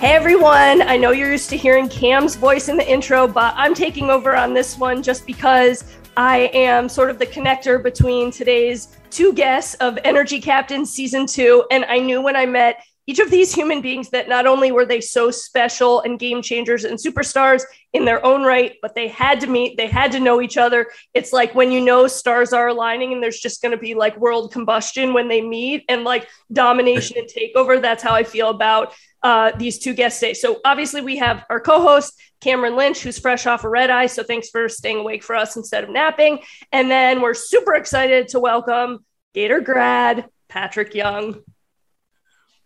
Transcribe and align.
Hey 0.00 0.14
everyone, 0.14 0.82
I 0.82 0.96
know 0.96 1.10
you're 1.10 1.32
used 1.32 1.50
to 1.50 1.56
hearing 1.56 1.88
Cam's 1.88 2.36
voice 2.36 2.68
in 2.68 2.76
the 2.76 2.88
intro, 2.88 3.26
but 3.26 3.52
I'm 3.56 3.74
taking 3.74 4.10
over 4.10 4.36
on 4.36 4.54
this 4.54 4.78
one 4.78 5.02
just 5.02 5.26
because 5.26 5.82
I 6.16 6.52
am 6.54 6.88
sort 6.88 7.10
of 7.10 7.18
the 7.18 7.26
connector 7.26 7.82
between 7.82 8.30
today's 8.30 8.96
two 9.10 9.32
guests 9.32 9.74
of 9.80 9.98
Energy 10.04 10.40
Captain 10.40 10.86
season 10.86 11.26
two. 11.26 11.64
And 11.72 11.84
I 11.86 11.98
knew 11.98 12.22
when 12.22 12.36
I 12.36 12.46
met 12.46 12.84
each 13.08 13.20
of 13.20 13.30
these 13.30 13.54
human 13.54 13.80
beings 13.80 14.10
that 14.10 14.28
not 14.28 14.46
only 14.46 14.70
were 14.70 14.84
they 14.84 15.00
so 15.00 15.30
special 15.30 16.02
and 16.02 16.18
game 16.18 16.42
changers 16.42 16.84
and 16.84 16.98
superstars 16.98 17.62
in 17.94 18.04
their 18.04 18.24
own 18.24 18.42
right, 18.42 18.74
but 18.82 18.94
they 18.94 19.08
had 19.08 19.40
to 19.40 19.46
meet, 19.46 19.78
they 19.78 19.86
had 19.86 20.12
to 20.12 20.20
know 20.20 20.42
each 20.42 20.58
other. 20.58 20.88
It's 21.14 21.32
like 21.32 21.54
when 21.54 21.72
you 21.72 21.80
know 21.80 22.06
stars 22.06 22.52
are 22.52 22.68
aligning 22.68 23.14
and 23.14 23.22
there's 23.22 23.40
just 23.40 23.62
going 23.62 23.72
to 23.72 23.78
be 23.78 23.94
like 23.94 24.18
world 24.18 24.52
combustion 24.52 25.14
when 25.14 25.26
they 25.26 25.40
meet 25.40 25.86
and 25.88 26.04
like 26.04 26.28
domination 26.52 27.16
and 27.16 27.26
takeover. 27.26 27.80
That's 27.80 28.02
how 28.02 28.12
I 28.12 28.24
feel 28.24 28.50
about 28.50 28.92
uh, 29.22 29.52
these 29.56 29.78
two 29.78 29.94
guests 29.94 30.20
today. 30.20 30.34
So 30.34 30.60
obviously 30.66 31.00
we 31.00 31.16
have 31.16 31.46
our 31.48 31.60
co-host 31.60 32.12
Cameron 32.42 32.76
Lynch, 32.76 33.00
who's 33.00 33.18
fresh 33.18 33.46
off 33.46 33.64
a 33.64 33.70
red 33.70 33.88
eye. 33.88 34.06
So 34.06 34.22
thanks 34.22 34.50
for 34.50 34.68
staying 34.68 34.98
awake 34.98 35.24
for 35.24 35.34
us 35.34 35.56
instead 35.56 35.82
of 35.82 35.88
napping. 35.88 36.40
And 36.72 36.90
then 36.90 37.22
we're 37.22 37.32
super 37.32 37.74
excited 37.74 38.28
to 38.28 38.38
welcome 38.38 39.02
Gator 39.32 39.62
grad 39.62 40.26
Patrick 40.50 40.94
Young. 40.94 41.42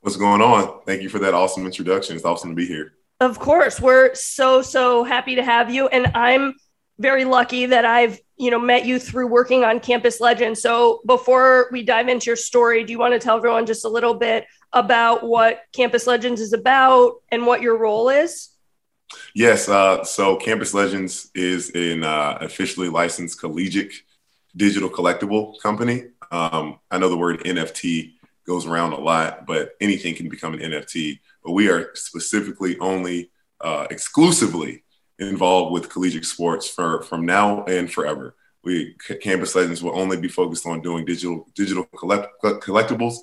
What's 0.03 0.17
going 0.17 0.43
on? 0.43 0.81
Thank 0.85 1.03
you 1.03 1.09
for 1.09 1.21
that 1.21 1.33
awesome 1.33 1.65
introduction. 1.65 2.17
It's 2.17 2.25
awesome 2.25 2.51
to 2.51 2.57
be 2.57 2.67
here. 2.67 2.95
Of 3.21 3.39
course, 3.39 3.81
we're 3.81 4.13
so 4.17 4.61
so 4.61 5.05
happy 5.05 5.37
to 5.37 5.45
have 5.45 5.73
you, 5.73 5.87
and 5.87 6.09
I'm 6.17 6.57
very 6.99 7.25
lucky 7.25 7.67
that 7.67 7.85
I've 7.85 8.19
you 8.37 8.51
know 8.51 8.59
met 8.59 8.85
you 8.85 8.99
through 8.99 9.29
working 9.29 9.63
on 9.63 9.79
Campus 9.79 10.21
Legends. 10.21 10.61
So 10.61 11.03
before 11.07 11.69
we 11.71 11.85
dive 11.85 12.09
into 12.09 12.27
your 12.27 12.37
story, 12.37 12.83
do 12.83 12.91
you 12.91 12.99
want 12.99 13.15
to 13.15 13.21
tell 13.21 13.37
everyone 13.37 13.65
just 13.65 13.85
a 13.85 13.89
little 13.89 14.15
bit 14.15 14.45
about 14.73 15.23
what 15.23 15.61
Campus 15.73 16.09
Legends 16.09 16.41
is 16.41 16.53
about 16.53 17.23
and 17.31 17.47
what 17.47 17.63
your 17.63 17.79
role 17.79 18.09
is? 18.09 18.49
Yes. 19.37 19.69
Uh, 19.69 20.03
so 20.03 20.35
Campus 20.35 20.75
Legends 20.75 21.31
is 21.33 21.71
an 21.77 22.03
uh, 22.03 22.39
officially 22.41 22.89
licensed 22.89 23.39
collegiate 23.39 23.95
digital 24.57 24.91
collectible 24.91 25.61
company. 25.61 26.07
Um, 26.33 26.81
I 26.91 26.99
know 26.99 27.09
the 27.09 27.17
word 27.17 27.45
NFT 27.45 28.15
goes 28.47 28.67
around 28.67 28.93
a 28.93 29.01
lot, 29.01 29.47
but 29.47 29.73
anything 29.81 30.15
can 30.15 30.29
become 30.29 30.55
an 30.55 30.61
NFT. 30.61 31.21
But 31.45 31.53
we 31.53 31.69
are 31.69 31.91
specifically 31.95 32.79
only 32.79 33.31
uh, 33.61 33.87
exclusively 33.91 34.85
involved 35.19 35.73
with 35.73 35.91
collegiate 35.91 36.27
sports 36.27 36.69
for 36.69 37.03
from 37.03 37.25
now 37.25 37.65
and 37.65 37.93
forever. 37.93 38.35
We 38.65 38.95
Campus 39.21 39.55
Legends 39.55 39.83
will 39.83 39.99
only 39.99 40.21
be 40.21 40.29
focused 40.29 40.67
on 40.67 40.83
doing 40.83 41.05
digital 41.05 41.49
digital 41.55 41.85
collect, 41.85 42.29
collectibles, 42.43 43.17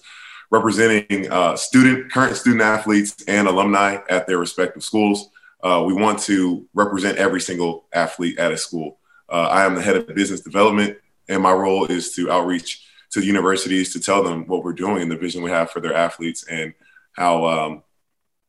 representing 0.51 1.31
uh, 1.31 1.55
student 1.55 2.11
current 2.11 2.35
student 2.35 2.61
athletes 2.61 3.15
and 3.27 3.47
alumni 3.47 3.97
at 4.09 4.27
their 4.27 4.37
respective 4.37 4.83
schools. 4.83 5.29
Uh, 5.61 5.83
we 5.85 5.93
want 5.93 6.19
to 6.19 6.67
represent 6.73 7.17
every 7.17 7.41
single 7.41 7.85
athlete 7.93 8.39
at 8.39 8.51
a 8.51 8.57
school. 8.57 8.99
Uh, 9.29 9.47
I 9.49 9.65
am 9.65 9.75
the 9.75 9.81
head 9.81 9.97
of 9.97 10.07
business 10.15 10.41
development, 10.41 10.97
and 11.27 11.43
my 11.43 11.51
role 11.51 11.85
is 11.85 12.13
to 12.15 12.31
outreach 12.31 12.85
to 13.11 13.19
the 13.19 13.25
universities 13.25 13.93
to 13.93 13.99
tell 13.99 14.23
them 14.23 14.45
what 14.47 14.63
we're 14.63 14.73
doing 14.73 15.01
and 15.01 15.11
the 15.11 15.17
vision 15.17 15.41
we 15.41 15.51
have 15.51 15.71
for 15.71 15.79
their 15.79 15.93
athletes 15.93 16.45
and 16.47 16.73
how 17.13 17.45
um, 17.45 17.83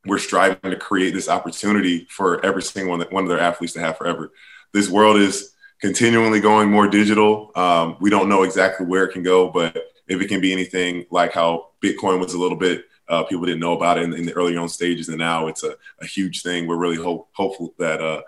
we're 0.07 0.19
striving 0.19 0.71
to 0.71 0.77
create 0.77 1.13
this 1.13 1.29
opportunity 1.29 2.07
for 2.11 2.45
every 2.45 2.63
single 2.63 2.97
one, 2.97 3.07
one 3.11 3.25
of 3.25 3.29
their 3.29 3.41
athletes 3.41 3.73
to 3.75 3.81
have 3.81 3.97
forever. 3.97 4.33
This 4.73 4.89
world 4.89 5.17
is 5.17 5.55
continually 5.81 6.41
going 6.41 6.71
more 6.71 6.89
digital. 6.89 7.51
Um, 7.55 7.97
we 8.01 8.11
don't 8.11 8.29
know 8.29 8.43
exactly 8.43 8.87
where 8.87 9.05
it 9.05 9.13
can 9.13 9.23
go, 9.23 9.51
but 9.51 9.77
if 10.09 10.21
it 10.21 10.29
can 10.29 10.41
be 10.41 10.53
anything 10.53 11.07
like 11.11 11.33
how 11.33 11.71
Bitcoin 11.83 12.21
was 12.21 12.35
a 12.35 12.39
little 12.39 12.59
bit, 12.59 12.85
uh, 13.09 13.25
people 13.25 13.45
didn't 13.45 13.61
know 13.61 13.77
about 13.77 13.99
it 13.99 14.05
in, 14.05 14.15
in, 14.15 14.27
the 14.27 14.33
early 14.35 14.57
on 14.57 14.69
stages, 14.69 15.09
and 15.09 15.19
now 15.19 15.49
it's 15.49 15.65
a, 15.65 15.75
a 16.01 16.07
huge 16.07 16.43
thing. 16.43 16.67
We're 16.67 16.77
really 16.77 16.97
hope, 16.97 17.29
hopeful 17.33 17.75
that 17.79 18.01
uh, 18.01 18.23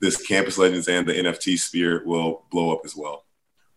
this 0.00 0.26
Campus 0.26 0.56
Legends 0.56 0.88
and 0.88 1.06
the 1.06 1.12
NFT 1.12 1.58
sphere 1.58 2.02
will 2.06 2.44
blow 2.50 2.72
up 2.72 2.80
as 2.84 2.96
well. 2.96 3.21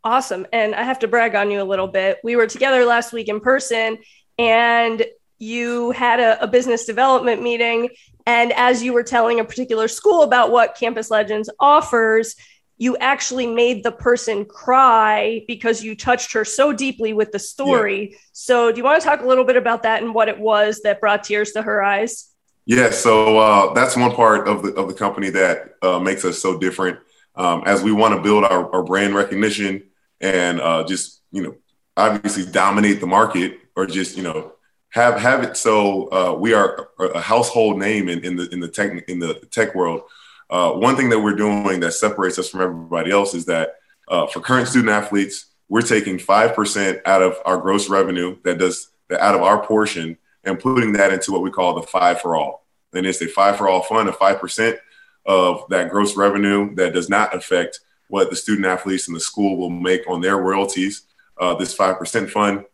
Awesome. 0.05 0.45
And 0.53 0.75
I 0.75 0.83
have 0.83 0.99
to 0.99 1.07
brag 1.07 1.33
on 1.33 1.49
you 1.49 1.59
a 1.59 1.65
little 1.65 1.87
bit. 1.87 2.19
We 2.23 2.35
were 2.35 2.45
together 2.45 2.85
last 2.85 3.11
week 3.11 3.27
in 3.27 3.39
person 3.39 3.97
and 4.37 5.03
you 5.39 5.89
had 5.91 6.19
a, 6.19 6.43
a, 6.43 6.47
business 6.47 6.85
development 6.85 7.41
meeting. 7.41 7.89
And 8.27 8.53
as 8.53 8.83
you 8.83 8.93
were 8.93 9.01
telling 9.01 9.39
a 9.39 9.43
particular 9.43 9.87
school 9.87 10.21
about 10.21 10.51
what 10.51 10.75
Campus 10.75 11.09
Legends 11.09 11.49
offers, 11.59 12.35
you 12.77 12.95
actually 12.97 13.47
made 13.47 13.83
the 13.83 13.91
person 13.91 14.45
cry 14.45 15.43
because 15.47 15.83
you 15.83 15.95
touched 15.95 16.33
her 16.33 16.45
so 16.45 16.71
deeply 16.71 17.13
with 17.13 17.31
the 17.31 17.39
story. 17.39 18.11
Yeah. 18.11 18.17
So, 18.33 18.71
do 18.71 18.77
you 18.77 18.83
want 18.83 19.01
to 19.01 19.07
talk 19.07 19.21
a 19.21 19.27
little 19.27 19.45
bit 19.45 19.55
about 19.55 19.83
that 19.83 20.03
and 20.03 20.13
what 20.13 20.27
it 20.27 20.37
was 20.37 20.81
that 20.83 20.99
brought 20.99 21.23
tears 21.23 21.51
to 21.53 21.61
her 21.61 21.81
eyes? 21.81 22.31
Yeah, 22.65 22.91
so 22.91 23.37
uh, 23.37 23.73
that's 23.73 23.95
one 23.95 24.11
part 24.11 24.47
of 24.47 24.63
the 24.63 24.73
of 24.73 24.87
the 24.89 24.93
company 24.93 25.29
that 25.29 25.75
uh, 25.81 25.99
makes 25.99 26.25
us 26.25 26.37
so 26.39 26.59
different. 26.59 26.99
Um, 27.35 27.63
as 27.65 27.81
we 27.81 27.91
want 27.91 28.15
to 28.15 28.21
build 28.21 28.43
our, 28.43 28.73
our 28.73 28.83
brand 28.83 29.15
recognition 29.15 29.83
and 30.21 30.61
uh, 30.61 30.83
just 30.83 31.21
you 31.31 31.43
know 31.43 31.55
obviously 31.97 32.45
dominate 32.51 32.99
the 32.99 33.07
market 33.07 33.59
or 33.75 33.85
just 33.85 34.17
you 34.17 34.23
know 34.23 34.53
have 34.89 35.19
have 35.19 35.43
it 35.43 35.57
so 35.57 36.07
uh, 36.11 36.33
we 36.33 36.53
are 36.53 36.89
a 36.99 37.19
household 37.19 37.77
name 37.77 38.07
in, 38.07 38.23
in 38.23 38.35
the 38.35 38.49
in 38.49 38.59
the 38.59 38.67
tech 38.67 39.07
in 39.09 39.19
the 39.19 39.33
tech 39.51 39.75
world. 39.75 40.01
Uh, 40.49 40.71
one 40.71 40.95
thing 40.95 41.09
that 41.09 41.19
we're 41.19 41.35
doing 41.35 41.79
that 41.79 41.91
separates 41.91 42.37
us 42.39 42.49
from 42.49 42.61
everybody 42.61 43.11
else 43.11 43.33
is 43.33 43.45
that 43.45 43.75
uh, 44.07 44.27
for 44.27 44.39
current 44.39 44.67
student 44.67 44.89
athletes, 44.89 45.47
we're 45.67 45.81
taking 45.81 46.17
five 46.17 46.55
percent 46.55 47.01
out 47.05 47.21
of 47.21 47.37
our 47.45 47.57
gross 47.57 47.89
revenue 47.89 48.37
that 48.43 48.57
does 48.57 48.89
that 49.09 49.19
out 49.19 49.35
of 49.35 49.41
our 49.41 49.65
portion 49.65 50.17
and 50.43 50.59
putting 50.59 50.93
that 50.93 51.11
into 51.11 51.31
what 51.31 51.41
we 51.41 51.51
call 51.51 51.73
the 51.73 51.81
five 51.81 52.21
for 52.21 52.35
all. 52.35 52.65
And 52.93 53.05
it's 53.05 53.21
a 53.21 53.27
five 53.27 53.57
for 53.57 53.67
all 53.67 53.81
fund 53.81 54.07
of 54.07 54.15
five 54.17 54.39
percent 54.39 54.77
of 55.25 55.65
that 55.69 55.89
gross 55.89 56.15
revenue 56.15 56.73
that 56.75 56.93
does 56.93 57.09
not 57.09 57.35
affect 57.35 57.81
what 58.07 58.29
the 58.29 58.35
student 58.35 58.65
athletes 58.65 59.07
in 59.07 59.13
the 59.13 59.19
school 59.19 59.57
will 59.57 59.69
make 59.69 60.07
on 60.07 60.21
their 60.21 60.37
royalties. 60.37 61.03
Uh, 61.37 61.55
this 61.55 61.75
5% 61.75 62.29
fund 62.29 62.65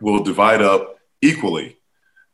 will 0.00 0.22
divide 0.22 0.62
up 0.62 0.98
equally 1.20 1.78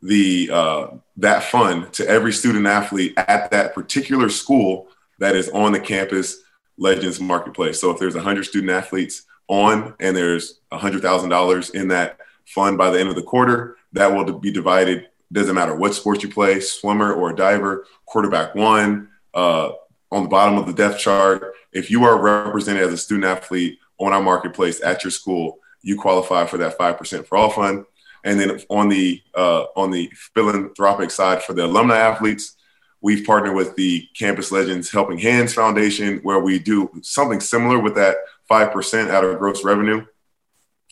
the 0.05 0.51
uh, 0.53 0.89
that 1.17 1.43
fund 1.45 1.91
to 1.95 2.07
every 2.07 2.33
student 2.33 2.67
athlete 2.67 3.15
at 3.17 3.51
that 3.51 3.75
particular 3.75 4.29
school 4.29 4.89
that 5.19 5.35
is 5.35 5.49
on 5.51 5.73
the 5.73 5.81
campus 5.81 6.43
legends 6.77 7.21
marketplace 7.21 7.81
so 7.81 7.91
if 7.91 7.99
there's 7.99 8.15
100 8.15 8.45
student 8.45 8.71
athletes 8.71 9.23
on 9.49 9.95
and 10.01 10.15
there's 10.15 10.61
$100000 10.73 11.75
in 11.75 11.89
that 11.89 12.19
fund 12.47 12.77
by 12.77 12.91
the 12.91 13.01
end 13.01 13.09
of 13.09 13.15
the 13.15 13.23
quarter 13.23 13.77
that 13.93 14.13
will 14.13 14.39
be 14.39 14.51
divided 14.51 15.09
doesn't 15.33 15.55
matter 15.55 15.75
what 15.75 15.95
sport 15.95 16.23
you 16.23 16.29
play 16.29 16.61
swimmer 16.61 17.15
or 17.15 17.33
diver 17.33 17.87
quarterback 18.05 18.55
one 18.55 19.09
uh, 19.33 19.71
on 20.15 20.23
the 20.23 20.29
bottom 20.29 20.57
of 20.57 20.67
the 20.67 20.73
depth 20.73 21.01
chart. 21.01 21.55
If 21.73 21.91
you 21.91 22.05
are 22.05 22.21
represented 22.21 22.85
as 22.85 22.93
a 22.93 22.97
student 22.97 23.25
athlete 23.25 23.81
on 23.99 24.13
our 24.13 24.23
marketplace 24.23 24.81
at 24.81 25.03
your 25.03 25.11
school, 25.11 25.59
you 25.83 25.99
qualify 25.99 26.47
for 26.47 26.57
that 26.59 26.79
5% 26.79 27.27
for 27.27 27.37
all 27.37 27.51
fund. 27.51 27.85
And 28.23 28.39
then 28.39 28.61
on 28.71 28.89
the 28.89 29.21
uh, 29.35 29.65
on 29.77 29.91
the 29.91 30.11
philanthropic 30.15 31.11
side 31.11 31.43
for 31.43 31.53
the 31.53 31.67
alumni 31.67 31.99
athletes, 31.99 32.57
we've 33.03 33.27
partnered 33.27 33.57
with 33.57 33.75
the 33.75 34.09
Campus 34.17 34.53
Legends 34.53 34.91
Helping 34.91 35.19
Hands 35.19 35.53
Foundation, 35.53 36.21
where 36.23 36.39
we 36.39 36.59
do 36.59 36.91
something 37.03 37.41
similar 37.41 37.79
with 37.81 37.97
that 37.97 38.17
5% 38.49 39.11
out 39.11 39.25
of 39.25 39.39
gross 39.39 39.65
revenue. 39.65 40.07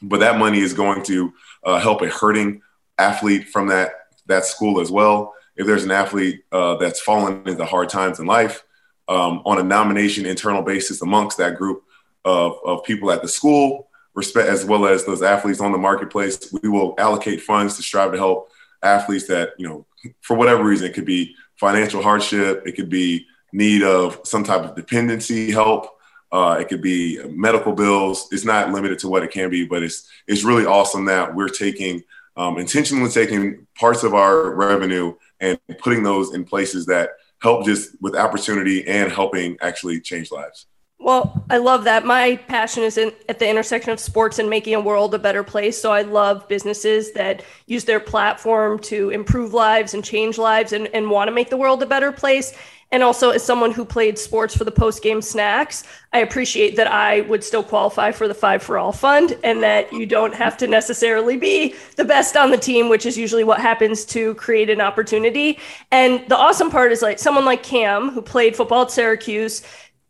But 0.02 0.20
that 0.20 0.38
money 0.38 0.58
is 0.58 0.74
going 0.74 1.04
to 1.04 1.32
uh, 1.64 1.78
help 1.78 2.02
a 2.02 2.08
hurting 2.08 2.60
athlete 2.98 3.48
from 3.48 3.68
that, 3.68 3.92
that 4.26 4.44
school 4.44 4.80
as 4.80 4.90
well. 4.90 5.32
If 5.56 5.66
there's 5.66 5.84
an 5.84 5.90
athlete 5.92 6.42
uh, 6.50 6.74
that's 6.76 7.00
fallen 7.00 7.46
into 7.48 7.64
hard 7.64 7.88
times 7.88 8.18
in 8.18 8.26
life, 8.26 8.64
um, 9.08 9.42
on 9.44 9.58
a 9.58 9.62
nomination 9.62 10.26
internal 10.26 10.62
basis 10.62 11.02
amongst 11.02 11.38
that 11.38 11.56
group 11.56 11.82
of, 12.24 12.56
of 12.64 12.84
people 12.84 13.10
at 13.10 13.22
the 13.22 13.28
school, 13.28 13.88
respect 14.14 14.48
as 14.48 14.64
well 14.64 14.86
as 14.86 15.04
those 15.04 15.22
athletes 15.22 15.60
on 15.60 15.72
the 15.72 15.78
marketplace. 15.78 16.52
We 16.62 16.68
will 16.68 16.94
allocate 16.98 17.42
funds 17.42 17.76
to 17.76 17.82
strive 17.82 18.12
to 18.12 18.18
help 18.18 18.50
athletes 18.82 19.26
that 19.28 19.50
you 19.58 19.68
know, 19.68 19.86
for 20.20 20.36
whatever 20.36 20.64
reason, 20.64 20.88
it 20.88 20.94
could 20.94 21.04
be 21.04 21.34
financial 21.56 22.02
hardship, 22.02 22.62
it 22.66 22.72
could 22.72 22.90
be 22.90 23.26
need 23.52 23.82
of 23.82 24.20
some 24.24 24.44
type 24.44 24.62
of 24.62 24.74
dependency 24.74 25.50
help. 25.50 25.88
Uh, 26.32 26.56
it 26.58 26.66
could 26.66 26.80
be 26.80 27.22
medical 27.28 27.72
bills. 27.72 28.26
It's 28.32 28.44
not 28.44 28.72
limited 28.72 28.98
to 29.00 29.08
what 29.08 29.22
it 29.22 29.30
can 29.30 29.50
be, 29.50 29.66
but 29.66 29.82
it's 29.82 30.08
it's 30.26 30.44
really 30.44 30.64
awesome 30.64 31.04
that 31.04 31.34
we're 31.34 31.48
taking 31.48 32.02
um, 32.36 32.58
intentionally 32.58 33.10
taking 33.10 33.66
parts 33.78 34.02
of 34.02 34.14
our 34.14 34.54
revenue 34.54 35.14
and 35.40 35.58
putting 35.78 36.02
those 36.02 36.34
in 36.34 36.44
places 36.44 36.86
that 36.86 37.10
help 37.42 37.64
just 37.64 38.00
with 38.00 38.14
opportunity 38.14 38.86
and 38.86 39.10
helping 39.10 39.56
actually 39.60 40.00
change 40.00 40.30
lives. 40.30 40.66
Well, 41.02 41.44
I 41.50 41.56
love 41.56 41.82
that. 41.84 42.06
My 42.06 42.36
passion 42.46 42.84
is 42.84 42.96
in, 42.96 43.12
at 43.28 43.40
the 43.40 43.48
intersection 43.48 43.90
of 43.90 43.98
sports 43.98 44.38
and 44.38 44.48
making 44.48 44.76
a 44.76 44.80
world 44.80 45.12
a 45.14 45.18
better 45.18 45.42
place. 45.42 45.80
So 45.80 45.90
I 45.90 46.02
love 46.02 46.46
businesses 46.46 47.10
that 47.14 47.42
use 47.66 47.84
their 47.84 47.98
platform 47.98 48.78
to 48.82 49.10
improve 49.10 49.52
lives 49.52 49.94
and 49.94 50.04
change 50.04 50.38
lives 50.38 50.72
and, 50.72 50.86
and 50.94 51.10
want 51.10 51.26
to 51.26 51.32
make 51.32 51.50
the 51.50 51.56
world 51.56 51.82
a 51.82 51.86
better 51.86 52.12
place. 52.12 52.54
And 52.92 53.02
also, 53.02 53.30
as 53.30 53.42
someone 53.42 53.72
who 53.72 53.84
played 53.84 54.16
sports 54.16 54.56
for 54.56 54.64
the 54.64 54.70
post 54.70 55.02
game 55.02 55.22
snacks, 55.22 55.82
I 56.12 56.18
appreciate 56.18 56.76
that 56.76 56.86
I 56.86 57.22
would 57.22 57.42
still 57.42 57.64
qualify 57.64 58.12
for 58.12 58.28
the 58.28 58.34
Five 58.34 58.62
for 58.62 58.78
All 58.78 58.92
Fund 58.92 59.36
and 59.42 59.62
that 59.62 59.92
you 59.92 60.06
don't 60.06 60.34
have 60.34 60.56
to 60.58 60.68
necessarily 60.68 61.36
be 61.36 61.74
the 61.96 62.04
best 62.04 62.36
on 62.36 62.50
the 62.50 62.58
team, 62.58 62.90
which 62.90 63.06
is 63.06 63.16
usually 63.18 63.44
what 63.44 63.60
happens 63.60 64.04
to 64.04 64.34
create 64.34 64.70
an 64.70 64.82
opportunity. 64.82 65.58
And 65.90 66.22
the 66.28 66.36
awesome 66.36 66.70
part 66.70 66.92
is 66.92 67.02
like 67.02 67.18
someone 67.18 67.46
like 67.46 67.62
Cam, 67.62 68.10
who 68.10 68.22
played 68.22 68.54
football 68.54 68.82
at 68.82 68.90
Syracuse, 68.90 69.62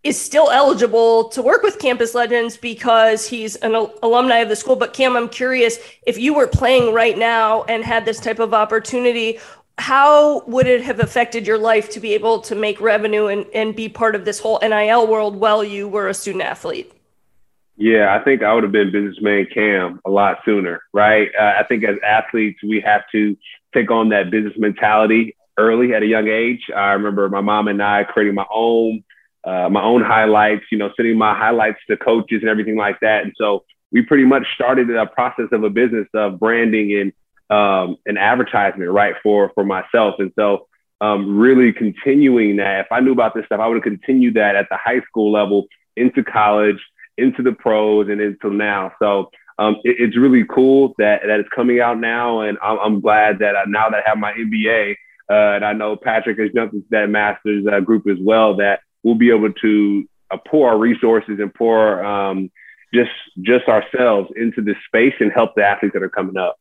is 0.04 0.20
still 0.20 0.50
eligible 0.50 1.28
to 1.28 1.42
work 1.42 1.62
with 1.62 1.78
Campus 1.78 2.14
Legends 2.14 2.56
because 2.56 3.26
he's 3.26 3.54
an 3.56 3.74
al- 3.74 3.94
alumni 4.02 4.38
of 4.38 4.48
the 4.48 4.56
school. 4.56 4.74
But 4.74 4.92
Cam, 4.92 5.16
I'm 5.16 5.28
curious 5.28 5.78
if 6.06 6.18
you 6.18 6.34
were 6.34 6.48
playing 6.48 6.92
right 6.92 7.16
now 7.16 7.62
and 7.64 7.84
had 7.84 8.04
this 8.04 8.18
type 8.18 8.40
of 8.40 8.52
opportunity, 8.52 9.38
how 9.78 10.42
would 10.46 10.66
it 10.66 10.82
have 10.82 10.98
affected 10.98 11.46
your 11.46 11.58
life 11.58 11.88
to 11.90 12.00
be 12.00 12.14
able 12.14 12.40
to 12.40 12.54
make 12.54 12.80
revenue 12.80 13.26
and, 13.26 13.46
and 13.54 13.76
be 13.76 13.88
part 13.88 14.14
of 14.14 14.24
this 14.24 14.40
whole 14.40 14.58
NIL 14.60 15.06
world 15.06 15.36
while 15.36 15.62
you 15.62 15.88
were 15.88 16.08
a 16.08 16.14
student 16.14 16.42
athlete? 16.42 16.92
Yeah, 17.76 18.14
I 18.14 18.22
think 18.22 18.42
I 18.42 18.52
would 18.52 18.64
have 18.64 18.72
been 18.72 18.92
businessman 18.92 19.46
Cam 19.52 20.00
a 20.04 20.10
lot 20.10 20.38
sooner, 20.44 20.82
right? 20.92 21.28
Uh, 21.38 21.54
I 21.58 21.64
think 21.64 21.84
as 21.84 21.96
athletes, 22.06 22.60
we 22.62 22.80
have 22.80 23.02
to 23.12 23.36
take 23.72 23.90
on 23.90 24.10
that 24.10 24.30
business 24.30 24.52
mentality 24.58 25.36
early 25.56 25.94
at 25.94 26.02
a 26.02 26.06
young 26.06 26.28
age. 26.28 26.70
I 26.74 26.92
remember 26.92 27.28
my 27.28 27.40
mom 27.40 27.68
and 27.68 27.82
I 27.82 28.04
creating 28.04 28.34
my 28.34 28.46
own 28.52 29.02
uh, 29.44 29.68
my 29.68 29.82
own 29.82 30.02
highlights, 30.02 30.64
you 30.70 30.78
know, 30.78 30.90
sending 30.96 31.18
my 31.18 31.36
highlights 31.36 31.78
to 31.88 31.96
coaches 31.96 32.40
and 32.42 32.48
everything 32.48 32.76
like 32.76 33.00
that. 33.00 33.24
And 33.24 33.32
so 33.36 33.64
we 33.90 34.02
pretty 34.02 34.24
much 34.24 34.46
started 34.54 34.90
a 34.90 35.06
process 35.06 35.48
of 35.52 35.64
a 35.64 35.70
business 35.70 36.08
of 36.14 36.38
branding 36.38 36.92
and 36.98 37.12
um, 37.56 37.96
an 38.06 38.16
advertisement, 38.16 38.90
right, 38.90 39.14
for 39.22 39.50
for 39.54 39.64
myself. 39.64 40.14
And 40.18 40.32
so 40.38 40.66
um, 41.00 41.38
really 41.38 41.72
continuing 41.72 42.56
that. 42.56 42.80
If 42.80 42.92
I 42.92 43.00
knew 43.00 43.12
about 43.12 43.34
this 43.34 43.44
stuff, 43.46 43.60
I 43.60 43.66
would 43.66 43.74
have 43.74 43.82
continued 43.82 44.34
that 44.34 44.56
at 44.56 44.68
the 44.70 44.76
high 44.76 45.00
school 45.00 45.32
level, 45.32 45.66
into 45.96 46.22
college, 46.22 46.78
into 47.18 47.42
the 47.42 47.52
pros, 47.52 48.08
and 48.08 48.20
until 48.20 48.50
now. 48.50 48.92
So 49.00 49.30
um, 49.58 49.76
it, 49.84 49.96
it's 49.98 50.16
really 50.16 50.44
cool 50.48 50.94
that 50.98 51.22
that 51.26 51.40
it's 51.40 51.48
coming 51.54 51.80
out 51.80 51.98
now, 51.98 52.40
and 52.40 52.56
I'm, 52.62 52.78
I'm 52.78 53.00
glad 53.00 53.40
that 53.40 53.56
I, 53.56 53.64
now 53.66 53.90
that 53.90 54.02
I 54.06 54.08
have 54.08 54.18
my 54.18 54.32
MBA, 54.32 54.92
uh, 55.28 55.56
and 55.56 55.64
I 55.64 55.72
know 55.72 55.96
Patrick 55.96 56.38
has 56.38 56.50
jumped 56.54 56.74
into 56.74 56.86
that 56.90 57.10
master's 57.10 57.66
uh, 57.66 57.80
group 57.80 58.06
as 58.08 58.18
well. 58.20 58.56
That 58.56 58.80
we'll 59.02 59.14
be 59.14 59.30
able 59.30 59.52
to 59.52 60.08
uh, 60.30 60.36
pour 60.48 60.70
our 60.70 60.78
resources 60.78 61.38
and 61.38 61.52
pour 61.54 62.04
um, 62.04 62.50
just 62.92 63.10
just 63.40 63.68
ourselves 63.68 64.30
into 64.36 64.62
this 64.62 64.76
space 64.86 65.14
and 65.20 65.32
help 65.32 65.54
the 65.54 65.64
athletes 65.64 65.94
that 65.94 66.02
are 66.02 66.10
coming 66.10 66.36
up. 66.36 66.58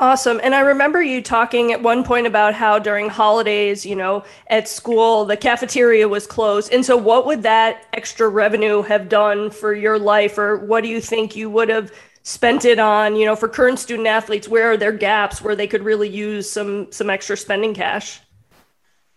Awesome. 0.00 0.40
And 0.42 0.54
I 0.54 0.60
remember 0.60 1.02
you 1.02 1.20
talking 1.20 1.72
at 1.72 1.82
one 1.82 2.04
point 2.04 2.26
about 2.26 2.54
how 2.54 2.78
during 2.78 3.10
holidays, 3.10 3.84
you 3.84 3.94
know, 3.94 4.24
at 4.46 4.66
school, 4.66 5.26
the 5.26 5.36
cafeteria 5.36 6.08
was 6.08 6.26
closed. 6.26 6.72
And 6.72 6.84
so, 6.86 6.96
what 6.96 7.26
would 7.26 7.42
that 7.42 7.84
extra 7.92 8.26
revenue 8.26 8.80
have 8.80 9.10
done 9.10 9.50
for 9.50 9.74
your 9.74 9.98
life? 9.98 10.38
Or 10.38 10.56
what 10.56 10.82
do 10.84 10.88
you 10.88 11.02
think 11.02 11.36
you 11.36 11.50
would 11.50 11.68
have 11.68 11.92
spent 12.22 12.64
it 12.64 12.78
on, 12.78 13.14
you 13.14 13.26
know, 13.26 13.36
for 13.36 13.46
current 13.46 13.78
student 13.78 14.08
athletes? 14.08 14.48
Where 14.48 14.72
are 14.72 14.78
there 14.78 14.92
gaps 14.92 15.42
where 15.42 15.54
they 15.54 15.66
could 15.66 15.82
really 15.82 16.08
use 16.08 16.50
some, 16.50 16.90
some 16.90 17.10
extra 17.10 17.36
spending 17.36 17.74
cash? 17.74 18.20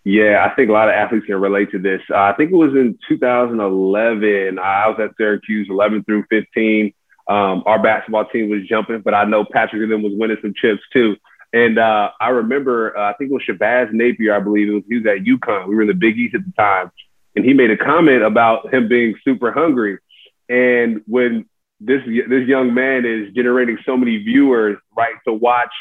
Yeah, 0.04 0.46
I 0.46 0.54
think 0.54 0.68
a 0.68 0.72
lot 0.72 0.88
of 0.88 0.94
athletes 0.94 1.24
can 1.26 1.40
relate 1.40 1.70
to 1.70 1.78
this. 1.78 2.02
Uh, 2.10 2.18
I 2.18 2.34
think 2.34 2.52
it 2.52 2.56
was 2.56 2.72
in 2.72 2.98
2011. 3.08 4.58
I 4.58 4.88
was 4.88 5.00
at 5.00 5.16
Syracuse 5.16 5.66
11 5.70 6.04
through 6.04 6.24
15. 6.28 6.92
Um, 7.26 7.62
our 7.64 7.82
basketball 7.82 8.26
team 8.26 8.50
was 8.50 8.68
jumping, 8.68 9.00
but 9.00 9.14
I 9.14 9.24
know 9.24 9.46
Patrick 9.50 9.82
and 9.82 9.90
them 9.90 10.02
was 10.02 10.12
winning 10.14 10.36
some 10.42 10.52
chips 10.54 10.82
too. 10.92 11.16
And 11.54 11.78
uh, 11.78 12.10
I 12.20 12.28
remember, 12.30 12.96
uh, 12.98 13.10
I 13.10 13.14
think 13.14 13.30
it 13.30 13.34
was 13.34 13.42
Shabazz 13.48 13.92
Napier, 13.92 14.34
I 14.34 14.40
believe 14.40 14.68
it 14.68 14.72
was. 14.72 14.82
He 14.88 14.96
was 14.96 15.06
at 15.06 15.24
UConn. 15.24 15.68
We 15.68 15.74
were 15.74 15.82
in 15.82 15.88
the 15.88 15.94
Big 15.94 16.18
East 16.18 16.34
at 16.34 16.44
the 16.44 16.52
time, 16.52 16.90
and 17.34 17.44
he 17.44 17.54
made 17.54 17.70
a 17.70 17.76
comment 17.76 18.24
about 18.24 18.74
him 18.74 18.88
being 18.88 19.14
super 19.24 19.52
hungry. 19.52 19.98
And 20.50 21.02
when 21.06 21.48
this 21.80 22.02
this 22.28 22.46
young 22.46 22.74
man 22.74 23.06
is 23.06 23.32
generating 23.34 23.78
so 23.86 23.96
many 23.96 24.18
viewers, 24.18 24.76
right, 24.96 25.14
to 25.26 25.32
watch 25.32 25.72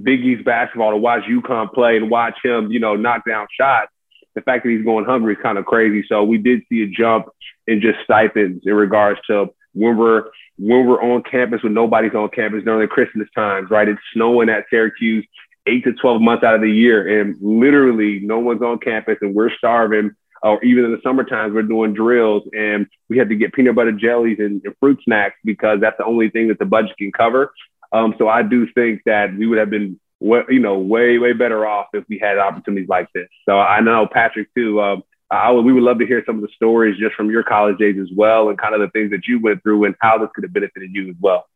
Big 0.00 0.24
East 0.24 0.44
basketball, 0.44 0.90
to 0.90 0.96
watch 0.96 1.24
UConn 1.24 1.72
play 1.72 1.96
and 1.96 2.10
watch 2.10 2.36
him, 2.42 2.70
you 2.70 2.80
know, 2.80 2.96
knock 2.96 3.24
down 3.26 3.46
shots. 3.58 3.90
The 4.34 4.40
fact 4.40 4.64
that 4.64 4.70
he's 4.70 4.84
going 4.84 5.04
hungry 5.04 5.34
is 5.34 5.40
kind 5.42 5.58
of 5.58 5.66
crazy. 5.66 6.06
So 6.08 6.24
we 6.24 6.38
did 6.38 6.62
see 6.68 6.82
a 6.82 6.86
jump 6.86 7.26
in 7.66 7.80
just 7.80 7.98
stipends 8.04 8.62
in 8.66 8.74
regards 8.74 9.20
to 9.26 9.50
when 9.74 9.96
we're 9.96 10.24
when 10.58 10.86
we're 10.86 11.02
on 11.02 11.22
campus 11.22 11.62
when 11.62 11.74
nobody's 11.74 12.14
on 12.14 12.28
campus 12.28 12.64
during 12.64 12.80
the 12.80 12.86
Christmas 12.86 13.28
times, 13.34 13.70
right? 13.70 13.88
It's 13.88 14.00
snowing 14.14 14.48
at 14.48 14.64
Syracuse 14.70 15.26
eight 15.66 15.84
to 15.84 15.92
12 15.92 16.20
months 16.20 16.44
out 16.44 16.54
of 16.54 16.60
the 16.60 16.70
year, 16.70 17.20
and 17.20 17.36
literally 17.40 18.20
no 18.20 18.38
one's 18.38 18.62
on 18.62 18.78
campus 18.78 19.18
and 19.20 19.34
we're 19.34 19.54
starving. 19.56 20.12
Or 20.42 20.62
even 20.64 20.84
in 20.84 20.90
the 20.90 21.00
summer 21.04 21.22
times, 21.22 21.54
we're 21.54 21.62
doing 21.62 21.94
drills 21.94 22.42
and 22.52 22.88
we 23.08 23.16
had 23.16 23.28
to 23.28 23.36
get 23.36 23.52
peanut 23.52 23.76
butter 23.76 23.92
jellies 23.92 24.38
and, 24.40 24.60
and 24.64 24.74
fruit 24.80 24.98
snacks 25.04 25.36
because 25.44 25.80
that's 25.80 25.96
the 25.98 26.04
only 26.04 26.30
thing 26.30 26.48
that 26.48 26.58
the 26.58 26.64
budget 26.64 26.96
can 26.98 27.12
cover. 27.12 27.52
Um, 27.92 28.14
so 28.18 28.28
I 28.28 28.42
do 28.42 28.66
think 28.72 29.02
that 29.06 29.36
we 29.36 29.46
would 29.46 29.58
have 29.58 29.70
been, 29.70 30.00
you 30.20 30.58
know, 30.58 30.78
way, 30.78 31.18
way 31.18 31.32
better 31.32 31.66
off 31.66 31.88
if 31.92 32.04
we 32.08 32.18
had 32.18 32.38
opportunities 32.38 32.88
like 32.88 33.08
this. 33.14 33.28
So 33.46 33.58
I 33.58 33.80
know 33.80 34.08
Patrick 34.10 34.48
too. 34.54 34.80
Um, 34.80 35.02
I 35.30 35.50
would, 35.50 35.64
we 35.64 35.72
would 35.72 35.82
love 35.82 35.98
to 35.98 36.06
hear 36.06 36.22
some 36.26 36.36
of 36.36 36.42
the 36.42 36.48
stories 36.54 36.98
just 36.98 37.14
from 37.14 37.30
your 37.30 37.42
college 37.42 37.78
days 37.78 37.96
as 37.98 38.08
well, 38.14 38.50
and 38.50 38.58
kind 38.58 38.74
of 38.74 38.80
the 38.80 38.88
things 38.88 39.10
that 39.12 39.26
you 39.26 39.40
went 39.40 39.62
through 39.62 39.84
and 39.84 39.94
how 40.00 40.18
this 40.18 40.28
could 40.34 40.44
have 40.44 40.52
benefited 40.52 40.90
you 40.92 41.08
as 41.08 41.16
well. 41.20 41.46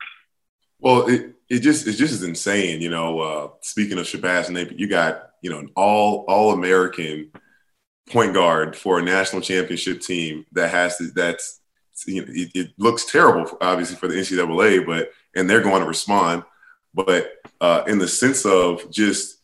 Well, 0.80 1.06
it, 1.08 1.34
it 1.48 1.60
just 1.60 1.86
it 1.86 1.92
just 1.92 2.12
is 2.12 2.22
insane, 2.22 2.80
you 2.80 2.90
know. 2.90 3.20
Uh, 3.20 3.48
speaking 3.60 3.98
of 3.98 4.06
Shabazz 4.06 4.46
and 4.46 4.54
Napier, 4.54 4.78
you 4.78 4.88
got 4.88 5.30
you 5.42 5.50
know 5.50 5.58
an 5.58 5.70
all 5.76 6.24
all 6.28 6.52
American 6.52 7.30
point 8.10 8.34
guard 8.34 8.76
for 8.76 8.98
a 8.98 9.02
national 9.02 9.42
championship 9.42 10.00
team 10.00 10.46
that 10.52 10.70
has 10.70 10.96
to, 10.98 11.10
that's 11.14 11.60
you 12.06 12.22
know 12.22 12.32
it, 12.32 12.50
it, 12.54 12.72
looks 12.78 13.10
terrible 13.10 13.56
obviously 13.60 13.96
for 13.96 14.08
the 14.08 14.14
NCAA, 14.14 14.84
but 14.86 15.10
and 15.34 15.48
they're 15.48 15.62
going 15.62 15.82
to 15.82 15.88
respond, 15.88 16.42
but 16.94 17.32
uh, 17.60 17.82
in 17.86 17.98
the 17.98 18.08
sense 18.08 18.44
of 18.44 18.90
just 18.90 19.38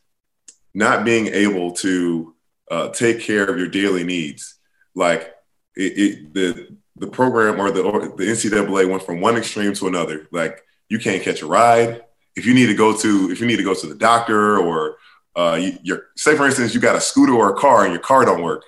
not 0.74 1.04
being 1.04 1.26
able 1.28 1.72
to 1.72 2.34
uh, 2.70 2.88
take 2.88 3.20
care 3.20 3.44
of 3.44 3.58
your 3.58 3.68
daily 3.68 4.04
needs. 4.04 4.56
Like 4.94 5.34
it, 5.76 5.98
it, 5.98 6.34
the 6.34 6.76
the 6.96 7.06
program 7.06 7.60
or 7.60 7.70
the 7.70 7.82
or 7.82 8.00
the 8.00 8.24
NCAA 8.24 8.88
went 8.88 9.02
from 9.02 9.20
one 9.20 9.36
extreme 9.36 9.74
to 9.74 9.88
another. 9.88 10.28
Like 10.30 10.62
you 10.88 10.98
can't 10.98 11.22
catch 11.22 11.42
a 11.42 11.46
ride 11.46 12.02
if 12.36 12.46
you 12.46 12.54
need 12.54 12.66
to 12.66 12.74
go 12.74 12.96
to 12.96 13.30
if 13.30 13.40
you 13.40 13.46
need 13.46 13.56
to 13.56 13.64
go 13.64 13.74
to 13.74 13.86
the 13.86 13.94
doctor 13.94 14.58
or 14.58 14.96
uh, 15.34 15.58
you, 15.82 15.94
are 15.94 16.06
say 16.16 16.36
for 16.36 16.46
instance 16.46 16.74
you 16.74 16.80
got 16.80 16.96
a 16.96 17.00
scooter 17.00 17.32
or 17.32 17.50
a 17.50 17.58
car 17.58 17.84
and 17.84 17.92
your 17.92 18.02
car 18.02 18.24
don't 18.24 18.42
work 18.42 18.64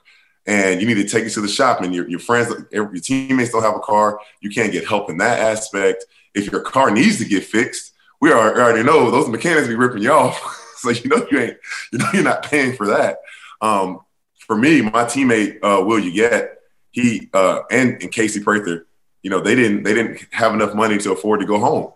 and 0.46 0.81
you 0.81 0.87
need 0.87 0.94
to 0.94 1.08
take 1.08 1.25
it 1.25 1.31
to 1.31 1.41
the 1.41 1.49
shop 1.49 1.81
and 1.81 1.94
your, 1.94 2.08
your 2.08 2.20
friends 2.20 2.52
your 2.70 2.88
teammates 2.96 3.50
don't 3.50 3.62
have 3.62 3.76
a 3.76 3.81
car 3.81 4.20
you 4.41 4.50
can't 4.50 4.73
get 4.73 4.87
help 4.87 5.11
in 5.11 5.19
that 5.19 5.38
aspect. 5.38 6.05
If 6.35 6.50
your 6.50 6.61
car 6.61 6.91
needs 6.91 7.19
to 7.19 7.25
get 7.25 7.44
fixed 7.44 7.94
we 8.20 8.32
already 8.32 8.82
know 8.82 9.11
those 9.11 9.29
mechanics 9.29 9.69
be 9.69 9.75
ripping 9.75 10.02
you 10.02 10.12
off. 10.12 10.61
So 10.85 10.91
you 10.91 11.08
know 11.08 11.26
you 11.31 11.38
ain't 11.38 11.56
you 11.93 11.99
know 11.99 12.11
you're 12.12 12.23
not 12.23 12.45
paying 12.45 12.76
for 12.76 12.88
that. 12.88 13.21
Um, 13.62 14.00
for 14.38 14.54
me, 14.54 14.83
my 14.83 15.04
teammate 15.04 15.61
uh, 15.62 15.83
Will 15.83 15.99
get 16.11 16.59
he 16.90 17.28
uh, 17.33 17.62
and, 17.71 18.02
and 18.02 18.12
Casey 18.12 18.40
Prather, 18.40 18.87
you 19.23 19.30
know, 19.30 19.40
they 19.40 19.54
didn't 19.54 19.83
they 19.83 19.95
didn't 19.95 20.26
have 20.30 20.52
enough 20.52 20.75
money 20.75 20.99
to 20.99 21.12
afford 21.12 21.40
to 21.40 21.47
go 21.47 21.59
home. 21.59 21.92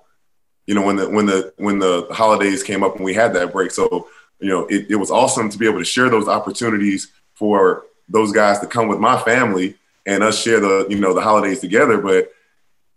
You 0.66 0.75
know, 0.75 0.82
when 0.82 0.96
the 0.96 1.11
when 1.11 1.26
the 1.26 1.52
when 1.58 1.78
the 1.78 2.06
holidays 2.11 2.62
came 2.62 2.82
up 2.82 2.96
and 2.96 3.04
we 3.04 3.12
had 3.12 3.34
that 3.34 3.52
break, 3.52 3.70
so 3.70 4.08
you 4.40 4.49
know, 4.49 4.66
it, 4.66 4.87
it 4.90 4.96
was 4.96 5.11
awesome 5.11 5.50
to 5.50 5.58
be 5.58 5.66
able 5.66 5.80
to 5.80 5.84
share 5.84 6.08
those 6.08 6.28
opportunities 6.28 7.12
for 7.34 7.84
those 8.08 8.32
guys 8.32 8.58
to 8.60 8.66
come 8.66 8.88
with 8.88 8.98
my 8.98 9.18
family 9.22 9.76
and 10.06 10.22
us 10.22 10.40
share 10.40 10.60
the 10.60 10.86
you 10.88 10.98
know 10.98 11.14
the 11.14 11.20
holidays 11.20 11.60
together. 11.60 11.98
But 11.98 12.32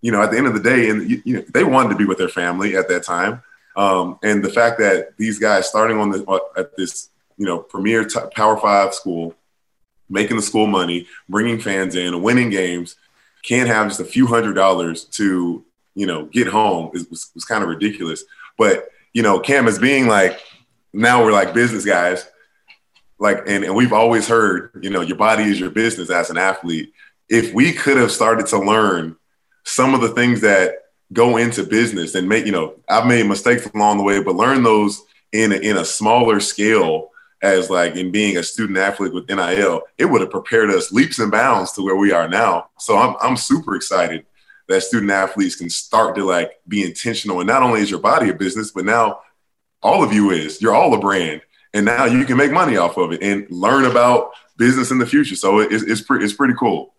you 0.01 0.11
know, 0.11 0.21
at 0.21 0.31
the 0.31 0.37
end 0.37 0.47
of 0.47 0.53
the 0.53 0.59
day, 0.59 0.89
and 0.89 1.09
you, 1.09 1.21
know, 1.25 1.45
they 1.53 1.63
wanted 1.63 1.89
to 1.89 1.95
be 1.95 2.05
with 2.05 2.17
their 2.17 2.29
family 2.29 2.75
at 2.75 2.87
that 2.89 3.03
time. 3.03 3.43
Um, 3.75 4.19
and 4.23 4.43
the 4.43 4.49
fact 4.49 4.79
that 4.79 5.15
these 5.17 5.39
guys 5.39 5.69
starting 5.69 5.97
on 5.97 6.09
the 6.11 6.41
at 6.57 6.75
this 6.75 7.11
you 7.41 7.47
know, 7.47 7.57
premier 7.57 8.05
t- 8.05 8.19
Power 8.35 8.55
Five 8.55 8.93
school, 8.93 9.33
making 10.07 10.37
the 10.37 10.43
school 10.43 10.67
money, 10.67 11.07
bringing 11.27 11.59
fans 11.59 11.95
in, 11.95 12.21
winning 12.21 12.51
games, 12.51 12.97
can't 13.41 13.67
have 13.67 13.87
just 13.87 13.99
a 13.99 14.05
few 14.05 14.27
hundred 14.27 14.53
dollars 14.53 15.05
to, 15.05 15.65
you 15.95 16.05
know, 16.05 16.25
get 16.25 16.45
home 16.45 16.91
is, 16.93 17.09
was, 17.09 17.31
was 17.33 17.43
kind 17.43 17.63
of 17.63 17.69
ridiculous. 17.69 18.23
But, 18.59 18.89
you 19.13 19.23
know, 19.23 19.39
Cam 19.39 19.67
is 19.67 19.79
being 19.79 20.07
like, 20.07 20.39
now 20.93 21.25
we're 21.25 21.31
like 21.31 21.55
business 21.55 21.83
guys. 21.83 22.29
Like, 23.21 23.43
and, 23.45 23.63
and 23.63 23.75
we've 23.75 23.93
always 23.93 24.27
heard, 24.27 24.71
you 24.81 24.89
know, 24.89 25.01
your 25.01 25.15
body 25.15 25.43
is 25.43 25.59
your 25.59 25.69
business 25.69 26.09
as 26.09 26.31
an 26.31 26.37
athlete. 26.37 26.91
If 27.29 27.53
we 27.53 27.71
could 27.71 27.97
have 27.97 28.11
started 28.11 28.47
to 28.47 28.57
learn 28.57 29.15
some 29.63 29.93
of 29.93 30.01
the 30.01 30.09
things 30.09 30.41
that 30.41 30.85
go 31.13 31.37
into 31.37 31.63
business 31.63 32.15
and 32.15 32.27
make, 32.27 32.47
you 32.47 32.51
know, 32.51 32.73
I've 32.89 33.05
made 33.05 33.27
mistakes 33.27 33.67
along 33.67 33.99
the 33.99 34.03
way, 34.03 34.23
but 34.23 34.35
learn 34.35 34.63
those 34.63 35.03
in 35.31 35.51
a, 35.51 35.55
in 35.55 35.77
a 35.77 35.85
smaller 35.85 36.39
scale 36.39 37.11
as 37.43 37.69
like 37.69 37.95
in 37.95 38.11
being 38.11 38.37
a 38.37 38.43
student 38.43 38.79
athlete 38.79 39.13
with 39.13 39.29
NIL, 39.29 39.83
it 39.99 40.05
would 40.05 40.21
have 40.21 40.31
prepared 40.31 40.71
us 40.71 40.91
leaps 40.91 41.19
and 41.19 41.31
bounds 41.31 41.73
to 41.73 41.83
where 41.83 41.95
we 41.95 42.11
are 42.11 42.27
now. 42.27 42.69
So 42.79 42.97
I'm 42.97 43.15
I'm 43.21 43.37
super 43.37 43.75
excited 43.75 44.25
that 44.67 44.81
student 44.81 45.11
athletes 45.11 45.55
can 45.55 45.69
start 45.69 46.15
to 46.15 46.23
like 46.23 46.59
be 46.67 46.83
intentional. 46.83 47.39
And 47.39 47.47
not 47.47 47.61
only 47.61 47.81
is 47.81 47.91
your 47.91 47.99
body 47.99 48.29
a 48.29 48.33
business, 48.33 48.71
but 48.71 48.85
now 48.85 49.19
all 49.81 50.03
of 50.03 50.11
you 50.13 50.31
is. 50.31 50.61
You're 50.61 50.75
all 50.75 50.93
a 50.93 50.99
brand, 50.99 51.41
and 51.73 51.85
now 51.85 52.05
you 52.05 52.25
can 52.25 52.37
make 52.37 52.51
money 52.51 52.77
off 52.77 52.97
of 52.97 53.11
it 53.11 53.21
and 53.21 53.49
learn 53.49 53.85
about 53.85 54.31
business 54.57 54.91
in 54.91 54.99
the 54.99 55.05
future. 55.05 55.35
So 55.35 55.59
it's 55.59 55.83
it's 55.83 56.01
pretty 56.01 56.25
it's 56.25 56.33
pretty 56.33 56.53
cool. 56.59 56.93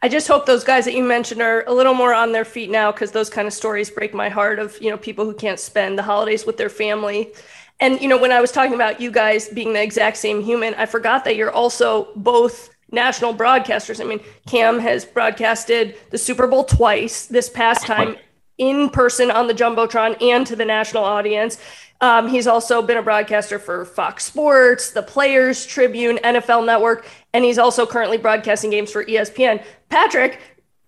I 0.00 0.08
just 0.08 0.28
hope 0.28 0.46
those 0.46 0.62
guys 0.62 0.84
that 0.84 0.94
you 0.94 1.02
mentioned 1.02 1.42
are 1.42 1.64
a 1.66 1.72
little 1.72 1.94
more 1.94 2.14
on 2.14 2.30
their 2.30 2.44
feet 2.44 2.70
now 2.70 2.92
because 2.92 3.10
those 3.10 3.28
kind 3.28 3.48
of 3.48 3.52
stories 3.52 3.90
break 3.90 4.14
my 4.14 4.28
heart 4.28 4.58
of 4.58 4.80
you 4.80 4.90
know 4.90 4.98
people 4.98 5.24
who 5.24 5.34
can't 5.34 5.58
spend 5.58 5.98
the 5.98 6.02
holidays 6.02 6.46
with 6.46 6.56
their 6.56 6.68
family. 6.68 7.32
And 7.80 8.00
you 8.00 8.08
know 8.08 8.18
when 8.18 8.32
I 8.32 8.40
was 8.40 8.52
talking 8.52 8.74
about 8.74 9.00
you 9.00 9.10
guys 9.10 9.48
being 9.48 9.72
the 9.72 9.82
exact 9.82 10.16
same 10.16 10.42
human, 10.42 10.74
I 10.74 10.86
forgot 10.86 11.24
that 11.24 11.36
you're 11.36 11.50
also 11.50 12.08
both 12.16 12.70
national 12.90 13.34
broadcasters. 13.34 14.00
I 14.00 14.04
mean, 14.04 14.20
Cam 14.46 14.78
has 14.78 15.04
broadcasted 15.04 15.96
the 16.10 16.18
Super 16.18 16.46
Bowl 16.46 16.64
twice 16.64 17.26
this 17.26 17.48
past 17.48 17.86
time 17.86 18.16
in 18.56 18.90
person 18.90 19.30
on 19.30 19.46
the 19.46 19.54
Jumbotron 19.54 20.20
and 20.22 20.46
to 20.46 20.56
the 20.56 20.64
national 20.64 21.04
audience. 21.04 21.58
Um, 22.00 22.28
he's 22.28 22.46
also 22.46 22.80
been 22.80 22.96
a 22.96 23.02
broadcaster 23.02 23.58
for 23.58 23.84
Fox 23.84 24.24
Sports, 24.24 24.90
the 24.90 25.02
Players 25.02 25.66
Tribune, 25.66 26.18
NFL 26.18 26.64
Network, 26.64 27.08
and 27.32 27.44
he's 27.44 27.58
also 27.58 27.86
currently 27.86 28.18
broadcasting 28.18 28.70
games 28.70 28.92
for 28.92 29.04
ESPN. 29.04 29.64
Patrick, 29.88 30.38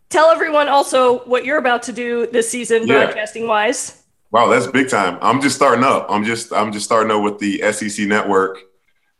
tell 0.08 0.30
everyone 0.30 0.68
also 0.68 1.20
what 1.20 1.44
you're 1.44 1.58
about 1.58 1.82
to 1.84 1.92
do 1.92 2.28
this 2.28 2.48
season, 2.48 2.86
yeah. 2.86 3.04
broadcasting 3.04 3.48
wise. 3.48 4.04
Wow, 4.30 4.48
that's 4.48 4.68
big 4.68 4.88
time. 4.88 5.18
I'm 5.20 5.40
just 5.40 5.56
starting 5.56 5.84
up. 5.84 6.06
I'm 6.08 6.24
just 6.24 6.52
I'm 6.52 6.70
just 6.72 6.84
starting 6.84 7.10
up 7.10 7.22
with 7.22 7.40
the 7.40 7.60
SEC 7.72 8.06
Network 8.06 8.58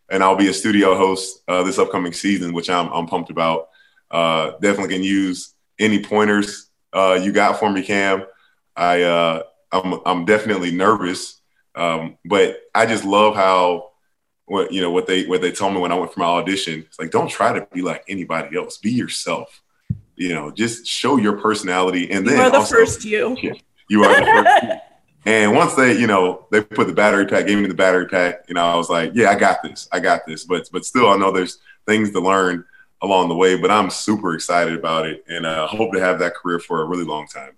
and 0.09 0.23
I'll 0.23 0.37
be 0.37 0.49
a 0.49 0.53
studio 0.53 0.97
host 0.97 1.43
uh, 1.49 1.63
this 1.65 1.79
upcoming 1.79 2.13
season, 2.13 2.53
which 2.53 2.71
I'm, 2.71 2.89
I'm 2.93 3.07
pumped 3.07 3.31
about. 3.31 3.69
Uh, 4.11 4.53
definitely 4.61 4.95
can 4.95 5.03
use 5.03 5.55
any 5.79 6.03
pointers 6.03 6.71
uh, 6.93 7.19
you 7.23 7.33
got 7.33 7.59
for 7.59 7.71
me, 7.71 7.83
Cam. 7.83 8.25
I 8.77 9.03
uh, 9.03 9.43
I'm 9.73 10.01
I'm 10.05 10.25
definitely 10.25 10.71
nervous, 10.71 11.40
um, 11.75 12.19
but 12.25 12.61
I 12.75 12.87
just 12.87 13.05
love 13.05 13.35
how 13.35 13.91
what 14.47 14.73
you 14.73 14.81
know 14.81 14.91
what 14.91 15.07
they 15.07 15.27
what 15.27 15.41
they 15.41 15.53
told 15.53 15.75
me 15.75 15.81
when 15.81 15.93
I 15.93 15.95
went 15.95 16.13
for 16.13 16.21
my 16.21 16.27
audition. 16.27 16.81
It's 16.81 16.99
like 16.99 17.11
don't 17.11 17.31
try 17.31 17.53
to 17.53 17.67
be 17.73 17.83
like 17.83 18.05
anybody 18.09 18.57
else. 18.57 18.79
Be 18.79 18.91
yourself. 18.91 19.63
You 20.17 20.35
know, 20.35 20.51
just 20.51 20.87
show 20.87 21.17
your 21.17 21.39
personality, 21.39 22.11
and 22.11 22.27
then 22.27 22.37
you 22.37 22.43
are 22.43 22.51
the 22.51 22.59
also, 22.59 22.77
first 22.77 23.05
you. 23.05 23.37
You 23.89 24.05
are 24.05 24.21
the 24.21 24.25
first. 24.25 24.83
And 25.27 25.55
once 25.55 25.75
they, 25.75 25.99
you 25.99 26.07
know, 26.07 26.47
they 26.51 26.63
put 26.63 26.87
the 26.87 26.93
battery 26.93 27.27
pack, 27.27 27.47
gave 27.47 27.59
me 27.59 27.67
the 27.67 27.75
battery 27.75 28.07
pack, 28.07 28.45
you 28.49 28.55
know, 28.55 28.63
I 28.65 28.77
was 28.77 28.89
like, 28.89 29.13
yeah, 29.15 29.31
I 29.31 29.35
got 29.35 29.63
this. 29.63 29.89
I 29.93 30.01
got 30.01 30.27
this. 30.27 30.45
But 30.45 30.69
but 30.73 30.85
still 30.85 31.09
I 31.09 31.17
know 31.17 31.31
there's 31.31 31.59
things 31.87 32.11
to 32.13 32.21
learn 32.21 32.65
along 33.03 33.29
the 33.29 33.35
way, 33.35 33.57
but 33.57 33.71
I'm 33.71 33.91
super 33.91 34.35
excited 34.35 34.75
about 34.75 35.07
it 35.07 35.25
and 35.29 35.45
uh, 35.45 35.67
hope 35.67 35.93
to 35.93 36.01
have 36.01 36.19
that 36.21 36.35
career 36.35 36.59
for 36.59 36.83
a 36.83 36.85
really 36.85 37.05
long 37.05 37.27
time. 37.27 37.53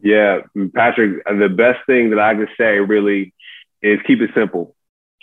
Yeah, 0.00 0.40
Patrick, 0.74 1.24
the 1.24 1.48
best 1.48 1.78
thing 1.86 2.10
that 2.10 2.18
I 2.18 2.34
could 2.34 2.48
say 2.58 2.78
really 2.78 3.32
is 3.82 4.00
keep 4.06 4.20
it 4.20 4.30
simple. 4.34 4.74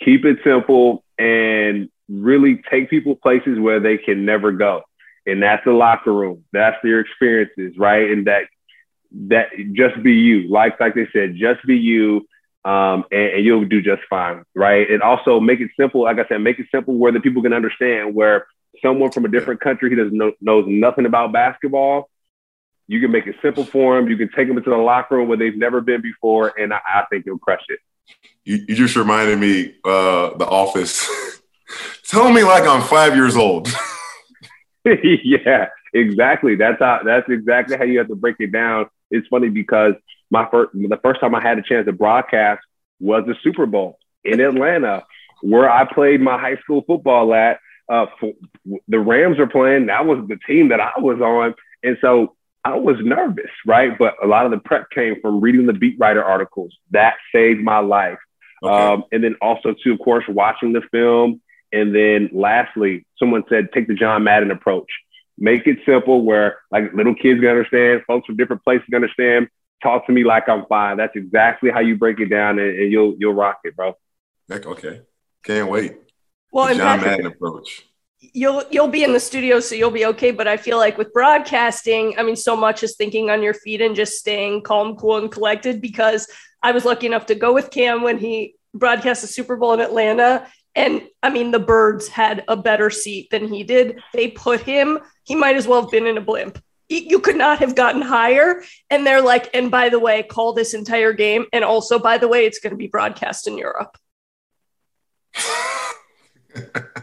Keep 0.04 0.24
it 0.24 0.38
simple 0.44 1.04
and 1.18 1.88
really 2.08 2.62
take 2.70 2.90
people 2.90 3.16
places 3.16 3.58
where 3.58 3.80
they 3.80 3.98
can 3.98 4.24
never 4.24 4.52
go. 4.52 4.82
And 5.26 5.42
that's 5.42 5.64
the 5.64 5.72
locker 5.72 6.12
room. 6.12 6.44
That's 6.52 6.76
their 6.82 7.00
experiences, 7.00 7.78
right? 7.78 8.10
And 8.10 8.26
that 8.26 8.44
that 9.28 9.48
just 9.72 10.02
be 10.02 10.14
you. 10.14 10.48
Like 10.48 10.80
like 10.80 10.94
they 10.94 11.08
said, 11.12 11.36
just 11.36 11.64
be 11.66 11.76
you, 11.76 12.26
um, 12.64 13.04
and, 13.10 13.34
and, 13.34 13.44
you'll 13.44 13.64
do 13.64 13.82
just 13.82 14.02
fine, 14.08 14.44
right? 14.54 14.90
And 14.90 15.02
also 15.02 15.40
make 15.40 15.60
it 15.60 15.70
simple. 15.78 16.02
Like 16.02 16.18
I 16.18 16.28
said, 16.28 16.38
make 16.38 16.58
it 16.58 16.66
simple 16.72 16.94
where 16.94 17.12
the 17.12 17.20
people 17.20 17.42
can 17.42 17.52
understand. 17.52 18.14
Where 18.14 18.46
someone 18.82 19.10
from 19.10 19.24
a 19.24 19.28
different 19.28 19.60
country 19.60 19.90
who 19.90 19.96
doesn't 19.96 20.16
know 20.16 20.32
knows 20.40 20.64
nothing 20.68 21.06
about 21.06 21.32
basketball, 21.32 22.08
you 22.86 23.00
can 23.00 23.10
make 23.10 23.26
it 23.26 23.36
simple 23.42 23.64
for 23.64 23.96
them. 23.96 24.08
You 24.08 24.16
can 24.16 24.30
take 24.34 24.48
them 24.48 24.58
into 24.58 24.70
the 24.70 24.76
locker 24.76 25.16
room 25.16 25.28
where 25.28 25.38
they've 25.38 25.56
never 25.56 25.80
been 25.80 26.02
before, 26.02 26.52
and 26.58 26.72
I, 26.72 26.80
I 26.86 27.04
think 27.10 27.26
you'll 27.26 27.38
crush 27.38 27.64
it. 27.68 27.80
You, 28.50 28.64
you 28.68 28.74
just 28.74 28.96
reminded 28.96 29.38
me, 29.38 29.74
uh, 29.84 30.36
The 30.36 30.46
Office. 30.46 31.08
Tell 32.08 32.32
me 32.32 32.42
like 32.42 32.64
I'm 32.64 32.82
five 32.82 33.14
years 33.14 33.36
old. 33.36 33.68
yeah, 34.84 35.68
exactly. 35.94 36.56
That's 36.56 36.78
how. 36.80 37.00
That's 37.04 37.28
exactly 37.28 37.76
how 37.76 37.84
you 37.84 37.98
have 37.98 38.08
to 38.08 38.16
break 38.16 38.36
it 38.40 38.50
down 38.50 38.86
it's 39.10 39.26
funny 39.28 39.48
because 39.48 39.94
my 40.30 40.48
first, 40.50 40.72
the 40.72 41.00
first 41.02 41.20
time 41.20 41.34
I 41.34 41.42
had 41.42 41.58
a 41.58 41.62
chance 41.62 41.86
to 41.86 41.92
broadcast 41.92 42.62
was 43.00 43.24
the 43.26 43.34
Super 43.42 43.66
Bowl 43.66 43.98
in 44.24 44.40
Atlanta, 44.40 45.04
where 45.42 45.70
I 45.70 45.84
played 45.92 46.20
my 46.20 46.38
high 46.38 46.56
school 46.56 46.82
football 46.86 47.34
at. 47.34 47.58
Uh, 47.88 48.06
for, 48.20 48.32
the 48.86 49.00
Rams 49.00 49.40
are 49.40 49.48
playing. 49.48 49.86
That 49.86 50.06
was 50.06 50.24
the 50.28 50.38
team 50.46 50.68
that 50.68 50.80
I 50.80 50.92
was 50.98 51.20
on, 51.20 51.54
and 51.82 51.98
so 52.00 52.36
I 52.64 52.76
was 52.76 52.96
nervous, 53.00 53.50
right? 53.66 53.98
But 53.98 54.14
a 54.22 54.28
lot 54.28 54.44
of 54.44 54.52
the 54.52 54.58
prep 54.58 54.90
came 54.90 55.20
from 55.20 55.40
reading 55.40 55.66
the 55.66 55.72
beat 55.72 55.96
writer 55.98 56.22
articles. 56.22 56.72
That 56.92 57.14
saved 57.34 57.60
my 57.60 57.80
life. 57.80 58.18
Okay. 58.62 58.72
Um, 58.72 59.04
and 59.12 59.24
then 59.24 59.36
also, 59.40 59.74
too, 59.82 59.92
of 59.92 59.98
course, 60.00 60.24
watching 60.28 60.72
the 60.72 60.82
film. 60.90 61.40
And 61.72 61.94
then 61.94 62.30
lastly, 62.32 63.06
someone 63.18 63.44
said, 63.48 63.72
take 63.72 63.86
the 63.86 63.94
John 63.94 64.24
Madden 64.24 64.50
approach. 64.50 64.90
Make 65.38 65.66
it 65.66 65.78
simple 65.86 66.22
where 66.22 66.58
like 66.70 66.92
little 66.92 67.14
kids 67.14 67.40
can 67.40 67.48
understand, 67.48 68.02
folks 68.06 68.26
from 68.26 68.36
different 68.36 68.62
places 68.62 68.84
can 68.86 68.96
understand. 68.96 69.48
Talk 69.82 70.06
to 70.06 70.12
me 70.12 70.24
like 70.24 70.48
I'm 70.48 70.66
fine. 70.66 70.98
That's 70.98 71.16
exactly 71.16 71.70
how 71.70 71.80
you 71.80 71.96
break 71.96 72.20
it 72.20 72.26
down, 72.26 72.58
and, 72.58 72.78
and 72.78 72.92
you'll 72.92 73.16
you'll 73.18 73.32
rock 73.32 73.60
it, 73.64 73.74
bro. 73.74 73.96
Okay, 74.50 75.00
can't 75.42 75.70
wait. 75.70 75.96
Well, 76.52 76.68
the 76.68 76.74
John 76.74 77.00
Madden 77.00 77.24
approach. 77.24 77.86
You'll 78.20 78.64
you'll 78.70 78.88
be 78.88 79.02
in 79.02 79.12
the 79.12 79.20
studio, 79.20 79.60
so 79.60 79.74
you'll 79.74 79.90
be 79.90 80.06
okay. 80.06 80.30
But 80.30 80.46
I 80.46 80.56
feel 80.56 80.76
like 80.76 80.98
with 80.98 81.12
broadcasting, 81.12 82.14
I 82.18 82.22
mean, 82.22 82.36
so 82.36 82.54
much 82.54 82.82
is 82.82 82.96
thinking 82.96 83.30
on 83.30 83.42
your 83.42 83.54
feet 83.54 83.80
and 83.80 83.96
just 83.96 84.18
staying 84.18 84.62
calm, 84.62 84.96
cool, 84.96 85.16
and 85.16 85.32
collected. 85.32 85.80
Because 85.80 86.30
I 86.62 86.72
was 86.72 86.84
lucky 86.84 87.06
enough 87.06 87.26
to 87.26 87.34
go 87.34 87.54
with 87.54 87.70
Cam 87.70 88.02
when 88.02 88.18
he 88.18 88.56
broadcast 88.74 89.22
the 89.22 89.28
Super 89.28 89.56
Bowl 89.56 89.72
in 89.72 89.80
Atlanta, 89.80 90.46
and 90.74 91.02
I 91.22 91.30
mean, 91.30 91.50
the 91.50 91.58
birds 91.58 92.08
had 92.08 92.44
a 92.48 92.56
better 92.56 92.90
seat 92.90 93.30
than 93.30 93.48
he 93.48 93.64
did. 93.64 94.00
They 94.12 94.28
put 94.28 94.60
him, 94.60 94.98
he 95.24 95.34
might 95.34 95.56
as 95.56 95.66
well 95.66 95.82
have 95.82 95.90
been 95.90 96.06
in 96.06 96.18
a 96.18 96.20
blimp. 96.20 96.62
You 96.88 97.20
could 97.20 97.36
not 97.36 97.60
have 97.60 97.76
gotten 97.76 98.02
higher. 98.02 98.64
And 98.88 99.06
they're 99.06 99.22
like, 99.22 99.48
and 99.54 99.70
by 99.70 99.90
the 99.90 100.00
way, 100.00 100.24
call 100.24 100.52
this 100.52 100.74
entire 100.74 101.12
game. 101.12 101.46
And 101.52 101.62
also, 101.62 102.00
by 102.00 102.18
the 102.18 102.26
way, 102.26 102.46
it's 102.46 102.58
going 102.58 102.72
to 102.72 102.76
be 102.76 102.88
broadcast 102.88 103.46
in 103.46 103.56
Europe. 103.56 103.96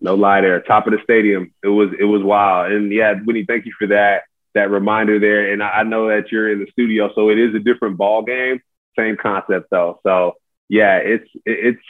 no 0.00 0.14
lie 0.14 0.40
there. 0.40 0.60
Top 0.60 0.86
of 0.86 0.92
the 0.92 0.98
stadium. 1.02 1.52
It 1.62 1.68
was 1.68 1.90
it 1.98 2.04
was 2.04 2.22
wild. 2.22 2.72
And 2.72 2.92
yeah, 2.92 3.14
Whitney, 3.14 3.44
thank 3.46 3.66
you 3.66 3.72
for 3.78 3.86
that 3.88 4.22
that 4.54 4.70
reminder 4.70 5.18
there. 5.18 5.52
And 5.52 5.62
I 5.62 5.82
know 5.82 6.08
that 6.08 6.32
you're 6.32 6.52
in 6.52 6.60
the 6.60 6.70
studio, 6.72 7.10
so 7.14 7.30
it 7.30 7.38
is 7.38 7.54
a 7.54 7.60
different 7.60 7.96
ball 7.96 8.22
game. 8.22 8.60
Same 8.98 9.16
concept 9.16 9.68
though. 9.70 10.00
So 10.02 10.34
yeah, 10.68 10.96
it's 10.98 11.28
it's 11.44 11.82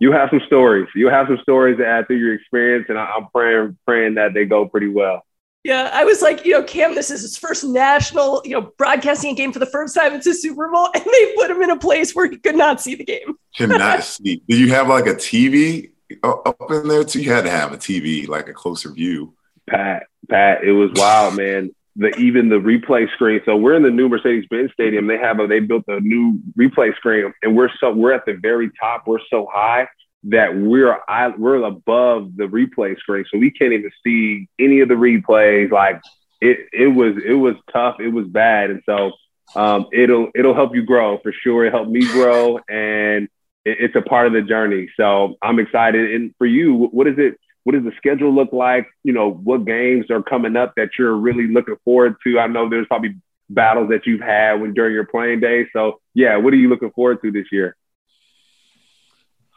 you 0.00 0.12
have 0.12 0.30
some 0.30 0.40
stories. 0.46 0.88
You 0.94 1.08
have 1.08 1.28
some 1.28 1.38
stories 1.42 1.78
to 1.78 1.86
add 1.86 2.08
to 2.08 2.14
your 2.14 2.34
experience, 2.34 2.86
and 2.88 2.98
I'm 2.98 3.28
praying 3.34 3.78
praying 3.86 4.14
that 4.14 4.34
they 4.34 4.44
go 4.44 4.66
pretty 4.66 4.88
well. 4.88 5.24
Yeah, 5.62 5.88
I 5.94 6.04
was 6.04 6.20
like, 6.20 6.44
you 6.44 6.52
know, 6.52 6.62
Cam, 6.62 6.94
this 6.94 7.10
is 7.10 7.22
his 7.22 7.38
first 7.38 7.64
national, 7.64 8.42
you 8.44 8.50
know, 8.50 8.70
broadcasting 8.76 9.30
a 9.30 9.34
game 9.34 9.50
for 9.50 9.60
the 9.60 9.66
first 9.66 9.94
time. 9.94 10.12
It's 10.12 10.26
a 10.26 10.34
Super 10.34 10.68
Bowl, 10.68 10.90
and 10.94 11.02
they 11.02 11.34
put 11.36 11.50
him 11.50 11.62
in 11.62 11.70
a 11.70 11.78
place 11.78 12.14
where 12.14 12.28
he 12.28 12.36
could 12.36 12.56
not 12.56 12.82
see 12.82 12.94
the 12.94 13.04
game. 13.04 13.36
Cannot 13.56 14.04
see. 14.04 14.42
Do 14.46 14.58
you 14.58 14.74
have 14.74 14.88
like 14.88 15.06
a 15.06 15.14
TV 15.14 15.92
up 16.22 16.56
in 16.70 16.88
there 16.88 17.04
too? 17.04 17.22
You 17.22 17.32
had 17.32 17.44
to 17.44 17.50
have 17.50 17.72
a 17.72 17.76
TV, 17.76 18.28
like 18.28 18.48
a 18.48 18.52
closer 18.52 18.90
view. 18.90 19.34
Pat, 19.68 20.04
Pat, 20.28 20.62
it 20.62 20.72
was 20.72 20.90
wild, 20.94 21.36
man 21.36 21.70
the 21.96 22.14
even 22.16 22.48
the 22.48 22.56
replay 22.56 23.10
screen. 23.12 23.40
So 23.44 23.56
we're 23.56 23.74
in 23.74 23.82
the 23.82 23.90
new 23.90 24.08
Mercedes-Benz 24.08 24.72
Stadium. 24.72 25.06
They 25.06 25.18
have 25.18 25.38
a 25.38 25.46
they 25.46 25.60
built 25.60 25.84
a 25.88 26.00
new 26.00 26.40
replay 26.58 26.94
screen, 26.96 27.32
and 27.42 27.56
we're 27.56 27.70
so 27.78 27.92
we're 27.92 28.12
at 28.12 28.26
the 28.26 28.34
very 28.34 28.70
top. 28.80 29.04
We're 29.06 29.20
so 29.30 29.48
high 29.52 29.88
that 30.24 30.56
we're 30.56 30.98
I, 31.08 31.28
we're 31.28 31.62
above 31.62 32.36
the 32.36 32.44
replay 32.44 32.98
screen, 32.98 33.24
so 33.30 33.38
we 33.38 33.50
can't 33.50 33.72
even 33.72 33.90
see 34.04 34.48
any 34.58 34.80
of 34.80 34.88
the 34.88 34.94
replays. 34.94 35.70
Like 35.70 36.00
it 36.40 36.68
it 36.72 36.88
was 36.88 37.14
it 37.24 37.34
was 37.34 37.54
tough. 37.72 38.00
It 38.00 38.08
was 38.08 38.26
bad, 38.26 38.70
and 38.70 38.82
so 38.86 39.12
um, 39.54 39.86
it'll 39.92 40.30
it'll 40.34 40.54
help 40.54 40.74
you 40.74 40.82
grow 40.82 41.18
for 41.18 41.32
sure. 41.32 41.64
It 41.64 41.72
helped 41.72 41.90
me 41.90 42.04
grow, 42.06 42.58
and 42.68 43.28
it's 43.64 43.96
a 43.96 44.02
part 44.02 44.26
of 44.26 44.32
the 44.32 44.42
journey. 44.42 44.88
So 44.96 45.36
I'm 45.42 45.58
excited. 45.58 46.14
And 46.14 46.34
for 46.38 46.46
you, 46.46 46.74
what 46.74 47.06
is 47.06 47.14
it? 47.18 47.38
what 47.64 47.72
does 47.72 47.82
the 47.82 47.92
schedule 47.96 48.32
look 48.32 48.52
like? 48.52 48.86
You 49.02 49.12
know, 49.12 49.30
what 49.30 49.64
games 49.64 50.10
are 50.10 50.22
coming 50.22 50.54
up 50.54 50.74
that 50.76 50.90
you're 50.98 51.16
really 51.16 51.48
looking 51.48 51.76
forward 51.84 52.16
to? 52.24 52.38
I 52.38 52.46
know 52.46 52.68
there's 52.68 52.86
probably 52.86 53.16
battles 53.50 53.88
that 53.88 54.06
you've 54.06 54.20
had 54.20 54.60
when 54.60 54.74
during 54.74 54.92
your 54.92 55.06
playing 55.06 55.40
days. 55.40 55.66
So 55.72 56.00
yeah, 56.12 56.36
what 56.36 56.52
are 56.52 56.58
you 56.58 56.68
looking 56.68 56.90
forward 56.90 57.20
to 57.22 57.32
this 57.32 57.46
year? 57.50 57.76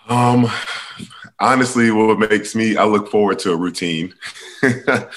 Um, 0.08 0.50
honestly, 1.38 1.92
what 1.92 2.18
makes 2.18 2.56
me 2.56 2.78
I 2.78 2.86
look 2.86 3.12
forward 3.12 3.40
to 3.40 3.52
a 3.52 3.58
routine. 3.58 4.14
it, 4.64 5.10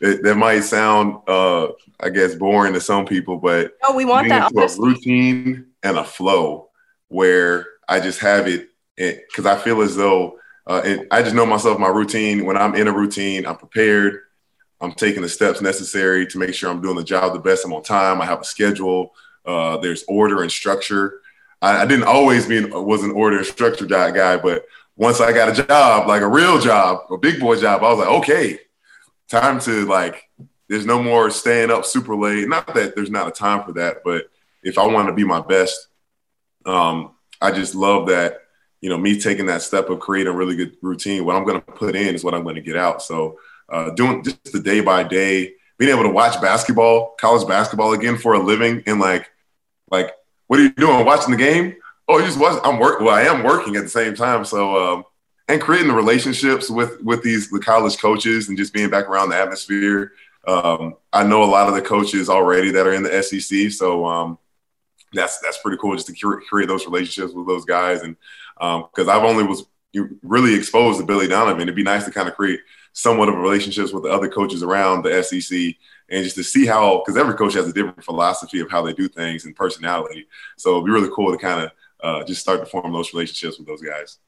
that 0.00 0.34
might 0.36 0.60
sound, 0.60 1.18
uh, 1.28 1.68
I 2.00 2.08
guess, 2.08 2.34
boring 2.34 2.72
to 2.72 2.80
some 2.80 3.04
people, 3.04 3.36
but 3.36 3.72
no, 3.86 3.94
we 3.94 4.06
want 4.06 4.30
that 4.30 4.50
a 4.50 4.80
routine 4.80 5.66
and 5.82 5.98
a 5.98 6.04
flow 6.04 6.70
where 7.08 7.66
I 7.90 8.00
just 8.00 8.20
have 8.20 8.46
it 8.48 8.70
because 8.96 9.44
I 9.44 9.56
feel 9.56 9.82
as 9.82 9.96
though 9.96 10.40
uh, 10.66 10.82
and 10.84 11.06
I 11.10 11.22
just 11.22 11.34
know 11.34 11.44
myself, 11.44 11.80
my 11.80 11.88
routine. 11.88 12.44
When 12.44 12.56
I'm 12.56 12.76
in 12.76 12.86
a 12.86 12.92
routine, 12.92 13.44
I'm 13.44 13.56
prepared. 13.56 14.20
I'm 14.80 14.92
taking 14.92 15.20
the 15.20 15.28
steps 15.28 15.60
necessary 15.60 16.26
to 16.28 16.38
make 16.38 16.54
sure 16.54 16.70
I'm 16.70 16.80
doing 16.80 16.96
the 16.96 17.02
job 17.02 17.32
the 17.32 17.40
best. 17.40 17.64
I'm 17.64 17.72
on 17.72 17.82
time. 17.82 18.20
I 18.20 18.24
have 18.26 18.40
a 18.40 18.44
schedule. 18.44 19.12
Uh, 19.44 19.78
there's 19.78 20.04
order 20.06 20.42
and 20.42 20.52
structure. 20.52 21.22
I, 21.60 21.82
I 21.82 21.86
didn't 21.86 22.06
always 22.06 22.46
be 22.46 22.64
was 22.64 23.02
an 23.02 23.10
order 23.10 23.38
and 23.38 23.46
structure 23.46 23.84
guy, 23.84 24.36
but 24.36 24.64
once 24.96 25.20
I 25.20 25.32
got 25.32 25.48
a 25.58 25.62
job, 25.62 26.06
like 26.06 26.22
a 26.22 26.28
real 26.28 26.60
job, 26.60 27.10
a 27.10 27.18
big 27.18 27.40
boy 27.40 27.56
job, 27.56 27.82
I 27.82 27.90
was 27.90 27.98
like, 27.98 28.08
okay, 28.20 28.58
time 29.28 29.58
to 29.60 29.86
like. 29.86 30.28
There's 30.68 30.86
no 30.86 31.02
more 31.02 31.30
staying 31.30 31.72
up 31.72 31.84
super 31.84 32.14
late. 32.14 32.48
Not 32.48 32.74
that 32.74 32.94
there's 32.94 33.10
not 33.10 33.26
a 33.26 33.32
time 33.32 33.64
for 33.64 33.72
that, 33.72 34.04
but 34.04 34.30
if 34.62 34.78
I 34.78 34.86
want 34.86 35.08
to 35.08 35.12
be 35.12 35.24
my 35.24 35.40
best, 35.40 35.88
um, 36.64 37.16
I 37.40 37.50
just 37.52 37.74
love 37.74 38.08
that. 38.08 38.42
You 38.80 38.88
know, 38.88 38.96
me 38.96 39.20
taking 39.20 39.46
that 39.46 39.62
step 39.62 39.90
of 39.90 40.00
creating 40.00 40.32
a 40.32 40.36
really 40.36 40.56
good 40.56 40.76
routine. 40.80 41.24
What 41.26 41.36
I'm 41.36 41.44
going 41.44 41.60
to 41.60 41.72
put 41.72 41.94
in 41.94 42.14
is 42.14 42.24
what 42.24 42.34
I'm 42.34 42.44
going 42.44 42.54
to 42.54 42.62
get 42.62 42.76
out. 42.76 43.02
So 43.02 43.38
uh, 43.68 43.90
doing 43.90 44.24
just 44.24 44.52
the 44.52 44.60
day 44.60 44.80
by 44.80 45.02
day, 45.02 45.52
being 45.78 45.90
able 45.90 46.02
to 46.02 46.10
watch 46.10 46.40
basketball, 46.40 47.14
college 47.20 47.46
basketball 47.46 47.92
again 47.92 48.16
for 48.16 48.34
a 48.34 48.38
living, 48.38 48.82
and 48.86 48.98
like, 48.98 49.30
like, 49.90 50.12
what 50.46 50.58
are 50.58 50.62
you 50.62 50.72
doing? 50.72 51.04
Watching 51.04 51.30
the 51.30 51.36
game? 51.36 51.76
Oh, 52.08 52.18
you 52.18 52.24
just 52.24 52.40
watch. 52.40 52.60
I'm 52.64 52.78
work. 52.78 53.00
Well, 53.00 53.14
I 53.14 53.22
am 53.22 53.44
working 53.44 53.76
at 53.76 53.84
the 53.84 53.88
same 53.88 54.14
time. 54.14 54.44
So, 54.44 54.76
um, 54.76 55.04
and 55.48 55.60
creating 55.60 55.88
the 55.88 55.94
relationships 55.94 56.70
with 56.70 57.00
with 57.02 57.22
these 57.22 57.50
the 57.50 57.60
college 57.60 57.98
coaches 57.98 58.48
and 58.48 58.58
just 58.58 58.72
being 58.72 58.90
back 58.90 59.08
around 59.08 59.30
the 59.30 59.36
atmosphere. 59.36 60.12
Um, 60.46 60.96
I 61.12 61.22
know 61.22 61.44
a 61.44 61.44
lot 61.44 61.68
of 61.68 61.74
the 61.74 61.82
coaches 61.82 62.28
already 62.28 62.70
that 62.72 62.86
are 62.86 62.94
in 62.94 63.02
the 63.02 63.22
SEC, 63.22 63.70
so 63.70 64.06
um, 64.06 64.38
that's 65.12 65.38
that's 65.40 65.58
pretty 65.58 65.78
cool 65.78 65.96
just 65.96 66.08
to 66.08 66.40
create 66.48 66.68
those 66.68 66.86
relationships 66.86 67.32
with 67.32 67.46
those 67.46 67.64
guys. 67.64 68.02
And 68.02 68.16
because 68.58 69.08
um, 69.08 69.10
I've 69.10 69.24
only 69.24 69.44
was 69.44 69.64
really 70.22 70.54
exposed 70.54 71.00
to 71.00 71.06
Billy 71.06 71.28
Donovan, 71.28 71.62
it'd 71.62 71.74
be 71.74 71.82
nice 71.82 72.04
to 72.04 72.10
kind 72.10 72.28
of 72.28 72.36
create 72.36 72.60
somewhat 72.92 73.28
of 73.28 73.36
relationships 73.36 73.92
with 73.92 74.04
the 74.04 74.10
other 74.10 74.28
coaches 74.28 74.62
around 74.62 75.04
the 75.04 75.22
SEC 75.22 75.58
and 76.10 76.24
just 76.24 76.36
to 76.36 76.44
see 76.44 76.66
how 76.66 76.98
because 76.98 77.16
every 77.16 77.34
coach 77.34 77.54
has 77.54 77.68
a 77.68 77.72
different 77.72 78.04
philosophy 78.04 78.60
of 78.60 78.70
how 78.70 78.82
they 78.82 78.92
do 78.92 79.08
things 79.08 79.44
and 79.44 79.56
personality. 79.56 80.26
So 80.56 80.72
it'd 80.72 80.84
be 80.84 80.92
really 80.92 81.10
cool 81.14 81.32
to 81.32 81.38
kind 81.38 81.64
of 81.64 81.70
uh, 82.02 82.24
just 82.24 82.40
start 82.40 82.60
to 82.60 82.66
form 82.66 82.92
those 82.92 83.12
relationships 83.12 83.58
with 83.58 83.66
those 83.66 83.82
guys. 83.82 84.18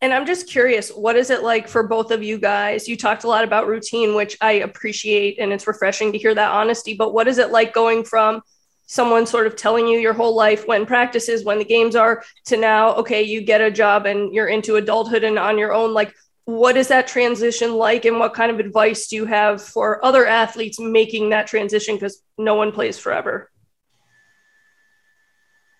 And 0.00 0.12
I'm 0.12 0.26
just 0.26 0.48
curious, 0.48 0.90
what 0.90 1.16
is 1.16 1.30
it 1.30 1.42
like 1.42 1.66
for 1.66 1.82
both 1.82 2.10
of 2.10 2.22
you 2.22 2.36
guys? 2.36 2.86
You 2.86 2.96
talked 2.96 3.24
a 3.24 3.28
lot 3.28 3.42
about 3.42 3.66
routine, 3.66 4.14
which 4.14 4.36
I 4.40 4.52
appreciate, 4.52 5.38
and 5.38 5.52
it's 5.52 5.66
refreshing 5.66 6.12
to 6.12 6.18
hear 6.18 6.34
that 6.34 6.50
honesty. 6.50 6.94
But 6.94 7.14
what 7.14 7.26
is 7.26 7.38
it 7.38 7.50
like 7.50 7.72
going 7.72 8.04
from 8.04 8.42
someone 8.86 9.26
sort 9.26 9.46
of 9.46 9.56
telling 9.56 9.86
you 9.86 9.98
your 9.98 10.12
whole 10.12 10.34
life 10.34 10.66
when 10.66 10.86
practices, 10.86 11.44
when 11.44 11.58
the 11.58 11.64
games 11.64 11.96
are, 11.96 12.22
to 12.46 12.56
now, 12.56 12.94
okay, 12.94 13.22
you 13.22 13.40
get 13.40 13.60
a 13.60 13.70
job 13.70 14.06
and 14.06 14.34
you're 14.34 14.48
into 14.48 14.76
adulthood 14.76 15.24
and 15.24 15.38
on 15.38 15.58
your 15.58 15.72
own? 15.72 15.94
Like, 15.94 16.14
what 16.44 16.76
is 16.76 16.88
that 16.88 17.06
transition 17.06 17.74
like? 17.74 18.04
And 18.04 18.18
what 18.18 18.34
kind 18.34 18.50
of 18.50 18.60
advice 18.60 19.08
do 19.08 19.16
you 19.16 19.24
have 19.24 19.62
for 19.62 20.04
other 20.04 20.26
athletes 20.26 20.78
making 20.78 21.30
that 21.30 21.46
transition? 21.46 21.96
Because 21.96 22.22
no 22.36 22.54
one 22.54 22.72
plays 22.72 22.98
forever. 22.98 23.50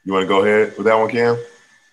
You 0.05 0.13
want 0.13 0.25
to 0.25 0.29
go 0.29 0.43
ahead 0.43 0.77
with 0.77 0.87
that 0.87 0.97
one 0.97 1.11
cam? 1.11 1.37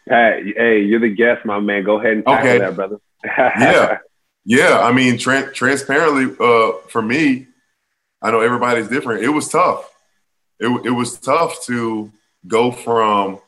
Hey 0.07 0.53
hey 0.57 0.81
you're 0.81 0.99
the 0.99 1.13
guest 1.13 1.45
my 1.45 1.59
man. 1.59 1.83
Go 1.83 1.99
ahead 1.99 2.13
and 2.13 2.25
tackle 2.25 2.49
okay. 2.49 2.57
that 2.59 2.75
brother. 2.75 2.97
Yeah. 3.23 3.97
Yeah 4.43 4.79
i 4.79 4.91
mean 4.91 5.19
tra- 5.19 5.53
transparently 5.53 6.35
uh, 6.39 6.71
for 6.89 7.03
me 7.03 7.47
i 8.21 8.31
know 8.31 8.41
everybody's 8.41 8.87
different. 8.87 9.23
It 9.23 9.29
was 9.29 9.47
tough 9.47 9.90
it, 10.61 10.85
it 10.85 10.91
was 10.91 11.19
tough 11.19 11.65
to 11.65 12.11
go 12.47 12.71
from 12.71 13.39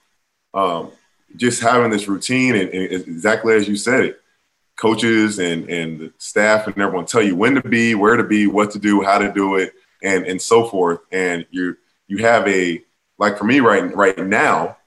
um, 0.54 0.92
just 1.36 1.62
having 1.62 1.92
this 1.92 2.08
routine 2.08 2.56
and, 2.56 2.70
and 2.70 2.92
exactly 2.92 3.56
as 3.56 3.68
you 3.68 3.76
said 3.76 4.04
it 4.04 4.20
coaches 4.76 5.40
and 5.40 5.70
and 5.70 6.00
the 6.00 6.14
staff 6.18 6.68
and 6.68 6.78
everyone 6.78 7.06
tell 7.06 7.22
you 7.22 7.36
when 7.36 7.56
to 7.56 7.68
be, 7.68 7.96
where 7.96 8.18
to 8.18 8.24
be, 8.24 8.48
what 8.48 8.72
to 8.72 8.80
do, 8.80 9.02
how 9.02 9.18
to 9.18 9.32
do 9.32 9.56
it, 9.56 9.74
and 10.02 10.26
and 10.26 10.42
so 10.42 10.66
forth. 10.66 11.00
And 11.12 11.46
you 11.52 11.78
you 12.08 12.18
have 12.18 12.48
a 12.48 12.82
like 13.18 13.38
for 13.38 13.46
me 13.46 13.60
right 13.60 13.96
right 13.96 14.18
now, 14.18 14.78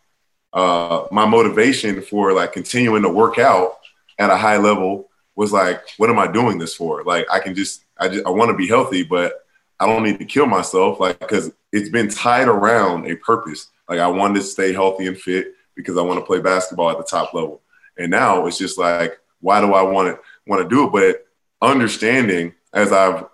uh, 0.52 1.06
my 1.10 1.26
motivation 1.26 2.02
for 2.02 2.32
like 2.32 2.52
continuing 2.52 3.02
to 3.02 3.08
work 3.08 3.38
out 3.38 3.78
at 4.18 4.30
a 4.30 4.36
high 4.36 4.56
level 4.56 5.08
was 5.34 5.52
like, 5.52 5.82
what 5.98 6.10
am 6.10 6.18
I 6.18 6.26
doing 6.26 6.58
this 6.58 6.74
for? 6.74 7.04
Like 7.04 7.26
I 7.30 7.40
can 7.40 7.54
just 7.54 7.84
I 7.98 8.08
just 8.08 8.26
I 8.26 8.30
want 8.30 8.50
to 8.50 8.56
be 8.56 8.68
healthy, 8.68 9.02
but 9.02 9.45
I 9.78 9.86
don't 9.86 10.02
need 10.02 10.18
to 10.18 10.24
kill 10.24 10.46
myself, 10.46 11.00
like 11.00 11.18
because 11.18 11.52
it's 11.72 11.90
been 11.90 12.08
tied 12.08 12.48
around 12.48 13.10
a 13.10 13.16
purpose. 13.16 13.68
Like 13.88 14.00
I 14.00 14.08
wanted 14.08 14.40
to 14.40 14.42
stay 14.44 14.72
healthy 14.72 15.06
and 15.06 15.18
fit 15.18 15.54
because 15.74 15.96
I 15.98 16.02
want 16.02 16.18
to 16.18 16.24
play 16.24 16.40
basketball 16.40 16.90
at 16.90 16.98
the 16.98 17.04
top 17.04 17.34
level. 17.34 17.60
And 17.98 18.10
now 18.10 18.46
it's 18.46 18.58
just 18.58 18.78
like 18.78 19.18
why 19.40 19.60
do 19.60 19.74
I 19.74 19.82
want 19.82 20.08
to 20.08 20.20
want 20.46 20.62
to 20.62 20.68
do 20.68 20.86
it? 20.86 20.92
But 20.92 21.68
understanding 21.68 22.54
as 22.72 22.92
I've 22.92 23.26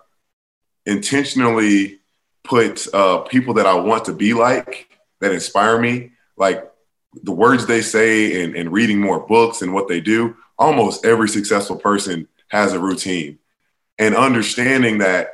intentionally 0.85 1.99
put 2.43 2.93
uh, 2.93 3.19
people 3.19 3.53
that 3.55 3.65
I 3.65 3.73
want 3.73 4.05
to 4.05 4.13
be 4.13 4.33
like 4.33 4.89
that 5.21 5.31
inspire 5.31 5.79
me, 5.79 6.11
like 6.37 6.69
the 7.23 7.31
words 7.31 7.65
they 7.65 7.81
say 7.81 8.43
and, 8.43 8.55
and 8.55 8.71
reading 8.71 8.99
more 8.99 9.25
books 9.25 9.61
and 9.61 9.73
what 9.73 9.87
they 9.87 10.01
do, 10.01 10.35
almost 10.57 11.05
every 11.05 11.29
successful 11.29 11.77
person 11.77 12.27
has 12.49 12.73
a 12.73 12.79
routine. 12.79 13.39
And 13.97 14.15
understanding 14.15 14.97
that 14.99 15.29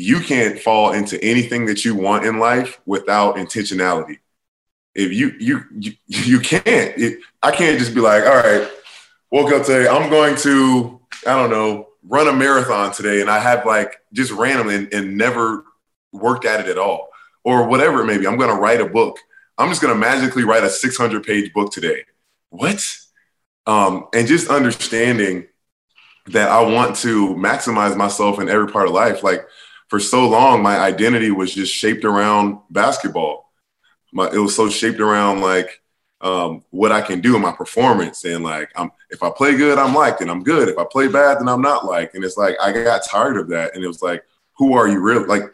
you 0.00 0.20
can't 0.20 0.60
fall 0.60 0.92
into 0.92 1.20
anything 1.24 1.66
that 1.66 1.84
you 1.84 1.92
want 1.92 2.24
in 2.24 2.38
life 2.38 2.80
without 2.86 3.34
intentionality. 3.34 4.20
If 4.94 5.12
you 5.12 5.34
you 5.40 5.64
you, 5.76 5.92
you 6.06 6.38
can't, 6.38 6.64
it, 6.66 7.18
I 7.42 7.50
can't 7.50 7.80
just 7.80 7.96
be 7.96 8.00
like, 8.00 8.22
all 8.22 8.36
right, 8.36 8.70
woke 9.32 9.52
up 9.52 9.66
today. 9.66 9.88
I'm 9.88 10.08
going 10.08 10.36
to, 10.36 11.00
I 11.26 11.34
don't 11.34 11.50
know, 11.50 11.88
run 12.04 12.28
a 12.28 12.32
marathon 12.32 12.92
today. 12.92 13.20
And 13.20 13.28
I 13.28 13.40
have 13.40 13.66
like 13.66 14.00
just 14.12 14.30
random 14.30 14.68
and, 14.68 14.94
and 14.94 15.16
never 15.16 15.64
worked 16.12 16.44
at 16.44 16.60
it 16.60 16.68
at 16.68 16.78
all 16.78 17.08
or 17.42 17.66
whatever 17.66 18.00
it 18.02 18.06
may 18.06 18.18
be. 18.18 18.28
I'm 18.28 18.38
going 18.38 18.54
to 18.54 18.60
write 18.60 18.80
a 18.80 18.88
book. 18.88 19.18
I'm 19.58 19.68
just 19.68 19.82
going 19.82 19.92
to 19.92 19.98
magically 19.98 20.44
write 20.44 20.62
a 20.62 20.70
600 20.70 21.24
page 21.24 21.52
book 21.52 21.72
today. 21.72 22.04
What? 22.50 22.86
Um, 23.66 24.06
and 24.14 24.28
just 24.28 24.48
understanding 24.48 25.48
that 26.26 26.50
I 26.50 26.62
want 26.62 26.94
to 26.98 27.34
maximize 27.34 27.96
myself 27.96 28.38
in 28.38 28.48
every 28.48 28.68
part 28.68 28.86
of 28.86 28.94
life. 28.94 29.24
Like 29.24 29.44
for 29.88 29.98
so 29.98 30.28
long, 30.28 30.62
my 30.62 30.78
identity 30.78 31.30
was 31.30 31.54
just 31.54 31.74
shaped 31.74 32.04
around 32.04 32.58
basketball. 32.70 33.50
My, 34.12 34.26
it 34.30 34.38
was 34.38 34.54
so 34.54 34.68
shaped 34.68 35.00
around 35.00 35.40
like 35.40 35.82
um, 36.20 36.64
what 36.70 36.92
I 36.92 37.00
can 37.00 37.20
do 37.20 37.36
in 37.36 37.42
my 37.42 37.52
performance. 37.52 38.24
And 38.24 38.44
like, 38.44 38.70
I'm, 38.76 38.90
if 39.10 39.22
I 39.22 39.30
play 39.30 39.56
good, 39.56 39.78
I'm 39.78 39.94
liked 39.94 40.20
and 40.20 40.30
I'm 40.30 40.42
good. 40.42 40.68
If 40.68 40.78
I 40.78 40.84
play 40.84 41.08
bad, 41.08 41.38
then 41.38 41.48
I'm 41.48 41.62
not 41.62 41.86
liked. 41.86 42.14
And 42.14 42.24
it's 42.24 42.36
like, 42.36 42.56
I 42.60 42.72
got 42.72 43.04
tired 43.04 43.36
of 43.36 43.48
that. 43.48 43.74
And 43.74 43.84
it 43.84 43.86
was 43.86 44.02
like, 44.02 44.24
who 44.56 44.74
are 44.74 44.88
you 44.88 45.00
really? 45.00 45.24
Like, 45.24 45.44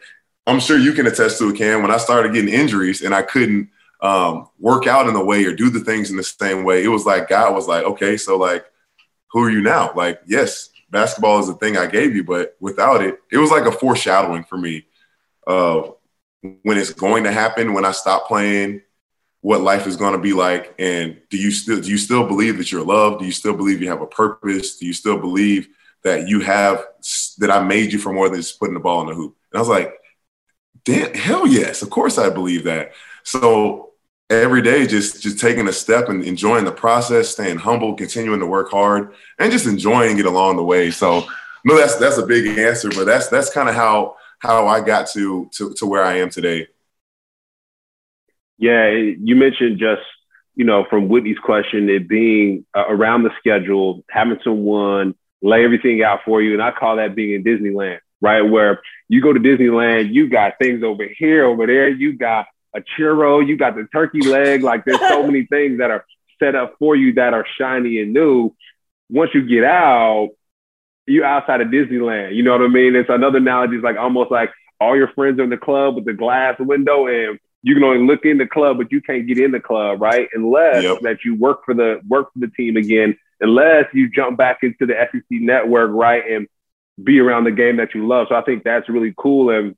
I'm 0.47 0.59
sure 0.59 0.77
you 0.77 0.93
can 0.93 1.07
attest 1.07 1.39
to 1.39 1.49
it, 1.49 1.57
Cam. 1.57 1.81
When 1.81 1.91
I 1.91 1.97
started 1.97 2.33
getting 2.33 2.53
injuries 2.53 3.01
and 3.01 3.13
I 3.13 3.21
couldn't 3.21 3.69
um, 4.01 4.49
work 4.59 4.87
out 4.87 5.07
in 5.07 5.13
the 5.13 5.23
way 5.23 5.45
or 5.45 5.53
do 5.53 5.69
the 5.69 5.79
things 5.79 6.11
in 6.11 6.17
the 6.17 6.23
same 6.23 6.63
way, 6.63 6.83
it 6.83 6.89
was 6.89 7.05
like 7.05 7.29
God 7.29 7.53
was 7.53 7.67
like, 7.67 7.83
okay, 7.85 8.17
so 8.17 8.37
like, 8.37 8.65
who 9.31 9.43
are 9.43 9.49
you 9.49 9.61
now? 9.61 9.91
Like, 9.95 10.21
yes, 10.25 10.69
basketball 10.89 11.39
is 11.39 11.47
the 11.47 11.55
thing 11.55 11.77
I 11.77 11.87
gave 11.87 12.15
you, 12.15 12.23
but 12.23 12.55
without 12.59 13.03
it, 13.03 13.19
it 13.31 13.37
was 13.37 13.51
like 13.51 13.65
a 13.65 13.71
foreshadowing 13.71 14.43
for 14.43 14.57
me 14.57 14.85
of 15.45 15.95
when 16.63 16.77
it's 16.77 16.93
going 16.93 17.23
to 17.23 17.31
happen 17.31 17.73
when 17.73 17.85
I 17.85 17.91
stop 17.91 18.27
playing 18.27 18.81
what 19.41 19.61
life 19.61 19.85
is 19.85 19.95
going 19.95 20.13
to 20.13 20.19
be 20.19 20.33
like. 20.33 20.73
And 20.79 21.21
do 21.29 21.37
you 21.37 21.51
still 21.51 21.81
do 21.81 21.89
you 21.89 21.97
still 21.97 22.25
believe 22.27 22.57
that 22.57 22.71
you're 22.71 22.85
loved? 22.85 23.19
Do 23.19 23.25
you 23.25 23.31
still 23.31 23.55
believe 23.55 23.81
you 23.81 23.89
have 23.89 24.01
a 24.01 24.07
purpose? 24.07 24.77
Do 24.77 24.85
you 24.85 24.93
still 24.93 25.19
believe 25.19 25.67
that 26.03 26.27
you 26.27 26.39
have 26.39 26.85
that 27.39 27.49
i 27.49 27.63
made 27.63 27.91
you 27.91 27.97
for 27.97 28.13
more 28.13 28.29
than 28.29 28.39
just 28.39 28.59
putting 28.59 28.75
the 28.75 28.79
ball 28.79 29.01
in 29.01 29.07
the 29.07 29.13
hoop? 29.13 29.35
And 29.51 29.57
i 29.57 29.61
was 29.61 29.69
like 29.69 29.93
damn 30.83 31.13
hell 31.15 31.47
yes 31.47 31.81
of 31.81 31.89
course 31.89 32.17
i 32.17 32.29
believe 32.29 32.63
that. 32.65 32.93
So 33.23 33.91
every 34.29 34.61
day 34.61 34.87
just 34.87 35.21
just 35.21 35.39
taking 35.39 35.67
a 35.67 35.73
step 35.73 36.09
and 36.09 36.23
enjoying 36.23 36.65
the 36.65 36.71
process 36.71 37.29
staying 37.29 37.57
humble 37.57 37.93
continuing 37.93 38.39
to 38.39 38.45
work 38.45 38.71
hard 38.71 39.13
and 39.37 39.51
just 39.51 39.67
enjoying 39.67 40.17
it 40.17 40.25
along 40.25 40.55
the 40.55 40.63
way 40.63 40.89
so 40.89 41.23
no 41.63 41.77
that's 41.77 41.95
that's 41.97 42.17
a 42.17 42.25
big 42.25 42.57
answer 42.57 42.89
but 42.89 43.05
that's 43.05 43.27
that's 43.27 43.51
kind 43.51 43.69
of 43.69 43.75
how 43.75 44.15
how 44.39 44.67
i 44.67 44.81
got 44.81 45.07
to 45.07 45.47
to 45.53 45.73
to 45.75 45.85
where 45.85 46.03
i 46.03 46.17
am 46.17 46.29
today 46.29 46.67
yeah, 48.57 48.89
you 48.89 49.35
mentioned 49.35 49.79
just 49.79 50.01
you 50.55 50.65
know 50.65 50.85
from 50.89 51.09
Whitney's 51.09 51.39
question, 51.39 51.89
it 51.89 52.07
being 52.07 52.65
uh, 52.75 52.85
around 52.87 53.23
the 53.23 53.31
schedule, 53.39 54.03
having 54.09 54.39
someone 54.43 55.15
lay 55.41 55.63
everything 55.63 56.03
out 56.03 56.21
for 56.25 56.41
you, 56.41 56.53
and 56.53 56.61
I 56.61 56.71
call 56.71 56.95
that 56.97 57.15
being 57.15 57.33
in 57.33 57.43
Disneyland, 57.43 57.99
right? 58.21 58.41
Where 58.41 58.81
you 59.09 59.21
go 59.21 59.33
to 59.33 59.39
Disneyland, 59.39 60.13
you 60.13 60.29
got 60.29 60.53
things 60.59 60.83
over 60.83 61.05
here, 61.05 61.45
over 61.45 61.67
there, 61.67 61.89
you 61.89 62.17
got 62.17 62.45
a 62.75 62.81
churro, 62.81 63.45
you 63.45 63.57
got 63.57 63.75
the 63.75 63.87
turkey 63.91 64.21
leg, 64.21 64.63
like 64.63 64.85
there's 64.85 64.99
so 64.99 65.23
many 65.27 65.45
things 65.45 65.79
that 65.79 65.91
are 65.91 66.05
set 66.39 66.55
up 66.55 66.75
for 66.79 66.95
you 66.95 67.13
that 67.13 67.33
are 67.33 67.45
shiny 67.57 68.01
and 68.01 68.13
new. 68.13 68.53
Once 69.09 69.31
you 69.33 69.47
get 69.47 69.63
out, 69.63 70.29
you're 71.05 71.25
outside 71.25 71.61
of 71.61 71.67
Disneyland. 71.67 72.35
You 72.35 72.43
know 72.43 72.51
what 72.51 72.61
I 72.61 72.67
mean? 72.67 72.95
It's 72.95 73.09
another 73.09 73.37
analogy. 73.37 73.75
It's 73.75 73.83
like 73.83 73.97
almost 73.97 74.31
like 74.31 74.51
all 74.81 74.97
your 74.97 75.09
friends 75.09 75.39
are 75.39 75.43
in 75.43 75.49
the 75.49 75.57
club 75.57 75.95
with 75.95 76.05
the 76.05 76.13
glass 76.13 76.55
window, 76.59 77.07
and 77.07 77.39
you 77.61 77.75
can 77.75 77.83
only 77.83 78.05
look 78.05 78.25
in 78.25 78.37
the 78.37 78.47
club, 78.47 78.77
but 78.77 78.91
you 78.91 79.01
can't 79.01 79.27
get 79.27 79.37
in 79.37 79.51
the 79.51 79.59
club, 79.59 80.01
right? 80.01 80.27
Unless 80.33 80.83
yep. 80.83 80.99
that 81.01 81.17
you 81.23 81.35
work 81.35 81.63
for 81.63 81.73
the 81.73 82.01
work 82.07 82.33
for 82.33 82.39
the 82.39 82.47
team 82.47 82.77
again 82.77 83.17
unless 83.39 83.85
you 83.93 84.09
jump 84.09 84.37
back 84.37 84.59
into 84.61 84.85
the 84.85 84.93
SEC 85.11 85.23
network, 85.29 85.91
right, 85.93 86.23
and 86.29 86.47
be 87.01 87.19
around 87.19 87.43
the 87.43 87.51
game 87.51 87.77
that 87.77 87.93
you 87.93 88.07
love. 88.07 88.27
So 88.29 88.35
I 88.35 88.41
think 88.41 88.63
that's 88.63 88.89
really 88.89 89.13
cool. 89.17 89.49
And 89.49 89.75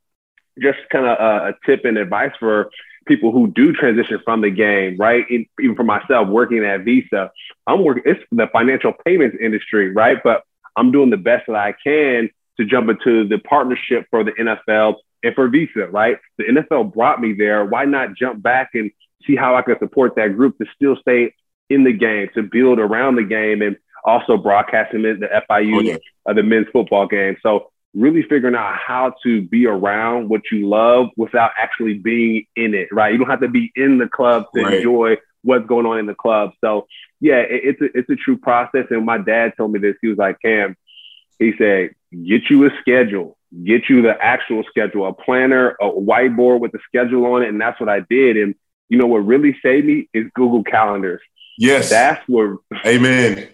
just 0.59 0.77
kind 0.91 1.05
of 1.05 1.17
a, 1.17 1.21
uh, 1.21 1.51
a 1.51 1.65
tip 1.65 1.85
and 1.85 1.97
advice 1.97 2.31
for 2.39 2.69
people 3.07 3.31
who 3.31 3.47
do 3.47 3.73
transition 3.73 4.19
from 4.23 4.41
the 4.41 4.49
game, 4.49 4.97
right? 4.97 5.25
even 5.29 5.75
for 5.75 5.83
myself, 5.83 6.27
working 6.27 6.63
at 6.63 6.81
Visa, 6.81 7.31
I'm 7.65 7.83
working, 7.83 8.03
it's 8.05 8.23
the 8.31 8.47
financial 8.51 8.93
payments 9.05 9.37
industry, 9.39 9.91
right? 9.91 10.17
But 10.23 10.43
I'm 10.75 10.91
doing 10.91 11.09
the 11.09 11.17
best 11.17 11.47
that 11.47 11.55
I 11.55 11.73
can 11.83 12.29
to 12.57 12.65
jump 12.65 12.89
into 12.89 13.27
the 13.27 13.37
partnership 13.39 14.07
for 14.09 14.23
the 14.23 14.31
NFL 14.31 14.95
and 15.23 15.35
for 15.35 15.47
Visa, 15.47 15.87
right? 15.87 16.17
The 16.37 16.45
NFL 16.45 16.93
brought 16.93 17.21
me 17.21 17.33
there. 17.33 17.65
Why 17.65 17.85
not 17.85 18.15
jump 18.15 18.41
back 18.41 18.71
and 18.73 18.91
see 19.25 19.35
how 19.35 19.55
I 19.55 19.61
can 19.61 19.77
support 19.79 20.15
that 20.15 20.35
group 20.35 20.57
to 20.59 20.65
still 20.75 20.95
stay 20.97 21.33
in 21.69 21.83
the 21.83 21.93
game, 21.93 22.29
to 22.35 22.43
build 22.43 22.79
around 22.79 23.15
the 23.15 23.23
game 23.23 23.61
and 23.61 23.77
also 24.05 24.37
broadcasting 24.37 25.01
the 25.01 25.27
FIU, 25.49 25.77
oh, 25.77 25.81
yeah. 25.81 25.97
uh, 26.25 26.33
the 26.33 26.43
men's 26.43 26.67
football 26.71 27.07
game. 27.07 27.35
So 27.43 27.71
really 27.97 28.21
figuring 28.21 28.55
out 28.55 28.77
how 28.77 29.15
to 29.23 29.41
be 29.41 29.65
around 29.65 30.29
what 30.29 30.41
you 30.51 30.69
love 30.69 31.09
without 31.17 31.51
actually 31.57 31.95
being 31.95 32.45
in 32.55 32.75
it, 32.75 32.89
right? 32.91 33.11
You 33.11 33.17
don't 33.17 33.29
have 33.29 33.41
to 33.41 33.47
be 33.47 33.71
in 33.75 33.97
the 33.97 34.07
club 34.07 34.45
to 34.53 34.61
right. 34.61 34.75
enjoy 34.75 35.17
what's 35.41 35.65
going 35.65 35.85
on 35.85 35.97
in 35.97 36.05
the 36.05 36.13
club. 36.13 36.51
So 36.63 36.87
yeah, 37.19 37.37
it, 37.37 37.61
it's 37.63 37.81
a, 37.81 37.97
it's 37.97 38.09
a 38.09 38.15
true 38.15 38.37
process. 38.37 38.85
And 38.91 39.05
my 39.05 39.17
dad 39.17 39.53
told 39.57 39.71
me 39.71 39.79
this. 39.79 39.95
He 40.01 40.07
was 40.07 40.17
like, 40.17 40.39
Cam, 40.41 40.77
he 41.39 41.53
said, 41.57 41.95
get 42.11 42.49
you 42.49 42.67
a 42.67 42.69
schedule, 42.81 43.37
get 43.63 43.89
you 43.89 44.03
the 44.03 44.15
actual 44.21 44.63
schedule, 44.69 45.07
a 45.07 45.13
planner, 45.13 45.75
a 45.81 45.89
whiteboard 45.89 46.59
with 46.59 46.73
the 46.73 46.79
schedule 46.87 47.25
on 47.33 47.41
it. 47.41 47.49
And 47.49 47.59
that's 47.59 47.79
what 47.79 47.89
I 47.89 48.01
did. 48.01 48.37
And 48.37 48.53
you 48.89 48.97
know 48.97 49.07
what 49.07 49.19
really 49.19 49.57
saved 49.63 49.87
me 49.87 50.07
is 50.13 50.25
Google 50.35 50.63
Calendars. 50.63 51.21
Yes. 51.57 51.89
That's 51.89 52.21
what. 52.27 52.59
Amen. 52.85 53.49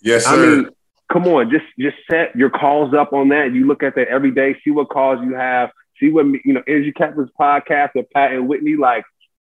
Yes, 0.00 0.24
sir. 0.24 0.30
I 0.30 0.36
mean, 0.36 0.70
come 1.12 1.26
on, 1.28 1.50
just 1.50 1.66
just 1.78 1.96
set 2.10 2.34
your 2.36 2.50
calls 2.50 2.94
up 2.94 3.12
on 3.12 3.28
that. 3.30 3.52
You 3.52 3.66
look 3.66 3.82
at 3.82 3.94
that 3.96 4.08
every 4.08 4.30
day, 4.30 4.56
see 4.64 4.70
what 4.70 4.88
calls 4.88 5.20
you 5.24 5.34
have, 5.34 5.70
see 6.00 6.10
what 6.10 6.26
you 6.44 6.52
know. 6.52 6.62
Energy 6.66 6.92
Captain's 6.92 7.30
podcast 7.38 7.90
with 7.94 8.10
Pat 8.10 8.32
and 8.32 8.48
Whitney, 8.48 8.76
like 8.76 9.04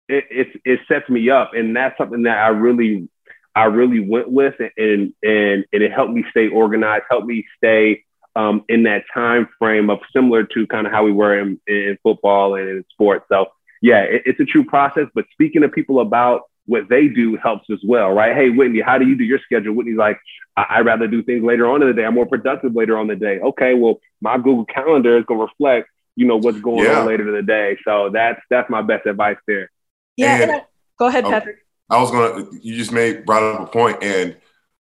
it, 0.08 0.24
it 0.30 0.60
it 0.64 0.80
sets 0.88 1.08
me 1.08 1.30
up, 1.30 1.52
and 1.54 1.74
that's 1.74 1.96
something 1.98 2.22
that 2.24 2.38
I 2.38 2.48
really 2.48 3.08
I 3.54 3.64
really 3.64 4.00
went 4.00 4.30
with, 4.30 4.54
and 4.58 5.12
and 5.22 5.64
and 5.72 5.82
it 5.82 5.92
helped 5.92 6.12
me 6.12 6.24
stay 6.30 6.48
organized, 6.48 7.04
helped 7.10 7.26
me 7.26 7.46
stay 7.56 8.04
um, 8.34 8.64
in 8.68 8.84
that 8.84 9.04
time 9.12 9.48
frame 9.58 9.90
of 9.90 9.98
similar 10.12 10.44
to 10.44 10.66
kind 10.66 10.86
of 10.86 10.92
how 10.92 11.04
we 11.04 11.12
were 11.12 11.38
in, 11.38 11.60
in 11.66 11.98
football 12.02 12.54
and 12.54 12.68
in 12.68 12.84
sports. 12.90 13.26
So 13.30 13.46
yeah, 13.82 14.00
it, 14.00 14.22
it's 14.24 14.40
a 14.40 14.44
true 14.44 14.64
process. 14.64 15.06
But 15.14 15.26
speaking 15.32 15.62
to 15.62 15.68
people 15.68 16.00
about 16.00 16.42
what 16.66 16.88
they 16.88 17.08
do 17.08 17.36
helps 17.36 17.68
as 17.70 17.80
well, 17.84 18.10
right? 18.10 18.36
Hey, 18.36 18.50
Whitney, 18.50 18.80
how 18.80 18.98
do 18.98 19.06
you 19.06 19.16
do 19.16 19.24
your 19.24 19.40
schedule? 19.40 19.74
Whitney's 19.74 19.96
like, 19.96 20.18
I- 20.56 20.78
would 20.78 20.86
rather 20.86 21.06
do 21.06 21.22
things 21.22 21.42
later 21.42 21.66
on 21.66 21.82
in 21.82 21.88
the 21.88 21.94
day. 21.94 22.04
I'm 22.04 22.14
more 22.14 22.26
productive 22.26 22.74
later 22.74 22.98
on 22.98 23.06
the 23.06 23.16
day. 23.16 23.40
Okay, 23.40 23.74
well, 23.74 24.00
my 24.20 24.36
Google 24.36 24.64
Calendar 24.66 25.18
is 25.18 25.24
gonna 25.24 25.42
reflect, 25.42 25.88
you 26.14 26.26
know, 26.26 26.36
what's 26.36 26.60
going 26.60 26.84
yeah. 26.84 27.00
on 27.00 27.06
later 27.06 27.28
in 27.28 27.34
the 27.34 27.42
day. 27.42 27.78
So 27.84 28.10
that's 28.10 28.40
that's 28.50 28.70
my 28.70 28.82
best 28.82 29.06
advice 29.06 29.38
there. 29.46 29.70
Yeah. 30.16 30.42
And, 30.42 30.62
go 30.98 31.06
ahead, 31.06 31.24
Patrick. 31.24 31.56
I 31.90 32.00
was 32.00 32.10
gonna. 32.10 32.46
You 32.60 32.76
just 32.76 32.92
made 32.92 33.24
brought 33.26 33.42
up 33.42 33.60
a 33.60 33.66
point 33.66 34.02
and 34.02 34.36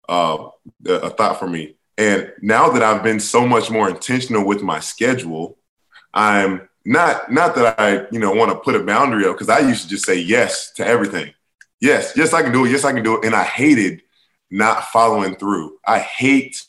uh, 0.10 0.50
a 0.86 1.10
thought 1.10 1.40
for 1.40 1.48
me. 1.48 1.76
And 1.98 2.32
now 2.42 2.70
that 2.70 2.84
I've 2.84 3.04
been 3.04 3.20
so 3.20 3.48
much 3.48 3.72
more 3.72 3.90
intentional 3.90 4.46
with 4.46 4.62
my 4.62 4.80
schedule, 4.80 5.58
I'm 6.14 6.70
not 6.86 7.32
not 7.32 7.56
that 7.56 7.80
I 7.80 8.08
you 8.12 8.20
know 8.20 8.32
want 8.34 8.52
to 8.52 8.58
put 8.58 8.76
a 8.76 8.84
boundary 8.84 9.26
up 9.26 9.36
because 9.36 9.50
I 9.50 9.60
used 9.60 9.84
to 9.84 9.90
just 9.90 10.06
say 10.06 10.16
yes 10.16 10.72
to 10.74 10.86
everything. 10.86 11.34
Yes, 11.80 12.14
yes, 12.16 12.34
I 12.34 12.42
can 12.42 12.52
do 12.52 12.66
it. 12.66 12.72
Yes, 12.72 12.84
I 12.84 12.94
can 12.94 13.04
do 13.04 13.18
it. 13.18 13.26
And 13.26 13.36
I 13.36 13.44
hated 13.44 14.02
not 14.50 14.86
following 14.86 15.36
through. 15.36 15.78
I 15.86 16.00
hate, 16.00 16.62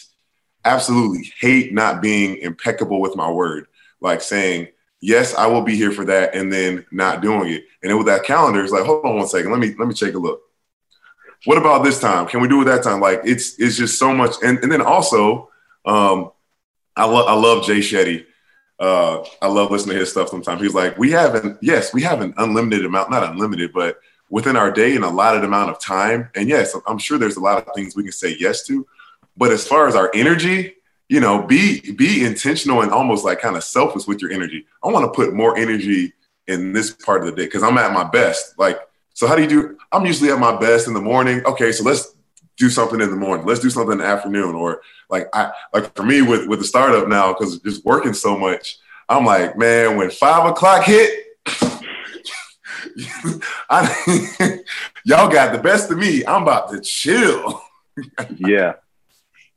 absolutely 0.64 1.32
hate 1.40 1.72
not 1.72 2.02
being 2.02 2.38
impeccable 2.38 3.00
with 3.00 3.16
my 3.16 3.30
word, 3.30 3.66
like 4.00 4.20
saying, 4.20 4.68
yes, 5.00 5.34
I 5.34 5.46
will 5.46 5.62
be 5.62 5.76
here 5.76 5.92
for 5.92 6.04
that, 6.06 6.34
and 6.34 6.52
then 6.52 6.84
not 6.90 7.22
doing 7.22 7.52
it. 7.52 7.64
And 7.82 7.90
then 7.90 7.96
with 7.96 8.06
that 8.08 8.24
calendar, 8.24 8.62
it's 8.62 8.72
like, 8.72 8.84
hold 8.84 9.04
on 9.04 9.16
one 9.16 9.28
second, 9.28 9.50
let 9.50 9.60
me 9.60 9.74
let 9.78 9.88
me 9.88 9.94
take 9.94 10.14
a 10.14 10.18
look. 10.18 10.42
What 11.44 11.58
about 11.58 11.84
this 11.84 12.00
time? 12.00 12.26
Can 12.26 12.40
we 12.40 12.48
do 12.48 12.60
it 12.62 12.64
that 12.64 12.82
time? 12.82 13.00
Like 13.00 13.20
it's 13.24 13.58
it's 13.58 13.76
just 13.76 13.98
so 13.98 14.12
much. 14.12 14.34
And 14.42 14.58
and 14.58 14.70
then 14.70 14.82
also, 14.82 15.50
um, 15.86 16.32
I 16.96 17.04
love 17.04 17.28
I 17.28 17.34
love 17.34 17.64
Jay 17.64 17.78
Shetty. 17.78 18.26
Uh, 18.80 19.24
I 19.42 19.48
love 19.48 19.70
listening 19.70 19.94
to 19.94 20.00
his 20.00 20.10
stuff 20.10 20.28
sometimes. 20.28 20.60
He's 20.60 20.74
like, 20.74 20.98
we 20.98 21.10
have 21.12 21.34
an 21.34 21.58
yes, 21.62 21.94
we 21.94 22.02
have 22.02 22.20
an 22.20 22.34
unlimited 22.36 22.84
amount, 22.84 23.10
not 23.10 23.22
unlimited, 23.22 23.72
but 23.72 23.98
within 24.30 24.56
our 24.56 24.70
day 24.70 24.94
and 24.94 25.04
a 25.04 25.08
allotted 25.08 25.44
amount 25.44 25.70
of 25.70 25.80
time. 25.80 26.30
And 26.34 26.48
yes, 26.48 26.76
I'm 26.86 26.98
sure 26.98 27.18
there's 27.18 27.36
a 27.36 27.40
lot 27.40 27.66
of 27.66 27.74
things 27.74 27.96
we 27.96 28.02
can 28.02 28.12
say 28.12 28.36
yes 28.38 28.66
to. 28.66 28.86
But 29.36 29.52
as 29.52 29.66
far 29.66 29.86
as 29.86 29.94
our 29.94 30.10
energy, 30.14 30.74
you 31.08 31.20
know, 31.20 31.42
be 31.42 31.92
be 31.92 32.24
intentional 32.24 32.82
and 32.82 32.90
almost 32.90 33.24
like 33.24 33.40
kind 33.40 33.56
of 33.56 33.64
selfish 33.64 34.06
with 34.06 34.20
your 34.20 34.30
energy. 34.30 34.66
I 34.82 34.88
want 34.88 35.06
to 35.06 35.16
put 35.16 35.34
more 35.34 35.56
energy 35.56 36.12
in 36.46 36.72
this 36.72 36.90
part 36.90 37.22
of 37.22 37.26
the 37.26 37.32
day 37.32 37.46
because 37.46 37.62
I'm 37.62 37.78
at 37.78 37.92
my 37.92 38.04
best. 38.04 38.58
Like, 38.58 38.78
so 39.14 39.26
how 39.26 39.34
do 39.34 39.42
you 39.42 39.48
do? 39.48 39.78
I'm 39.92 40.04
usually 40.04 40.30
at 40.30 40.38
my 40.38 40.56
best 40.58 40.86
in 40.86 40.94
the 40.94 41.00
morning. 41.00 41.44
Okay, 41.46 41.72
so 41.72 41.84
let's 41.84 42.14
do 42.56 42.68
something 42.68 43.00
in 43.00 43.10
the 43.10 43.16
morning. 43.16 43.46
Let's 43.46 43.60
do 43.60 43.70
something 43.70 43.92
in 43.92 43.98
the 43.98 44.04
afternoon. 44.04 44.54
Or 44.54 44.82
like 45.08 45.28
I 45.32 45.52
like 45.72 45.94
for 45.94 46.02
me 46.02 46.20
with 46.20 46.46
with 46.46 46.58
the 46.58 46.64
startup 46.66 47.08
now 47.08 47.32
because 47.32 47.58
just 47.60 47.84
working 47.84 48.12
so 48.12 48.36
much. 48.36 48.78
I'm 49.08 49.24
like, 49.24 49.56
man, 49.56 49.96
when 49.96 50.10
five 50.10 50.44
o'clock 50.44 50.84
hit, 50.84 51.24
I, 53.70 54.60
y'all 55.04 55.28
got 55.28 55.52
the 55.52 55.58
best 55.58 55.90
of 55.90 55.98
me. 55.98 56.24
I'm 56.26 56.42
about 56.42 56.70
to 56.70 56.80
chill. 56.80 57.62
yeah. 58.36 58.74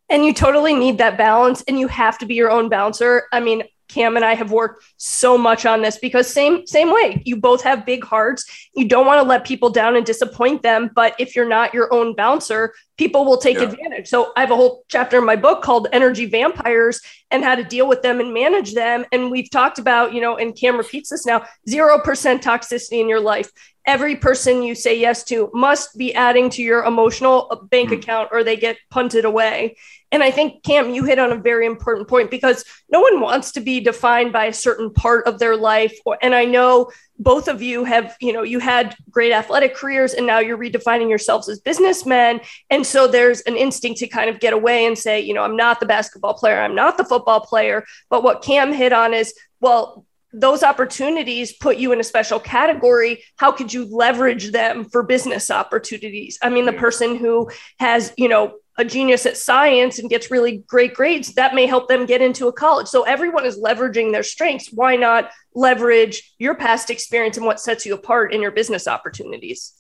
And 0.10 0.26
you 0.26 0.34
totally 0.34 0.74
need 0.74 0.98
that 0.98 1.18
balance, 1.18 1.62
and 1.68 1.80
you 1.80 1.88
have 1.88 2.18
to 2.18 2.26
be 2.26 2.36
your 2.36 2.52
own 2.52 2.68
bouncer. 2.68 3.24
I 3.32 3.40
mean, 3.40 3.64
Cam 3.92 4.16
and 4.16 4.24
I 4.24 4.36
have 4.36 4.52
worked 4.52 4.84
so 4.98 5.38
much 5.38 5.66
on 5.66 5.82
this 5.82 5.98
because 5.98 6.32
same 6.32 6.66
same 6.66 6.92
way. 6.92 7.22
You 7.26 7.36
both 7.36 7.62
have 7.64 7.86
big 7.86 8.04
hearts. 8.04 8.46
You 8.74 8.88
don't 8.88 9.06
want 9.06 9.22
to 9.22 9.28
let 9.28 9.46
people 9.46 9.70
down 9.70 9.96
and 9.96 10.06
disappoint 10.06 10.64
them, 10.64 10.92
but 10.96 11.16
if 11.20 11.36
you're 11.36 11.48
not 11.48 11.74
your 11.74 11.94
own 11.94 12.16
bouncer, 12.16 12.74
people 12.98 13.26
will 13.26 13.38
take 13.38 13.58
yeah. 13.58 13.64
advantage. 13.64 14.08
So 14.08 14.32
I 14.36 14.42
have 14.42 14.52
a 14.52 14.56
whole 14.56 14.84
chapter 14.88 15.18
in 15.18 15.26
my 15.26 15.36
book 15.36 15.62
called 15.62 15.88
Energy 15.92 16.26
Vampires 16.26 17.02
and 17.32 17.44
how 17.44 17.56
to 17.56 17.64
deal 17.64 17.88
with 17.88 18.02
them 18.02 18.20
and 18.20 18.34
manage 18.34 18.74
them. 18.74 19.06
And 19.12 19.32
we've 19.32 19.50
talked 19.50 19.80
about, 19.80 20.14
you 20.14 20.22
know, 20.22 20.38
and 20.38 20.56
Cam 20.56 20.78
repeats 20.78 21.10
this 21.10 21.26
now, 21.26 21.44
0% 21.68 22.04
toxicity 22.04 23.00
in 23.00 23.10
your 23.10 23.20
life. 23.20 23.52
Every 23.88 24.16
person 24.16 24.62
you 24.62 24.76
say 24.76 25.00
yes 25.00 25.24
to 25.26 25.50
must 25.54 25.98
be 25.98 26.14
adding 26.14 26.50
to 26.52 26.62
your 26.62 26.84
emotional 26.84 27.68
bank 27.72 27.90
mm. 27.90 27.98
account 27.98 28.30
or 28.32 28.44
they 28.44 28.56
get 28.56 28.78
punted 28.92 29.26
away. 29.26 29.78
And 30.12 30.22
I 30.24 30.32
think, 30.32 30.64
Cam, 30.64 30.94
you 30.94 31.06
hit 31.06 31.20
on 31.20 31.32
a 31.32 31.38
very 31.38 31.66
important 31.66 32.08
point 32.08 32.30
because 32.30 32.66
no 32.90 33.00
one 33.00 33.22
wants 33.22 33.52
to 33.54 33.62
be 33.62 33.80
defined 33.80 34.34
by 34.34 34.46
a 34.46 34.54
certain 34.54 34.94
part 34.94 35.26
of 35.26 35.40
their 35.40 35.56
life. 35.56 35.98
And 36.22 36.36
I 36.36 36.46
know 36.46 36.92
both 37.18 37.48
of 37.48 37.62
you 37.62 37.84
have, 37.86 38.16
you 38.20 38.34
know, 38.34 38.44
you 38.44 38.60
had 38.60 38.96
great 39.10 39.32
athletic 39.32 39.76
careers 39.76 40.14
and 40.14 40.28
now 40.28 40.40
you're 40.40 40.58
redefining 40.58 41.10
yourselves 41.10 41.48
as 41.48 41.60
businessmen. 41.60 42.42
And 42.70 42.86
so 42.86 43.08
there's 43.08 43.42
an 43.42 43.56
instinct 43.56 44.00
to 44.00 44.08
kind 44.08 44.30
of 44.30 44.40
get 44.40 44.54
away 44.54 44.86
and 44.86 44.98
say, 44.98 45.22
you 45.22 45.34
know, 45.34 45.44
I'm 45.44 45.56
not 45.56 45.80
the 45.80 45.86
basketball 45.86 46.34
player, 46.34 46.60
I'm 46.60 46.76
not 46.76 46.98
the 46.98 47.06
football 47.06 47.42
player. 47.42 47.86
But 48.10 48.24
what 48.24 48.42
Cam 48.42 48.74
hit 48.74 48.92
on 48.92 49.14
is, 49.14 49.34
well, 49.60 50.06
those 50.34 50.64
opportunities 50.64 51.54
put 51.54 51.78
you 51.78 51.92
in 51.92 52.00
a 52.00 52.04
special 52.04 52.40
category 52.40 53.22
how 53.36 53.52
could 53.52 53.74
you 53.74 53.86
leverage 53.86 54.52
them 54.52 54.86
for 54.86 55.04
business 55.04 55.52
opportunities 55.52 56.40
i 56.42 56.50
mean 56.50 56.66
the 56.66 56.72
person 56.72 57.18
who 57.18 57.50
has 57.80 58.14
you 58.18 58.30
know 58.30 58.54
a 58.82 58.86
genius 58.86 59.28
at 59.28 59.38
science 59.38 60.00
and 60.00 60.10
gets 60.10 60.32
really 60.32 60.58
great 60.68 60.96
grades, 60.96 61.36
that 61.36 61.54
may 61.54 61.68
help 61.68 61.88
them 61.88 62.06
get 62.08 62.22
into 62.22 62.48
a 62.48 62.54
college. 62.54 62.88
So 62.88 63.04
everyone 63.04 63.46
is 63.46 63.60
leveraging 63.60 64.12
their 64.12 64.24
strengths. 64.24 64.74
Why 64.74 64.96
not 64.96 65.30
leverage 65.54 66.34
your 66.40 66.56
past 66.56 66.90
experience 66.90 67.38
and 67.38 67.46
what 67.46 67.60
sets 67.60 67.86
you 67.86 67.94
apart 67.94 68.34
in 68.34 68.42
your 68.42 68.52
business 68.52 68.88
opportunities? 68.88 69.74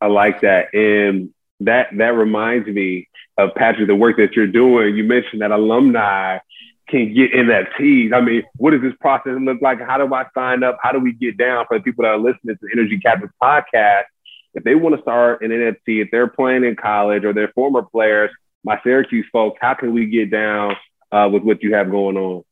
I 0.00 0.08
like 0.08 0.40
that. 0.40 0.74
And 0.74 1.30
that 1.60 1.88
that 1.98 2.14
reminds 2.14 2.66
me 2.66 3.08
of 3.38 3.54
Patrick, 3.54 3.86
the 3.86 3.94
work 3.94 4.16
that 4.16 4.34
you're 4.34 4.46
doing. 4.46 4.96
You 4.96 5.04
mentioned 5.04 5.42
that 5.42 5.52
alumni 5.52 6.38
can 6.88 7.14
get 7.14 7.32
NFTs. 7.32 8.12
I 8.12 8.20
mean, 8.20 8.42
what 8.56 8.72
does 8.72 8.82
this 8.82 8.94
process 9.00 9.36
look 9.40 9.62
like? 9.62 9.80
How 9.80 10.04
do 10.04 10.12
I 10.12 10.24
sign 10.34 10.64
up? 10.64 10.78
How 10.82 10.90
do 10.90 10.98
we 10.98 11.12
get 11.12 11.36
down 11.36 11.64
for 11.68 11.78
the 11.78 11.84
people 11.84 12.02
that 12.02 12.10
are 12.10 12.18
listening 12.18 12.56
to 12.56 12.58
the 12.60 12.70
Energy 12.72 12.98
Captains 12.98 13.30
podcast? 13.40 14.04
If 14.54 14.64
they 14.64 14.74
want 14.74 14.96
to 14.96 15.02
start 15.02 15.42
an 15.42 15.50
NFT, 15.50 16.02
if 16.02 16.08
they're 16.10 16.28
playing 16.28 16.64
in 16.64 16.76
college 16.76 17.24
or 17.24 17.32
they're 17.32 17.52
former 17.54 17.82
players, 17.82 18.30
my 18.64 18.80
Syracuse 18.82 19.26
folks, 19.32 19.58
how 19.60 19.74
can 19.74 19.92
we 19.92 20.06
get 20.06 20.30
down 20.30 20.76
uh, 21.12 21.28
with 21.32 21.42
what 21.42 21.62
you 21.62 21.74
have 21.74 21.90
going 21.90 22.16
on? 22.16 22.44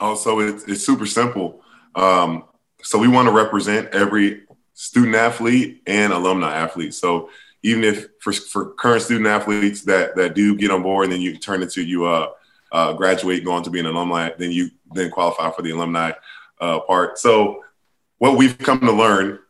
Oh, 0.00 0.14
so 0.14 0.40
it's, 0.40 0.64
it's 0.64 0.84
super 0.84 1.06
simple. 1.06 1.62
Um, 1.94 2.44
so 2.82 2.98
we 2.98 3.08
want 3.08 3.26
to 3.26 3.32
represent 3.32 3.88
every 3.88 4.42
student 4.74 5.16
athlete 5.16 5.82
and 5.86 6.12
alumni 6.12 6.54
athlete. 6.54 6.94
So 6.94 7.30
even 7.62 7.82
if 7.82 8.06
for, 8.20 8.32
for 8.32 8.72
current 8.74 9.02
student 9.02 9.26
athletes 9.26 9.82
that 9.82 10.14
that 10.14 10.34
do 10.34 10.56
get 10.56 10.70
on 10.70 10.82
board 10.82 11.04
and 11.04 11.12
then 11.12 11.20
you 11.20 11.36
turn 11.36 11.62
into 11.62 11.82
you 11.82 12.06
uh, 12.06 12.28
uh, 12.70 12.92
graduate, 12.92 13.44
go 13.44 13.52
on 13.52 13.64
to 13.64 13.70
be 13.70 13.80
an 13.80 13.86
alumni, 13.86 14.30
then 14.38 14.52
you 14.52 14.70
then 14.94 15.10
qualify 15.10 15.50
for 15.50 15.62
the 15.62 15.70
alumni 15.70 16.12
uh, 16.60 16.80
part. 16.80 17.18
So 17.18 17.64
what 18.18 18.36
we've 18.36 18.56
come 18.56 18.80
to 18.80 18.92
learn 18.92 19.40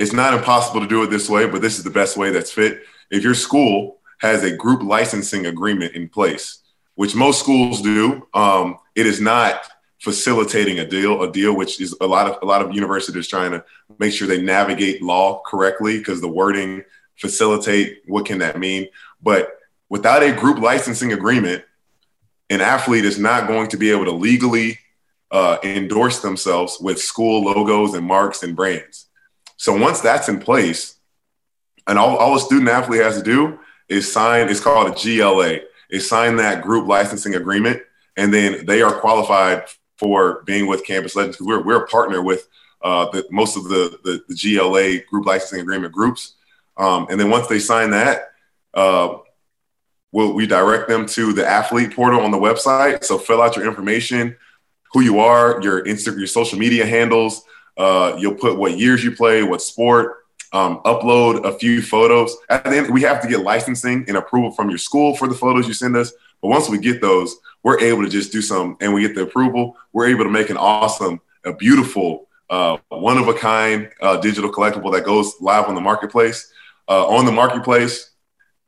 it's 0.00 0.12
not 0.12 0.34
impossible 0.34 0.80
to 0.80 0.86
do 0.88 1.02
it 1.02 1.10
this 1.10 1.28
way, 1.28 1.46
but 1.46 1.62
this 1.62 1.78
is 1.78 1.84
the 1.84 1.90
best 1.90 2.16
way 2.16 2.30
that's 2.30 2.50
fit. 2.50 2.82
If 3.10 3.22
your 3.22 3.34
school 3.34 4.00
has 4.20 4.42
a 4.44 4.54
group 4.54 4.82
licensing 4.82 5.46
agreement 5.46 5.94
in 5.94 6.08
place, 6.08 6.60
which 6.94 7.14
most 7.14 7.40
schools 7.40 7.80
do. 7.80 8.26
Um, 8.34 8.78
it 8.94 9.06
is 9.06 9.20
not 9.20 9.62
facilitating 10.00 10.78
a 10.78 10.86
deal, 10.86 11.22
a 11.22 11.32
deal 11.32 11.56
which 11.56 11.80
is 11.80 11.96
a 12.00 12.06
lot 12.06 12.26
of 12.26 12.42
a 12.42 12.44
lot 12.44 12.60
of 12.62 12.74
universities 12.74 13.26
trying 13.26 13.52
to 13.52 13.64
make 13.98 14.12
sure 14.12 14.28
they 14.28 14.42
navigate 14.42 15.02
law 15.02 15.42
correctly 15.46 15.98
because 15.98 16.20
the 16.20 16.28
wording 16.28 16.82
facilitate 17.16 18.02
what 18.06 18.26
can 18.26 18.38
that 18.38 18.58
mean? 18.58 18.88
But 19.22 19.58
without 19.88 20.22
a 20.22 20.32
group 20.32 20.58
licensing 20.58 21.12
agreement, 21.12 21.64
an 22.50 22.60
athlete 22.60 23.04
is 23.04 23.18
not 23.18 23.46
going 23.46 23.68
to 23.68 23.76
be 23.76 23.90
able 23.90 24.04
to 24.04 24.12
legally 24.12 24.78
uh, 25.30 25.58
endorse 25.62 26.20
themselves 26.20 26.78
with 26.80 26.98
school 26.98 27.44
logos 27.44 27.94
and 27.94 28.06
marks 28.06 28.42
and 28.42 28.56
brands. 28.56 29.06
So 29.60 29.76
once 29.76 30.00
that's 30.00 30.30
in 30.30 30.40
place, 30.40 30.96
and 31.86 31.98
all, 31.98 32.16
all 32.16 32.34
a 32.34 32.40
student 32.40 32.70
athlete 32.70 33.02
has 33.02 33.18
to 33.18 33.22
do 33.22 33.58
is 33.90 34.10
sign, 34.10 34.48
it's 34.48 34.58
called 34.58 34.88
a 34.88 34.92
GLA, 34.92 35.58
is 35.90 36.08
sign 36.08 36.36
that 36.36 36.62
group 36.62 36.88
licensing 36.88 37.34
agreement, 37.34 37.82
and 38.16 38.32
then 38.32 38.64
they 38.64 38.80
are 38.80 38.98
qualified 39.00 39.64
for 39.98 40.42
being 40.44 40.66
with 40.66 40.86
Campus 40.86 41.14
Legends 41.14 41.36
because 41.36 41.46
we're, 41.46 41.62
we're 41.62 41.84
a 41.84 41.86
partner 41.88 42.22
with 42.22 42.48
uh, 42.80 43.10
the, 43.10 43.26
most 43.30 43.58
of 43.58 43.64
the, 43.64 43.98
the, 44.02 44.24
the, 44.28 44.34
GLA 44.34 45.04
group 45.10 45.26
licensing 45.26 45.60
agreement 45.60 45.92
groups. 45.92 46.36
Um, 46.78 47.06
and 47.10 47.20
then 47.20 47.28
once 47.28 47.46
they 47.46 47.58
sign 47.58 47.90
that, 47.90 48.30
uh, 48.72 49.18
we'll, 50.10 50.32
we 50.32 50.46
direct 50.46 50.88
them 50.88 51.04
to 51.04 51.34
the 51.34 51.46
athlete 51.46 51.94
portal 51.94 52.22
on 52.22 52.30
the 52.30 52.38
website. 52.38 53.04
So 53.04 53.18
fill 53.18 53.42
out 53.42 53.56
your 53.56 53.66
information, 53.66 54.38
who 54.94 55.02
you 55.02 55.18
are, 55.18 55.60
your 55.60 55.84
Instagram, 55.84 56.16
your 56.16 56.28
social 56.28 56.58
media 56.58 56.86
handles. 56.86 57.44
Uh, 57.80 58.14
you'll 58.18 58.34
put 58.34 58.58
what 58.58 58.78
years 58.78 59.02
you 59.02 59.10
play, 59.10 59.42
what 59.42 59.62
sport, 59.62 60.26
um, 60.52 60.82
upload 60.84 61.46
a 61.46 61.58
few 61.58 61.80
photos. 61.80 62.36
At 62.50 62.64
the 62.64 62.76
end, 62.76 62.90
we 62.92 63.00
have 63.00 63.22
to 63.22 63.28
get 63.28 63.40
licensing 63.40 64.04
and 64.06 64.18
approval 64.18 64.50
from 64.50 64.68
your 64.68 64.76
school 64.76 65.16
for 65.16 65.26
the 65.26 65.34
photos 65.34 65.66
you 65.66 65.72
send 65.72 65.96
us. 65.96 66.12
But 66.42 66.48
once 66.48 66.68
we 66.68 66.76
get 66.76 67.00
those, 67.00 67.34
we're 67.62 67.80
able 67.80 68.02
to 68.02 68.10
just 68.10 68.32
do 68.32 68.42
some, 68.42 68.76
and 68.82 68.92
we 68.92 69.00
get 69.00 69.14
the 69.14 69.22
approval. 69.22 69.78
We're 69.94 70.08
able 70.08 70.24
to 70.24 70.30
make 70.30 70.50
an 70.50 70.58
awesome, 70.58 71.22
a 71.46 71.54
beautiful, 71.54 72.28
uh, 72.50 72.76
one 72.90 73.16
of 73.16 73.28
a 73.28 73.34
kind 73.34 73.88
uh, 74.02 74.18
digital 74.18 74.52
collectible 74.52 74.92
that 74.92 75.06
goes 75.06 75.32
live 75.40 75.64
on 75.64 75.74
the 75.74 75.80
marketplace. 75.80 76.52
Uh, 76.86 77.06
on 77.06 77.24
the 77.24 77.32
marketplace, 77.32 78.10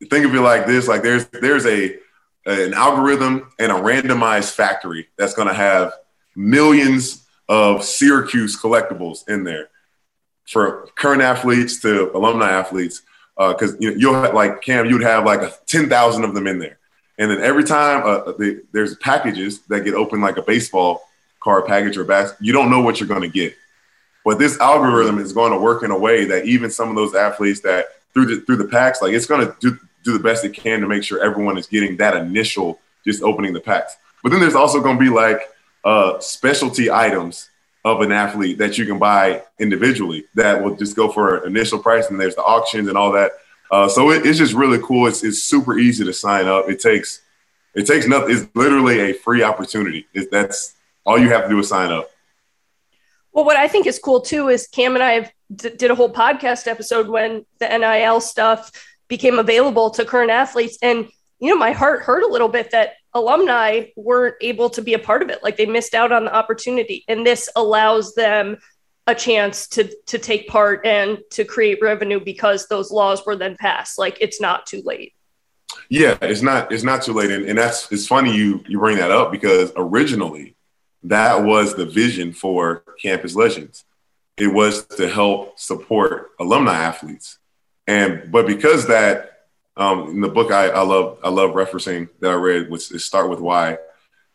think 0.08 0.24
of 0.24 0.34
it 0.34 0.40
like 0.40 0.66
this: 0.66 0.88
like 0.88 1.02
there's 1.02 1.26
there's 1.26 1.66
a 1.66 1.98
an 2.46 2.72
algorithm 2.72 3.52
and 3.58 3.70
a 3.70 3.74
randomized 3.74 4.52
factory 4.52 5.08
that's 5.18 5.34
going 5.34 5.48
to 5.48 5.54
have 5.54 5.92
millions 6.34 7.21
of 7.52 7.84
Syracuse 7.84 8.54
collectibles 8.58 9.28
in 9.28 9.44
there 9.44 9.68
for 10.46 10.88
current 10.96 11.20
athletes 11.20 11.80
to 11.82 12.10
alumni 12.16 12.50
athletes. 12.50 13.02
Because 13.36 13.74
uh, 13.74 13.76
you 13.80 13.90
know, 13.90 13.96
you'll 13.96 14.14
have, 14.22 14.34
like 14.34 14.62
Cam, 14.62 14.86
you'd 14.86 15.02
have 15.02 15.24
like 15.24 15.42
a, 15.42 15.52
ten 15.66 15.88
thousand 15.88 16.24
of 16.24 16.34
them 16.34 16.46
in 16.46 16.58
there, 16.58 16.78
and 17.18 17.30
then 17.30 17.40
every 17.40 17.64
time 17.64 18.02
uh, 18.04 18.32
the, 18.32 18.62
there's 18.72 18.94
packages 18.96 19.60
that 19.70 19.80
get 19.84 19.94
opened, 19.94 20.22
like 20.22 20.36
a 20.36 20.42
baseball 20.42 21.02
card 21.40 21.66
package 21.66 21.96
or 21.96 22.04
bas- 22.04 22.34
you 22.40 22.52
don't 22.52 22.70
know 22.70 22.80
what 22.80 23.00
you're 23.00 23.08
going 23.08 23.22
to 23.22 23.34
get. 23.42 23.54
But 24.24 24.38
this 24.38 24.60
algorithm 24.60 25.18
is 25.18 25.32
going 25.32 25.52
to 25.52 25.58
work 25.58 25.82
in 25.82 25.90
a 25.90 25.98
way 25.98 26.24
that 26.26 26.44
even 26.44 26.70
some 26.70 26.88
of 26.90 26.94
those 26.94 27.14
athletes 27.14 27.60
that 27.60 27.86
through 28.12 28.26
the 28.26 28.36
through 28.42 28.56
the 28.56 28.68
packs, 28.68 29.02
like 29.02 29.12
it's 29.14 29.26
going 29.26 29.46
to 29.46 29.56
do 29.60 29.78
do 30.04 30.12
the 30.12 30.22
best 30.22 30.44
it 30.44 30.54
can 30.54 30.80
to 30.80 30.86
make 30.86 31.02
sure 31.02 31.22
everyone 31.22 31.56
is 31.58 31.66
getting 31.66 31.96
that 31.96 32.14
initial 32.16 32.78
just 33.04 33.22
opening 33.22 33.52
the 33.52 33.60
packs. 33.60 33.96
But 34.22 34.30
then 34.30 34.40
there's 34.40 34.54
also 34.54 34.80
going 34.80 34.98
to 34.98 35.02
be 35.02 35.10
like 35.10 35.40
uh, 35.84 36.18
specialty 36.20 36.90
items 36.90 37.50
of 37.84 38.00
an 38.00 38.12
athlete 38.12 38.58
that 38.58 38.78
you 38.78 38.86
can 38.86 38.98
buy 38.98 39.42
individually 39.58 40.24
that 40.34 40.62
will 40.62 40.76
just 40.76 40.94
go 40.94 41.10
for 41.10 41.44
initial 41.46 41.78
price 41.78 42.08
and 42.10 42.20
there's 42.20 42.36
the 42.36 42.42
auctions 42.42 42.88
and 42.88 42.96
all 42.96 43.10
that. 43.12 43.32
Uh, 43.70 43.88
so 43.88 44.10
it, 44.10 44.24
it's 44.24 44.38
just 44.38 44.54
really 44.54 44.78
cool. 44.82 45.06
It's, 45.06 45.24
it's 45.24 45.42
super 45.42 45.78
easy 45.78 46.04
to 46.04 46.12
sign 46.12 46.46
up. 46.46 46.68
It 46.68 46.80
takes 46.80 47.22
it 47.74 47.86
takes 47.86 48.06
nothing. 48.06 48.36
It's 48.36 48.46
literally 48.54 49.00
a 49.10 49.14
free 49.14 49.42
opportunity. 49.42 50.06
It, 50.12 50.30
that's 50.30 50.74
all 51.06 51.18
you 51.18 51.30
have 51.30 51.44
to 51.44 51.48
do 51.48 51.58
is 51.58 51.68
sign 51.68 51.90
up. 51.90 52.10
Well 53.32 53.46
what 53.46 53.56
i 53.56 53.66
think 53.66 53.86
is 53.86 53.98
cool 53.98 54.20
too 54.20 54.48
is 54.48 54.66
cam 54.66 54.94
and 54.94 55.02
i 55.02 55.12
have 55.12 55.32
d- 55.54 55.70
did 55.76 55.90
a 55.90 55.94
whole 55.94 56.12
podcast 56.12 56.66
episode 56.66 57.08
when 57.08 57.46
the 57.60 57.78
nil 57.78 58.20
stuff 58.20 58.70
became 59.08 59.38
available 59.38 59.90
to 59.90 60.04
current 60.04 60.30
athletes. 60.30 60.78
And 60.80 61.08
you 61.38 61.48
know 61.48 61.56
my 61.56 61.72
heart 61.72 62.02
hurt 62.02 62.22
a 62.22 62.28
little 62.28 62.48
bit 62.48 62.70
that 62.70 62.94
alumni 63.14 63.86
weren't 63.96 64.36
able 64.40 64.70
to 64.70 64.82
be 64.82 64.94
a 64.94 64.98
part 64.98 65.22
of 65.22 65.28
it. 65.28 65.42
Like 65.42 65.56
they 65.56 65.66
missed 65.66 65.94
out 65.94 66.12
on 66.12 66.24
the 66.24 66.34
opportunity. 66.34 67.04
And 67.08 67.26
this 67.26 67.48
allows 67.56 68.14
them 68.14 68.58
a 69.06 69.14
chance 69.14 69.66
to 69.68 69.92
to 70.06 70.18
take 70.18 70.48
part 70.48 70.86
and 70.86 71.18
to 71.30 71.44
create 71.44 71.78
revenue 71.82 72.20
because 72.20 72.68
those 72.68 72.90
laws 72.90 73.24
were 73.26 73.36
then 73.36 73.56
passed. 73.58 73.98
Like 73.98 74.18
it's 74.20 74.40
not 74.40 74.66
too 74.66 74.82
late. 74.84 75.14
Yeah 75.88 76.16
it's 76.22 76.42
not 76.42 76.72
it's 76.72 76.84
not 76.84 77.02
too 77.02 77.12
late. 77.12 77.30
And, 77.30 77.46
and 77.46 77.58
that's 77.58 77.90
it's 77.90 78.06
funny 78.06 78.34
you 78.34 78.62
you 78.68 78.78
bring 78.78 78.98
that 78.98 79.10
up 79.10 79.32
because 79.32 79.72
originally 79.76 80.56
that 81.04 81.42
was 81.42 81.74
the 81.74 81.86
vision 81.86 82.32
for 82.32 82.84
campus 83.00 83.34
legends. 83.34 83.84
It 84.36 84.46
was 84.46 84.86
to 84.86 85.08
help 85.08 85.58
support 85.58 86.30
alumni 86.38 86.74
athletes. 86.74 87.38
And 87.88 88.30
but 88.30 88.46
because 88.46 88.86
that 88.86 89.31
um, 89.76 90.10
in 90.10 90.20
the 90.20 90.28
book, 90.28 90.52
I, 90.52 90.68
I 90.68 90.82
love 90.82 91.18
I 91.24 91.30
love 91.30 91.52
referencing 91.52 92.08
that 92.20 92.30
I 92.30 92.34
read, 92.34 92.70
which 92.70 92.90
is 92.92 93.04
Start 93.04 93.30
with 93.30 93.40
Why, 93.40 93.78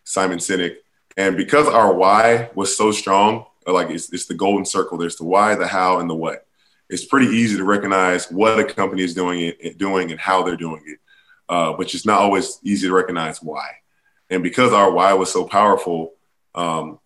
Simon 0.03 0.39
Sinek. 0.39 0.77
And 1.15 1.37
because 1.37 1.67
our 1.67 1.93
why 1.93 2.49
was 2.55 2.75
so 2.75 2.91
strong, 2.91 3.45
like 3.65 3.89
it's, 3.89 4.11
it's 4.13 4.25
the 4.25 4.33
golden 4.33 4.65
circle. 4.65 4.97
There's 4.97 5.15
the 5.15 5.25
why, 5.25 5.55
the 5.55 5.67
how, 5.67 5.99
and 5.99 6.09
the 6.09 6.15
what. 6.15 6.45
It's 6.89 7.05
pretty 7.05 7.27
easy 7.27 7.57
to 7.57 7.63
recognize 7.63 8.31
what 8.31 8.59
a 8.59 8.63
company 8.63 9.03
is 9.03 9.13
doing 9.13 9.53
it, 9.59 9.77
doing 9.77 10.11
and 10.11 10.19
how 10.19 10.43
they're 10.43 10.55
doing 10.55 10.83
it, 10.85 10.99
uh, 11.49 11.73
but 11.73 11.93
it's 11.93 12.05
not 12.05 12.21
always 12.21 12.59
easy 12.63 12.87
to 12.87 12.93
recognize 12.93 13.41
why. 13.41 13.67
And 14.29 14.41
because 14.41 14.71
our 14.73 14.91
why 14.91 15.13
was 15.13 15.31
so 15.31 15.45
powerful, 15.45 16.13
um, 16.55 16.99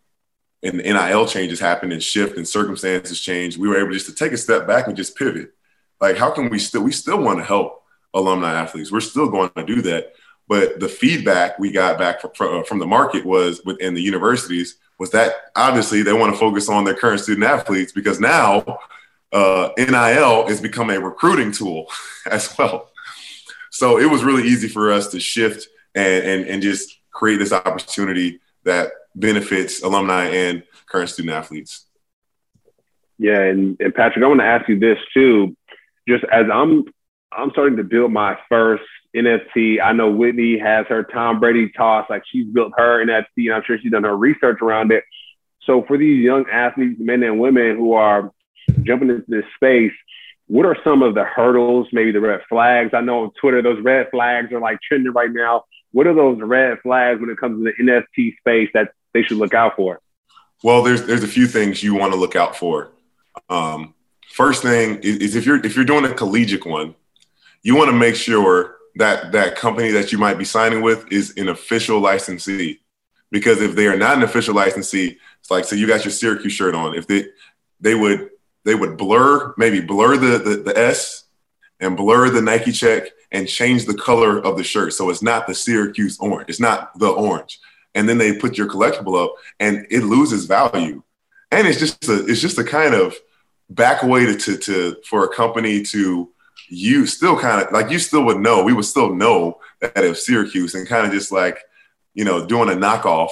and 0.63 0.79
the 0.79 0.83
NIL 0.83 1.25
changes 1.25 1.59
happened 1.59 1.91
and 1.93 2.03
shift 2.03 2.37
and 2.37 2.47
circumstances 2.47 3.19
changed, 3.19 3.57
we 3.57 3.67
were 3.67 3.79
able 3.79 3.91
just 3.91 4.05
to 4.05 4.15
take 4.15 4.31
a 4.31 4.37
step 4.37 4.67
back 4.67 4.87
and 4.87 4.95
just 4.95 5.17
pivot. 5.17 5.53
Like, 5.99 6.17
how 6.17 6.31
can 6.31 6.49
we 6.49 6.59
still 6.59 6.83
we 6.83 6.91
still 6.91 7.21
want 7.21 7.39
to 7.39 7.45
help 7.45 7.80
alumni 8.13 8.53
athletes. 8.53 8.91
We're 8.91 9.01
still 9.01 9.29
going 9.29 9.51
to 9.55 9.63
do 9.63 9.81
that. 9.83 10.13
But 10.47 10.79
the 10.79 10.89
feedback 10.89 11.57
we 11.59 11.71
got 11.71 11.97
back 11.97 12.21
from, 12.35 12.63
from 12.65 12.79
the 12.79 12.87
market 12.87 13.25
was 13.25 13.61
within 13.65 13.93
the 13.93 14.01
universities 14.01 14.77
was 14.99 15.09
that 15.11 15.33
obviously 15.55 16.03
they 16.03 16.13
want 16.13 16.33
to 16.33 16.39
focus 16.39 16.69
on 16.69 16.83
their 16.83 16.93
current 16.93 17.21
student 17.21 17.45
athletes 17.45 17.91
because 17.91 18.19
now 18.19 18.79
uh, 19.31 19.69
NIL 19.77 20.47
has 20.47 20.59
become 20.59 20.89
a 20.89 20.99
recruiting 20.99 21.51
tool 21.51 21.87
as 22.29 22.55
well. 22.57 22.91
So 23.69 23.97
it 23.97 24.09
was 24.09 24.23
really 24.23 24.43
easy 24.43 24.67
for 24.67 24.91
us 24.91 25.07
to 25.09 25.19
shift 25.19 25.67
and, 25.95 26.23
and, 26.23 26.47
and 26.47 26.61
just 26.61 26.99
create 27.11 27.37
this 27.37 27.53
opportunity 27.53 28.41
that 28.63 28.91
benefits 29.15 29.81
alumni 29.83 30.25
and 30.25 30.63
current 30.85 31.09
student 31.09 31.33
athletes. 31.33 31.85
Yeah, 33.17 33.39
and, 33.39 33.77
and 33.79 33.93
Patrick, 33.93 34.23
I 34.23 34.27
want 34.27 34.41
to 34.41 34.45
ask 34.45 34.67
you 34.67 34.79
this 34.79 34.97
too. 35.13 35.55
Just 36.07 36.25
as 36.31 36.47
I'm 36.51 36.85
I'm 37.31 37.51
starting 37.51 37.77
to 37.77 37.83
build 37.83 38.11
my 38.11 38.37
first 38.49 38.83
NFT. 39.15 39.81
I 39.81 39.93
know 39.93 40.11
Whitney 40.11 40.57
has 40.59 40.85
her 40.87 41.03
Tom 41.03 41.39
Brady 41.39 41.69
toss, 41.69 42.09
like 42.09 42.23
she's 42.31 42.47
built 42.47 42.73
her 42.77 43.05
NFT, 43.05 43.25
and 43.37 43.53
I'm 43.53 43.63
sure 43.65 43.77
she's 43.79 43.91
done 43.91 44.03
her 44.03 44.15
research 44.15 44.61
around 44.61 44.91
it. 44.91 45.03
So 45.63 45.83
for 45.83 45.97
these 45.97 46.23
young 46.23 46.45
athletes, 46.51 46.99
men 46.99 47.23
and 47.23 47.39
women 47.39 47.77
who 47.77 47.93
are 47.93 48.31
jumping 48.83 49.09
into 49.09 49.25
this 49.27 49.45
space, 49.55 49.93
what 50.47 50.65
are 50.65 50.77
some 50.83 51.01
of 51.01 51.15
the 51.15 51.23
hurdles, 51.23 51.87
maybe 51.93 52.11
the 52.11 52.19
red 52.19 52.41
flags? 52.49 52.91
I 52.93 53.01
know 53.01 53.23
on 53.23 53.31
Twitter 53.39 53.61
those 53.61 53.81
red 53.81 54.09
flags 54.11 54.51
are 54.51 54.59
like 54.59 54.79
trending 54.81 55.13
right 55.13 55.31
now. 55.31 55.63
What 55.91 56.07
are 56.07 56.13
those 56.13 56.39
red 56.41 56.79
flags 56.81 57.21
when 57.21 57.29
it 57.29 57.37
comes 57.37 57.63
to 57.63 57.71
the 57.71 57.83
NFT 57.83 58.37
space 58.37 58.69
that 58.73 58.91
they 59.13 59.23
should 59.23 59.37
look 59.37 59.53
out 59.53 59.75
for? 59.75 60.01
Well, 60.63 60.83
there's 60.83 61.05
there's 61.05 61.23
a 61.23 61.27
few 61.27 61.47
things 61.47 61.81
you 61.81 61.95
want 61.95 62.13
to 62.13 62.19
look 62.19 62.35
out 62.35 62.55
for. 62.55 62.91
Um, 63.49 63.93
first 64.29 64.61
thing 64.61 64.99
is, 65.03 65.17
is 65.17 65.35
if 65.35 65.45
you're 65.45 65.63
if 65.65 65.75
you're 65.75 65.85
doing 65.85 66.05
a 66.05 66.13
collegiate 66.13 66.65
one, 66.65 66.95
you 67.63 67.75
want 67.75 67.89
to 67.89 67.95
make 67.95 68.15
sure 68.15 68.77
that 68.95 69.31
that 69.31 69.55
company 69.55 69.91
that 69.91 70.11
you 70.11 70.17
might 70.17 70.37
be 70.37 70.45
signing 70.45 70.81
with 70.81 71.11
is 71.11 71.33
an 71.37 71.49
official 71.49 71.99
licensee. 71.99 72.81
Because 73.29 73.61
if 73.61 73.75
they 73.75 73.87
are 73.87 73.97
not 73.97 74.17
an 74.17 74.23
official 74.23 74.53
licensee, 74.53 75.17
it's 75.39 75.51
like 75.51 75.65
so 75.65 75.75
you 75.75 75.87
got 75.87 76.03
your 76.03 76.11
Syracuse 76.11 76.53
shirt 76.53 76.75
on. 76.75 76.95
If 76.95 77.07
they 77.07 77.27
they 77.79 77.95
would 77.95 78.29
they 78.65 78.75
would 78.75 78.97
blur 78.97 79.53
maybe 79.57 79.79
blur 79.79 80.17
the, 80.17 80.37
the, 80.37 80.55
the 80.57 80.77
S 80.77 81.25
and 81.79 81.95
blur 81.95 82.29
the 82.29 82.41
Nike 82.41 82.71
check 82.71 83.07
and 83.31 83.47
change 83.47 83.85
the 83.85 83.93
color 83.93 84.39
of 84.39 84.57
the 84.57 84.63
shirt 84.63 84.93
so 84.93 85.09
it's 85.09 85.23
not 85.23 85.47
the 85.47 85.55
Syracuse 85.55 86.19
orange. 86.19 86.49
It's 86.49 86.59
not 86.59 86.97
the 86.99 87.09
orange. 87.09 87.59
And 87.95 88.07
then 88.07 88.17
they 88.17 88.37
put 88.37 88.57
your 88.57 88.67
collectible 88.67 89.23
up 89.23 89.35
and 89.59 89.87
it 89.89 90.03
loses 90.03 90.45
value. 90.45 91.01
And 91.51 91.67
it's 91.67 91.79
just 91.79 92.07
a 92.09 92.25
it's 92.25 92.41
just 92.41 92.57
a 92.57 92.63
kind 92.63 92.93
of 92.93 93.15
back 93.69 94.03
way 94.03 94.25
to, 94.25 94.35
to, 94.35 94.57
to 94.57 94.97
for 95.05 95.23
a 95.23 95.33
company 95.33 95.83
to 95.83 96.30
you 96.71 97.05
still 97.05 97.37
kind 97.37 97.61
of 97.61 97.71
like 97.73 97.91
you 97.91 97.99
still 97.99 98.23
would 98.23 98.39
know, 98.39 98.63
we 98.63 98.71
would 98.71 98.85
still 98.85 99.13
know 99.13 99.59
that 99.81 100.05
if 100.05 100.17
Syracuse 100.17 100.73
and 100.73 100.87
kind 100.87 101.05
of 101.05 101.11
just 101.11 101.29
like, 101.31 101.59
you 102.13 102.23
know, 102.23 102.45
doing 102.45 102.69
a 102.69 102.73
knockoff 102.73 103.29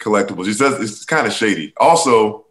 collectibles. 0.00 0.48
It 0.48 0.58
does, 0.58 0.80
it's 0.80 1.04
kind 1.04 1.26
of 1.26 1.34
shady. 1.34 1.74
Also, 1.76 2.46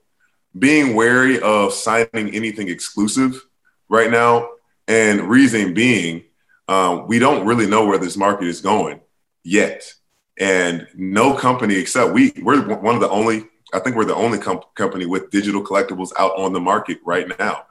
being 0.58 0.94
wary 0.94 1.40
of 1.40 1.74
signing 1.74 2.36
anything 2.36 2.70
exclusive 2.70 3.42
right 3.90 4.12
now, 4.12 4.50
and 4.88 5.22
reason 5.22 5.74
being, 5.74 6.24
um, 6.68 7.08
we 7.08 7.18
don't 7.18 7.48
really 7.48 7.66
know 7.66 7.86
where 7.86 7.98
this 7.98 8.16
market 8.16 8.48
is 8.48 8.62
going 8.62 9.02
yet. 9.44 9.92
And 10.40 10.88
no 10.96 11.34
company 11.34 11.76
except 11.76 12.14
we, 12.14 12.32
we're 12.44 12.62
one 12.80 12.96
of 12.96 13.02
the 13.02 13.10
only, 13.10 13.46
I 13.74 13.80
think 13.80 13.96
we're 13.96 14.06
the 14.06 14.16
only 14.16 14.38
com- 14.38 14.62
company 14.76 15.08
with 15.08 15.32
digital 15.32 15.64
collectibles 15.64 16.12
out 16.18 16.38
on 16.38 16.54
the 16.54 16.60
market 16.60 17.00
right 17.04 17.28
now. 17.40 17.64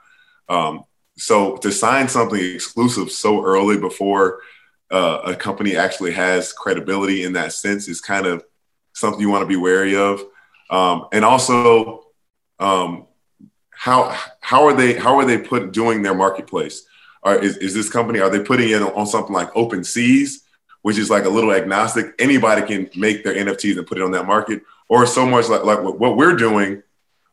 Um, 0.48 0.84
so 1.18 1.56
to 1.58 1.72
sign 1.72 2.08
something 2.08 2.40
exclusive 2.40 3.10
so 3.10 3.44
early 3.44 3.76
before 3.76 4.40
uh, 4.90 5.20
a 5.24 5.34
company 5.34 5.76
actually 5.76 6.12
has 6.12 6.52
credibility 6.52 7.24
in 7.24 7.32
that 7.34 7.52
sense 7.52 7.88
is 7.88 8.00
kind 8.00 8.26
of 8.26 8.44
something 8.94 9.20
you 9.20 9.28
want 9.28 9.42
to 9.42 9.46
be 9.46 9.56
wary 9.56 9.96
of. 9.96 10.22
Um, 10.70 11.06
and 11.12 11.24
also, 11.24 12.06
um, 12.58 13.06
how 13.70 14.16
how 14.40 14.64
are 14.64 14.74
they 14.74 14.94
how 14.94 15.16
are 15.18 15.24
they 15.24 15.38
put 15.38 15.72
doing 15.72 16.02
their 16.02 16.14
marketplace? 16.14 16.84
Are, 17.22 17.38
is, 17.38 17.56
is 17.58 17.74
this 17.74 17.90
company 17.90 18.20
are 18.20 18.30
they 18.30 18.40
putting 18.40 18.70
it 18.70 18.82
on 18.82 19.06
something 19.06 19.32
like 19.32 19.54
Open 19.54 19.84
Seas, 19.84 20.44
which 20.82 20.98
is 20.98 21.10
like 21.10 21.24
a 21.24 21.28
little 21.28 21.52
agnostic? 21.52 22.14
Anybody 22.18 22.62
can 22.62 22.90
make 22.98 23.24
their 23.24 23.34
NFTs 23.34 23.76
and 23.76 23.86
put 23.86 23.98
it 23.98 24.04
on 24.04 24.10
that 24.12 24.26
market, 24.26 24.62
or 24.88 25.06
so 25.06 25.24
much 25.26 25.48
like 25.48 25.64
like 25.64 25.82
what 25.82 26.16
we're 26.16 26.36
doing, 26.36 26.82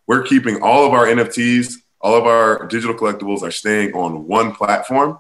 we're 0.08 0.24
keeping 0.24 0.62
all 0.62 0.86
of 0.86 0.94
our 0.94 1.06
NFTs, 1.08 1.74
all 2.06 2.16
of 2.16 2.26
our 2.26 2.68
digital 2.68 2.96
collectibles 2.96 3.42
are 3.42 3.52
staying 3.52 3.94
on 3.94 4.28
one 4.28 4.54
platform, 4.54 5.20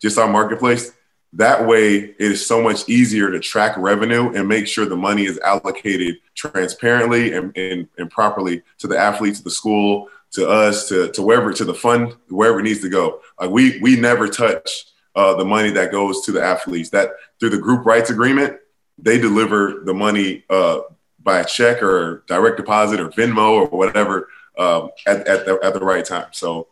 just 0.00 0.18
our 0.18 0.28
marketplace 0.28 0.92
that 1.34 1.66
way, 1.66 1.96
it 1.96 2.16
is 2.18 2.46
so 2.46 2.62
much 2.62 2.88
easier 2.88 3.30
to 3.30 3.40
track 3.40 3.76
revenue 3.76 4.32
and 4.34 4.48
make 4.48 4.68
sure 4.68 4.86
the 4.86 4.96
money 4.96 5.24
is 5.24 5.38
allocated 5.40 6.18
transparently 6.36 7.32
and, 7.32 7.56
and, 7.56 7.88
and 7.98 8.08
properly 8.08 8.62
to 8.78 8.86
the 8.86 8.96
athlete, 8.96 9.34
to 9.34 9.42
the 9.42 9.50
school, 9.50 10.08
to 10.30 10.48
us, 10.48 10.88
to, 10.88 11.10
to 11.10 11.22
wherever, 11.22 11.52
to 11.52 11.64
the 11.64 11.74
fund, 11.74 12.14
wherever 12.28 12.60
it 12.60 12.62
needs 12.62 12.80
to 12.82 12.88
go. 12.88 13.20
Like 13.40 13.50
we, 13.50 13.80
we 13.80 13.96
never 13.96 14.28
touch 14.28 14.84
uh, 15.16 15.34
the 15.34 15.44
money 15.44 15.70
that 15.70 15.90
goes 15.90 16.24
to 16.26 16.32
the 16.32 16.42
athletes. 16.42 16.90
That 16.90 17.10
through 17.40 17.50
the 17.50 17.58
group 17.58 17.84
rights 17.84 18.10
agreement, 18.10 18.58
they 18.96 19.18
deliver 19.18 19.82
the 19.84 19.94
money 19.94 20.44
uh, 20.48 20.80
by 21.20 21.42
check 21.42 21.82
or 21.82 22.22
direct 22.28 22.58
deposit 22.58 23.00
or 23.00 23.08
Venmo 23.08 23.50
or 23.50 23.66
whatever 23.66 24.28
um, 24.58 24.90
at, 25.06 25.26
at, 25.26 25.46
the, 25.46 25.58
at 25.62 25.74
the 25.74 25.80
right 25.80 26.04
time. 26.04 26.28
So 26.32 26.68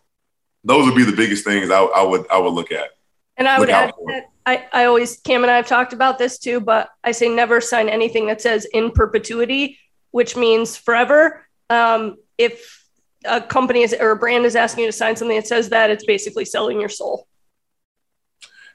those 0.65 0.87
would 0.87 0.97
be 0.97 1.05
the 1.05 1.17
biggest 1.17 1.45
things 1.45 1.71
I, 1.71 1.83
I 1.83 2.03
would 2.03 2.27
I 2.31 2.39
would 2.39 2.53
look 2.53 2.73
at. 2.73 2.91
And 3.37 3.49
I 3.49 3.59
would 3.59 3.71
add 3.71 3.93
that 4.07 4.27
I, 4.45 4.67
I 4.73 4.85
always, 4.85 5.19
Cam 5.19 5.43
and 5.43 5.51
I 5.51 5.57
have 5.57 5.67
talked 5.67 5.93
about 5.93 6.19
this 6.19 6.39
too, 6.39 6.61
but 6.61 6.89
I 7.05 7.13
say 7.13 7.29
never 7.29 7.61
sign 7.61 7.89
anything 7.89 8.27
that 8.27 8.41
says 8.41 8.67
in 8.73 8.91
perpetuity, 8.91 9.79
which 10.11 10.37
means 10.37 10.77
forever. 10.77 11.47
Um, 11.71 12.17
if 12.39 12.85
a 13.25 13.41
company 13.41 13.83
is, 13.83 13.95
or 13.99 14.11
a 14.11 14.17
brand 14.17 14.45
is 14.45 14.57
asking 14.57 14.85
you 14.85 14.89
to 14.89 14.97
sign 14.97 15.17
something 15.17 15.37
that 15.37 15.47
says 15.47 15.69
that, 15.69 15.91
it's 15.91 16.05
basically 16.05 16.45
selling 16.45 16.81
your 16.81 16.89
soul. 16.89 17.29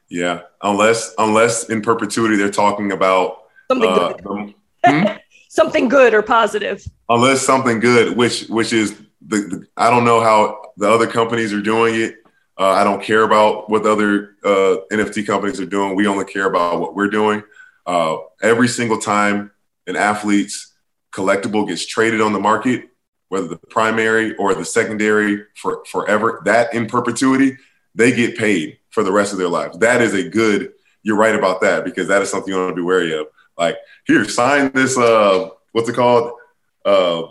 Yeah, 0.09 0.43
unless 0.61 1.13
unless 1.17 1.69
in 1.69 1.81
perpetuity 1.81 2.37
they're 2.37 2.49
talking 2.49 2.93
about 2.93 3.39
something 3.69 3.89
uh, 3.89 4.13
good. 4.13 4.53
hmm? 4.85 5.03
Something 5.49 5.87
good 5.87 6.13
or 6.13 6.21
positive. 6.21 6.83
Unless 7.09 7.41
something 7.41 7.79
good, 7.79 8.17
which 8.17 8.47
which 8.47 8.73
is 8.73 8.97
the, 9.25 9.37
the 9.37 9.67
I 9.77 9.89
don't 9.89 10.05
know 10.05 10.21
how 10.21 10.61
the 10.77 10.89
other 10.89 11.07
companies 11.07 11.53
are 11.53 11.61
doing 11.61 11.95
it. 11.95 12.15
Uh, 12.59 12.71
I 12.71 12.83
don't 12.83 13.03
care 13.03 13.23
about 13.23 13.69
what 13.69 13.83
the 13.83 13.91
other 13.91 14.35
uh, 14.43 14.77
NFT 14.91 15.27
companies 15.27 15.59
are 15.59 15.65
doing. 15.65 15.95
We 15.95 16.07
only 16.07 16.25
care 16.25 16.47
about 16.47 16.79
what 16.79 16.95
we're 16.95 17.09
doing. 17.09 17.43
Uh, 17.85 18.17
every 18.41 18.67
single 18.67 18.97
time 18.97 19.51
an 19.85 19.95
athlete's 19.95 20.73
collectible 21.11 21.67
gets 21.67 21.85
traded 21.85 22.19
on 22.19 22.33
the 22.33 22.39
market, 22.39 22.89
whether 23.29 23.47
the 23.47 23.57
primary 23.57 24.35
or 24.35 24.53
the 24.53 24.65
secondary 24.65 25.43
for 25.55 25.83
forever, 25.85 26.41
that 26.45 26.73
in 26.73 26.87
perpetuity, 26.87 27.57
they 27.95 28.11
get 28.11 28.37
paid 28.37 28.77
for 28.89 29.03
the 29.03 29.11
rest 29.11 29.33
of 29.33 29.39
their 29.39 29.47
lives. 29.47 29.77
That 29.79 30.01
is 30.01 30.13
a 30.13 30.27
good. 30.27 30.73
You're 31.03 31.17
right 31.17 31.35
about 31.35 31.61
that 31.61 31.85
because 31.85 32.07
that 32.07 32.21
is 32.21 32.29
something 32.29 32.53
you 32.53 32.59
want 32.59 32.71
to 32.71 32.75
be 32.75 32.81
wary 32.81 33.17
of. 33.17 33.27
Like 33.57 33.77
here, 34.05 34.27
sign 34.27 34.71
this. 34.73 34.97
Uh, 34.97 35.49
what's 35.71 35.89
it 35.89 35.95
called? 35.95 36.33
Uh, 36.85 37.23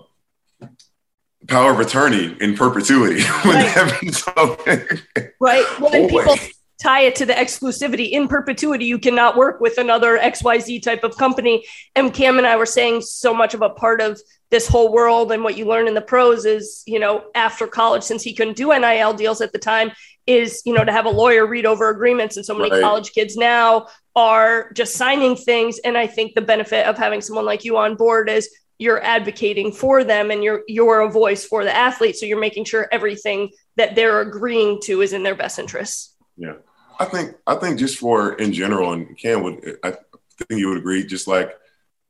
power 1.49 1.73
of 1.73 1.81
attorney 1.81 2.37
in 2.41 2.57
perpetuity. 2.57 3.23
Right. 3.45 5.01
right. 5.41 5.81
Well, 5.81 5.95
and 5.95 6.09
people 6.09 6.37
tie 6.83 7.03
it 7.03 7.15
to 7.17 7.27
the 7.27 7.33
exclusivity 7.33 8.11
in 8.11 8.29
perpetuity. 8.29 8.85
You 8.85 8.99
cannot 8.99 9.37
work 9.37 9.61
with 9.61 9.79
another 9.79 10.19
XYZ 10.19 10.83
type 10.83 11.05
of 11.05 11.17
company. 11.17 11.65
And 11.95 12.13
Cam 12.13 12.39
and 12.39 12.47
I 12.47 12.57
were 12.57 12.67
saying 12.67 13.03
so 13.03 13.33
much 13.33 13.55
of 13.55 13.63
a 13.63 13.71
part 13.71 14.01
of 14.01 14.21
this 14.51 14.69
whole 14.69 14.93
world 14.93 15.33
and 15.33 15.43
what 15.43 15.57
you 15.57 15.67
learn 15.67 15.89
in 15.89 15.95
the 15.95 16.03
pros 16.03 16.45
is, 16.45 16.83
you 16.87 16.99
know, 16.99 17.25
after 17.35 17.67
college, 17.67 18.03
since 18.03 18.23
he 18.23 18.35
couldn't 18.35 18.57
do 18.57 18.79
NIL 18.79 19.15
deals 19.15 19.41
at 19.41 19.53
the 19.53 19.59
time, 19.59 19.91
is, 20.27 20.63
you 20.65 20.73
know, 20.73 20.85
to 20.85 20.93
have 20.93 21.07
a 21.07 21.11
lawyer 21.11 21.47
read 21.47 21.67
over 21.67 21.89
agreements. 21.89 22.37
And 22.37 22.45
so 22.45 22.55
many 22.55 22.71
right. 22.71 22.83
college 22.83 23.13
kids 23.13 23.37
now 23.37 23.87
are 24.17 24.73
just 24.73 24.95
signing 24.95 25.37
things. 25.37 25.79
And 25.81 25.97
I 25.97 26.07
think 26.07 26.35
the 26.35 26.41
benefit 26.41 26.87
of 26.87 26.99
having 26.99 27.21
someone 27.21 27.45
like 27.45 27.65
you 27.65 27.77
on 27.77 27.95
board 27.95 28.29
is 28.29 28.49
you're 28.79 29.03
advocating 29.03 29.73
for 29.73 30.03
them 30.05 30.31
and 30.31 30.43
you're 30.43 30.63
you're 30.67 31.01
a 31.01 31.11
voice 31.11 31.45
for 31.45 31.65
the 31.65 31.75
athlete. 31.75 32.17
So 32.17 32.27
you're 32.27 32.41
making 32.41 32.65
sure 32.65 32.89
everything 32.91 33.51
that 33.77 33.95
they're 33.95 34.21
agreeing 34.21 34.81
to 34.85 35.03
is 35.03 35.13
in 35.13 35.23
their 35.23 35.35
best 35.35 35.59
interests. 35.59 36.15
Yeah. 36.37 36.55
I 36.99 37.05
think 37.05 37.37
i 37.47 37.55
think 37.57 37.79
just 37.79 37.99
for 37.99 38.33
in 38.37 38.55
general 38.55 38.95
and 38.95 39.19
cam 39.19 39.43
would 39.43 39.79
i 39.85 39.91
think 39.91 40.59
you 40.59 40.71
would 40.71 40.79
agree 40.79 41.05
just 41.05 41.29
like 41.29 41.55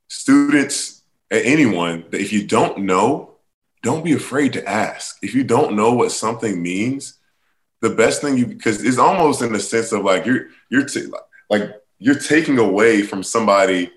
students 0.07 1.03
anyone 1.29 2.05
that 2.11 2.21
if 2.21 2.33
you 2.33 2.47
don't 2.47 2.79
know 2.79 3.37
don't 3.87 4.05
be 4.05 4.15
afraid 4.15 4.53
to 4.55 4.69
ask. 4.69 5.17
If 5.23 5.33
you 5.33 5.45
don't 5.45 5.77
know 5.77 5.95
what 5.95 6.11
something 6.11 6.61
means 6.61 7.19
the 7.81 7.91
best 7.91 8.21
thing 8.21 8.37
you 8.37 8.47
because 8.47 8.83
it's 8.83 8.99
almost 8.99 9.43
in 9.43 9.53
the 9.53 9.61
sense 9.61 9.93
of 9.93 10.03
like 10.03 10.27
you're 10.27 10.47
you're 10.71 10.87
t- 10.87 11.07
like 11.49 11.71
you're 11.99 12.19
taking 12.19 12.59
away 12.59 13.03
from 13.03 13.23
somebody 13.23 13.91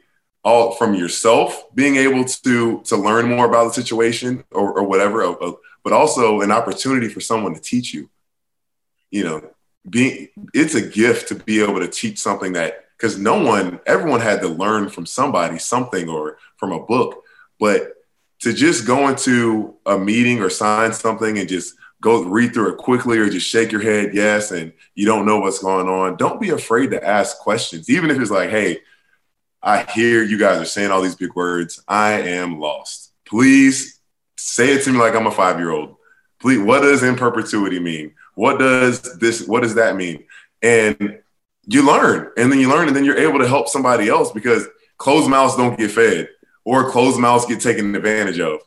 all 0.43 0.71
from 0.71 0.93
yourself 0.93 1.63
being 1.75 1.97
able 1.97 2.23
to 2.23 2.81
to 2.83 2.95
learn 2.95 3.27
more 3.27 3.45
about 3.45 3.65
the 3.65 3.73
situation 3.81 4.43
or, 4.51 4.79
or 4.79 4.83
whatever 4.83 5.23
uh, 5.23 5.31
uh, 5.31 5.51
but 5.83 5.93
also 5.93 6.41
an 6.41 6.51
opportunity 6.51 7.09
for 7.09 7.19
someone 7.19 7.53
to 7.53 7.61
teach 7.61 7.93
you. 7.93 8.09
You 9.11 9.23
know 9.23 9.49
being 9.89 10.29
it's 10.53 10.75
a 10.75 10.81
gift 10.81 11.27
to 11.29 11.35
be 11.35 11.61
able 11.61 11.79
to 11.79 11.87
teach 11.87 12.19
something 12.19 12.53
that 12.53 12.85
because 12.97 13.17
no 13.17 13.41
one 13.41 13.79
everyone 13.85 14.19
had 14.19 14.41
to 14.41 14.47
learn 14.47 14.89
from 14.89 15.05
somebody 15.05 15.57
something 15.57 16.09
or 16.09 16.37
from 16.57 16.71
a 16.71 16.85
book 16.85 17.23
but 17.59 17.93
to 18.39 18.53
just 18.53 18.85
go 18.85 19.07
into 19.07 19.75
a 19.85 19.97
meeting 19.97 20.41
or 20.41 20.49
sign 20.49 20.93
something 20.93 21.37
and 21.37 21.49
just 21.49 21.75
go 22.01 22.23
read 22.23 22.53
through 22.53 22.71
it 22.71 22.77
quickly 22.77 23.17
or 23.17 23.29
just 23.29 23.47
shake 23.47 23.71
your 23.71 23.81
head 23.81 24.13
yes 24.13 24.51
and 24.51 24.71
you 24.95 25.05
don't 25.05 25.25
know 25.25 25.39
what's 25.39 25.59
going 25.59 25.87
on 25.87 26.15
don't 26.17 26.39
be 26.39 26.49
afraid 26.49 26.91
to 26.91 27.05
ask 27.05 27.37
questions 27.39 27.89
even 27.89 28.09
if 28.09 28.19
it's 28.19 28.31
like 28.31 28.49
hey 28.49 28.79
I 29.61 29.83
hear 29.83 30.23
you 30.23 30.37
guys 30.37 30.59
are 30.61 30.65
saying 30.65 30.91
all 30.91 31.01
these 31.01 31.15
big 31.15 31.35
words. 31.35 31.83
I 31.87 32.13
am 32.13 32.59
lost. 32.59 33.11
Please 33.25 33.99
say 34.37 34.73
it 34.73 34.83
to 34.83 34.91
me 34.91 34.97
like 34.97 35.15
I'm 35.15 35.27
a 35.27 35.31
five 35.31 35.59
year 35.59 35.71
old. 35.71 35.97
Please, 36.39 36.59
what 36.59 36.81
does 36.81 37.03
in 37.03 37.15
perpetuity 37.15 37.79
mean? 37.79 38.13
What 38.35 38.59
does 38.59 39.01
this, 39.19 39.45
what 39.45 39.63
does 39.63 39.75
that 39.75 39.97
mean? 39.97 40.23
And 40.61 41.19
you 41.67 41.85
learn, 41.85 42.31
and 42.37 42.51
then 42.51 42.59
you 42.59 42.69
learn, 42.69 42.87
and 42.87 42.95
then 42.95 43.03
you're 43.03 43.17
able 43.17 43.39
to 43.39 43.47
help 43.47 43.67
somebody 43.67 44.07
else 44.07 44.31
because 44.31 44.65
closed 44.97 45.29
mouths 45.29 45.57
don't 45.57 45.77
get 45.77 45.91
fed 45.91 46.29
or 46.63 46.89
closed 46.89 47.19
mouths 47.19 47.45
get 47.45 47.59
taken 47.59 47.93
advantage 47.93 48.39
of 48.39 48.61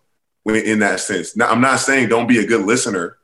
in 0.46 0.80
that 0.80 1.00
sense. 1.00 1.36
Now, 1.36 1.50
I'm 1.50 1.60
not 1.62 1.80
saying 1.80 2.08
don't 2.08 2.26
be 2.26 2.40
a 2.40 2.46
good 2.46 2.66
listener. 2.66 3.16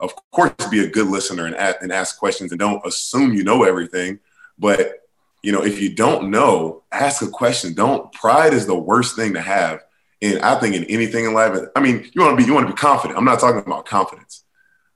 Of 0.00 0.14
course, 0.30 0.52
be 0.70 0.84
a 0.84 0.90
good 0.90 1.08
listener 1.08 1.46
and, 1.46 1.54
and 1.54 1.92
ask 1.92 2.18
questions 2.18 2.50
and 2.50 2.58
don't 2.58 2.84
assume 2.86 3.34
you 3.34 3.44
know 3.44 3.64
everything. 3.64 4.18
But 4.58 5.00
you 5.42 5.52
know, 5.52 5.62
if 5.62 5.80
you 5.80 5.94
don't 5.94 6.30
know, 6.30 6.82
ask 6.92 7.22
a 7.22 7.28
question. 7.28 7.74
Don't 7.74 8.12
pride 8.12 8.52
is 8.52 8.66
the 8.66 8.78
worst 8.78 9.16
thing 9.16 9.34
to 9.34 9.40
have. 9.40 9.82
And 10.22 10.38
I 10.40 10.58
think 10.60 10.74
in 10.74 10.84
anything 10.84 11.24
in 11.24 11.32
life, 11.32 11.56
I 11.74 11.80
mean, 11.80 12.10
you 12.12 12.22
want 12.22 12.38
to 12.38 12.42
be 12.42 12.46
you 12.46 12.54
want 12.54 12.66
to 12.66 12.72
be 12.72 12.76
confident. 12.76 13.18
I'm 13.18 13.24
not 13.24 13.40
talking 13.40 13.60
about 13.60 13.86
confidence. 13.86 14.44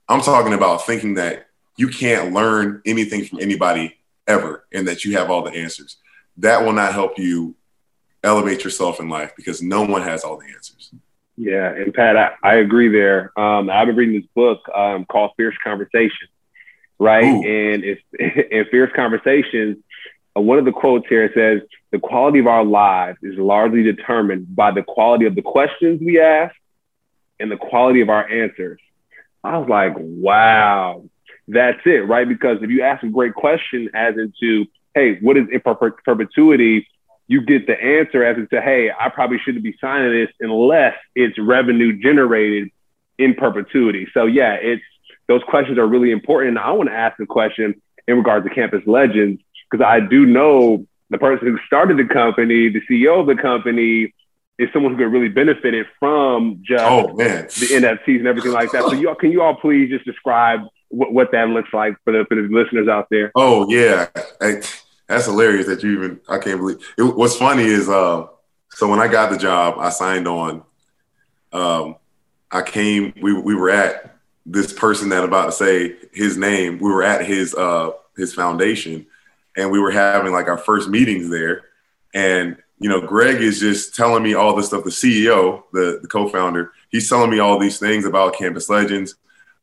I'm 0.07 0.21
talking 0.21 0.53
about 0.53 0.85
thinking 0.85 1.15
that 1.15 1.47
you 1.77 1.87
can't 1.87 2.33
learn 2.33 2.81
anything 2.85 3.25
from 3.25 3.39
anybody 3.39 3.97
ever 4.27 4.65
and 4.71 4.87
that 4.87 5.03
you 5.03 5.17
have 5.17 5.29
all 5.29 5.41
the 5.41 5.51
answers. 5.51 5.97
That 6.37 6.63
will 6.63 6.73
not 6.73 6.93
help 6.93 7.17
you 7.17 7.55
elevate 8.23 8.63
yourself 8.63 8.99
in 8.99 9.09
life 9.09 9.33
because 9.35 9.61
no 9.61 9.83
one 9.83 10.01
has 10.01 10.23
all 10.23 10.37
the 10.37 10.47
answers. 10.53 10.91
Yeah, 11.37 11.69
and 11.69 11.93
Pat, 11.93 12.15
I, 12.15 12.31
I 12.43 12.55
agree 12.55 12.87
there. 12.87 13.37
Um, 13.37 13.69
I've 13.69 13.87
been 13.87 13.95
reading 13.95 14.21
this 14.21 14.29
book 14.33 14.61
um, 14.73 15.05
called 15.05 15.31
Fierce 15.35 15.55
Conversations, 15.63 16.29
right? 16.97 17.25
Ooh. 17.25 17.43
And 17.43 17.83
it's 17.83 18.01
in 18.51 18.65
Fierce 18.71 18.91
Conversations, 18.95 19.77
uh, 20.35 20.41
one 20.41 20.59
of 20.59 20.65
the 20.65 20.71
quotes 20.71 21.07
here 21.07 21.29
says, 21.33 21.61
the 21.91 21.99
quality 21.99 22.39
of 22.39 22.47
our 22.47 22.63
lives 22.63 23.17
is 23.21 23.37
largely 23.37 23.83
determined 23.83 24.53
by 24.55 24.71
the 24.71 24.83
quality 24.83 25.25
of 25.25 25.35
the 25.35 25.41
questions 25.41 26.01
we 26.01 26.19
ask 26.19 26.55
and 27.39 27.51
the 27.51 27.57
quality 27.57 28.01
of 28.01 28.09
our 28.09 28.27
answers. 28.27 28.79
I 29.43 29.57
was 29.57 29.69
like, 29.69 29.93
wow, 29.97 31.05
that's 31.47 31.79
it, 31.85 32.07
right? 32.07 32.27
Because 32.27 32.57
if 32.61 32.69
you 32.69 32.81
ask 32.81 33.03
a 33.03 33.09
great 33.09 33.33
question 33.33 33.89
as 33.93 34.17
into, 34.17 34.65
hey, 34.93 35.19
what 35.19 35.37
is 35.37 35.47
in 35.51 35.61
perpetuity? 35.61 36.87
You 37.27 37.41
get 37.41 37.67
the 37.67 37.81
answer 37.81 38.23
as 38.23 38.37
into, 38.37 38.61
hey, 38.61 38.91
I 38.91 39.09
probably 39.09 39.39
shouldn't 39.43 39.63
be 39.63 39.75
signing 39.81 40.11
this 40.11 40.29
unless 40.39 40.95
it's 41.15 41.37
revenue 41.39 41.99
generated 41.99 42.69
in 43.17 43.33
perpetuity. 43.33 44.07
So 44.13 44.25
yeah, 44.25 44.53
it's 44.53 44.83
those 45.27 45.41
questions 45.47 45.77
are 45.77 45.87
really 45.87 46.11
important. 46.11 46.57
And 46.57 46.59
I 46.59 46.71
want 46.71 46.89
to 46.89 46.95
ask 46.95 47.19
a 47.19 47.25
question 47.25 47.81
in 48.07 48.17
regards 48.17 48.47
to 48.47 48.53
campus 48.53 48.83
legends 48.85 49.41
because 49.69 49.83
I 49.83 49.99
do 49.99 50.25
know 50.25 50.85
the 51.09 51.17
person 51.17 51.47
who 51.47 51.57
started 51.65 51.97
the 51.97 52.11
company, 52.13 52.69
the 52.69 52.81
CEO 52.89 53.19
of 53.19 53.27
the 53.27 53.41
company, 53.41 54.13
is 54.57 54.69
someone 54.71 54.93
who 54.93 54.97
could 54.97 55.11
really 55.11 55.29
benefited 55.29 55.85
from 55.99 56.61
just 56.63 56.83
oh, 56.83 57.13
man. 57.13 57.43
the 57.43 57.67
NFTs 57.73 58.19
and 58.19 58.27
everything 58.27 58.51
like 58.51 58.71
that. 58.71 58.83
So 58.83 58.93
you 58.93 59.09
all, 59.09 59.15
can 59.15 59.31
you 59.31 59.41
all 59.41 59.55
please 59.55 59.89
just 59.89 60.05
describe 60.05 60.61
what, 60.89 61.11
what 61.11 61.31
that 61.33 61.49
looks 61.49 61.69
like 61.73 61.95
for 62.03 62.13
the 62.13 62.25
for 62.27 62.35
the 62.35 62.47
listeners 62.49 62.87
out 62.87 63.07
there? 63.09 63.31
Oh 63.35 63.69
yeah, 63.69 64.07
I, 64.39 64.61
that's 65.07 65.25
hilarious 65.25 65.67
that 65.67 65.83
you 65.83 65.93
even 65.97 66.19
I 66.27 66.37
can't 66.37 66.59
believe. 66.59 66.77
It, 66.97 67.03
what's 67.03 67.35
funny 67.35 67.63
is 67.63 67.89
uh, 67.89 68.27
so 68.71 68.87
when 68.89 68.99
I 68.99 69.07
got 69.07 69.31
the 69.31 69.37
job, 69.37 69.75
I 69.77 69.89
signed 69.89 70.27
on. 70.27 70.63
Um, 71.53 71.95
I 72.51 72.61
came. 72.61 73.13
We 73.21 73.33
we 73.33 73.55
were 73.55 73.69
at 73.69 74.17
this 74.45 74.73
person 74.73 75.09
that 75.09 75.19
I'm 75.19 75.29
about 75.29 75.45
to 75.45 75.51
say 75.51 75.95
his 76.13 76.37
name. 76.37 76.79
We 76.79 76.89
were 76.89 77.03
at 77.03 77.25
his 77.25 77.53
uh 77.55 77.91
his 78.17 78.33
foundation, 78.33 79.05
and 79.55 79.71
we 79.71 79.79
were 79.79 79.91
having 79.91 80.31
like 80.31 80.47
our 80.47 80.57
first 80.57 80.89
meetings 80.89 81.29
there, 81.29 81.65
and 82.13 82.57
you 82.79 82.89
know, 82.89 82.99
Greg 82.99 83.41
is 83.41 83.59
just 83.59 83.95
telling 83.95 84.23
me 84.23 84.33
all 84.33 84.55
this 84.55 84.67
stuff. 84.67 84.83
The 84.83 84.89
CEO, 84.89 85.63
the, 85.71 85.99
the 86.01 86.07
co-founder, 86.07 86.71
he's 86.89 87.07
telling 87.07 87.29
me 87.29 87.39
all 87.39 87.57
these 87.57 87.79
things 87.79 88.05
about 88.05 88.35
Campus 88.35 88.69
Legends. 88.69 89.15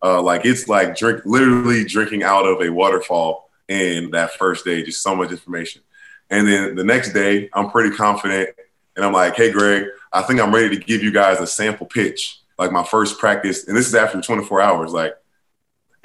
Uh, 0.03 0.21
like 0.23 0.45
it's 0.45 0.67
like 0.67 0.97
drink, 0.97 1.21
literally 1.27 1.85
drinking 1.85 2.23
out 2.23 2.47
of 2.47 2.63
a 2.63 2.71
waterfall 2.71 3.51
in 3.73 4.11
that 4.11 4.33
first 4.35 4.65
day. 4.65 4.83
Just 4.83 5.03
so 5.03 5.15
much 5.15 5.31
information. 5.31 5.83
And 6.31 6.47
then 6.47 6.75
the 6.75 6.85
next 6.85 7.13
day, 7.13 7.49
I'm 7.53 7.71
pretty 7.71 7.95
confident, 7.95 8.51
and 8.97 9.05
I'm 9.05 9.13
like, 9.13 9.35
"Hey, 9.35 9.51
Greg, 9.51 9.87
I 10.13 10.23
think 10.23 10.41
I'm 10.41 10.55
ready 10.55 10.77
to 10.77 10.85
give 10.85 11.03
you 11.03 11.11
guys 11.11 11.41
a 11.41 11.47
sample 11.47 11.87
pitch, 11.87 12.41
like 12.59 12.73
my 12.73 12.85
first 12.85 13.19
practice." 13.19 13.67
And 13.67 13.77
this 13.77 13.87
is 13.87 13.95
after 13.95 14.21
24 14.21 14.61
hours, 14.61 14.93
like. 14.93 15.15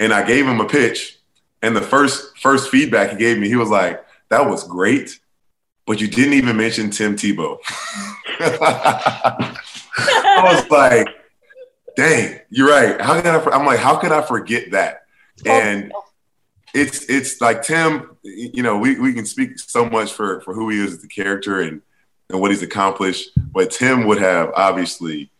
And 0.00 0.12
I 0.12 0.24
gave 0.24 0.46
him 0.46 0.60
a 0.60 0.64
pitch, 0.64 1.18
and 1.60 1.74
the 1.74 1.80
first 1.80 2.38
first 2.38 2.70
feedback 2.70 3.10
he 3.10 3.16
gave 3.16 3.36
me, 3.36 3.48
he 3.48 3.56
was 3.56 3.68
like, 3.68 4.04
"That 4.28 4.48
was 4.48 4.62
great." 4.62 5.18
but 5.88 6.00
you 6.02 6.06
didn't 6.06 6.34
even 6.34 6.54
mention 6.54 6.90
Tim 6.90 7.16
Tebow. 7.16 7.58
I 8.40 9.54
was 10.44 10.70
like, 10.70 11.08
dang, 11.96 12.40
you're 12.50 12.68
right. 12.68 13.00
How 13.00 13.18
can 13.18 13.34
I? 13.34 13.42
I'm 13.56 13.64
like, 13.64 13.80
how 13.80 13.96
could 13.96 14.12
I 14.12 14.20
forget 14.20 14.70
that? 14.72 15.06
And 15.46 15.90
it's 16.74 17.04
it's 17.08 17.40
like 17.40 17.62
Tim. 17.62 18.16
You 18.22 18.62
know, 18.62 18.78
we, 18.78 18.98
we 18.98 19.12
can 19.12 19.26
speak 19.26 19.58
so 19.58 19.88
much 19.88 20.12
for 20.12 20.40
for 20.42 20.54
who 20.54 20.68
he 20.68 20.82
is 20.82 20.94
as 20.94 21.04
a 21.04 21.08
character 21.08 21.60
and 21.60 21.82
and 22.30 22.40
what 22.40 22.50
he's 22.50 22.62
accomplished, 22.62 23.30
but 23.36 23.70
Tim 23.70 24.06
would 24.06 24.18
have 24.18 24.52
obviously 24.54 25.30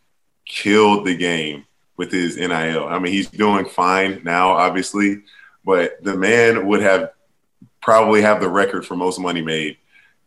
killed 0.45 1.05
the 1.05 1.15
game 1.15 1.65
with 1.97 2.11
his 2.11 2.37
NIL. 2.37 2.87
I 2.87 2.97
mean, 2.97 3.13
he's 3.13 3.29
doing 3.29 3.65
fine 3.65 4.21
now, 4.23 4.49
obviously, 4.49 5.21
but 5.63 6.03
the 6.03 6.15
man 6.15 6.65
would 6.65 6.81
have 6.81 7.11
probably 7.81 8.21
have 8.21 8.41
the 8.41 8.49
record 8.49 8.85
for 8.85 8.95
most 8.95 9.19
money 9.19 9.41
made 9.41 9.77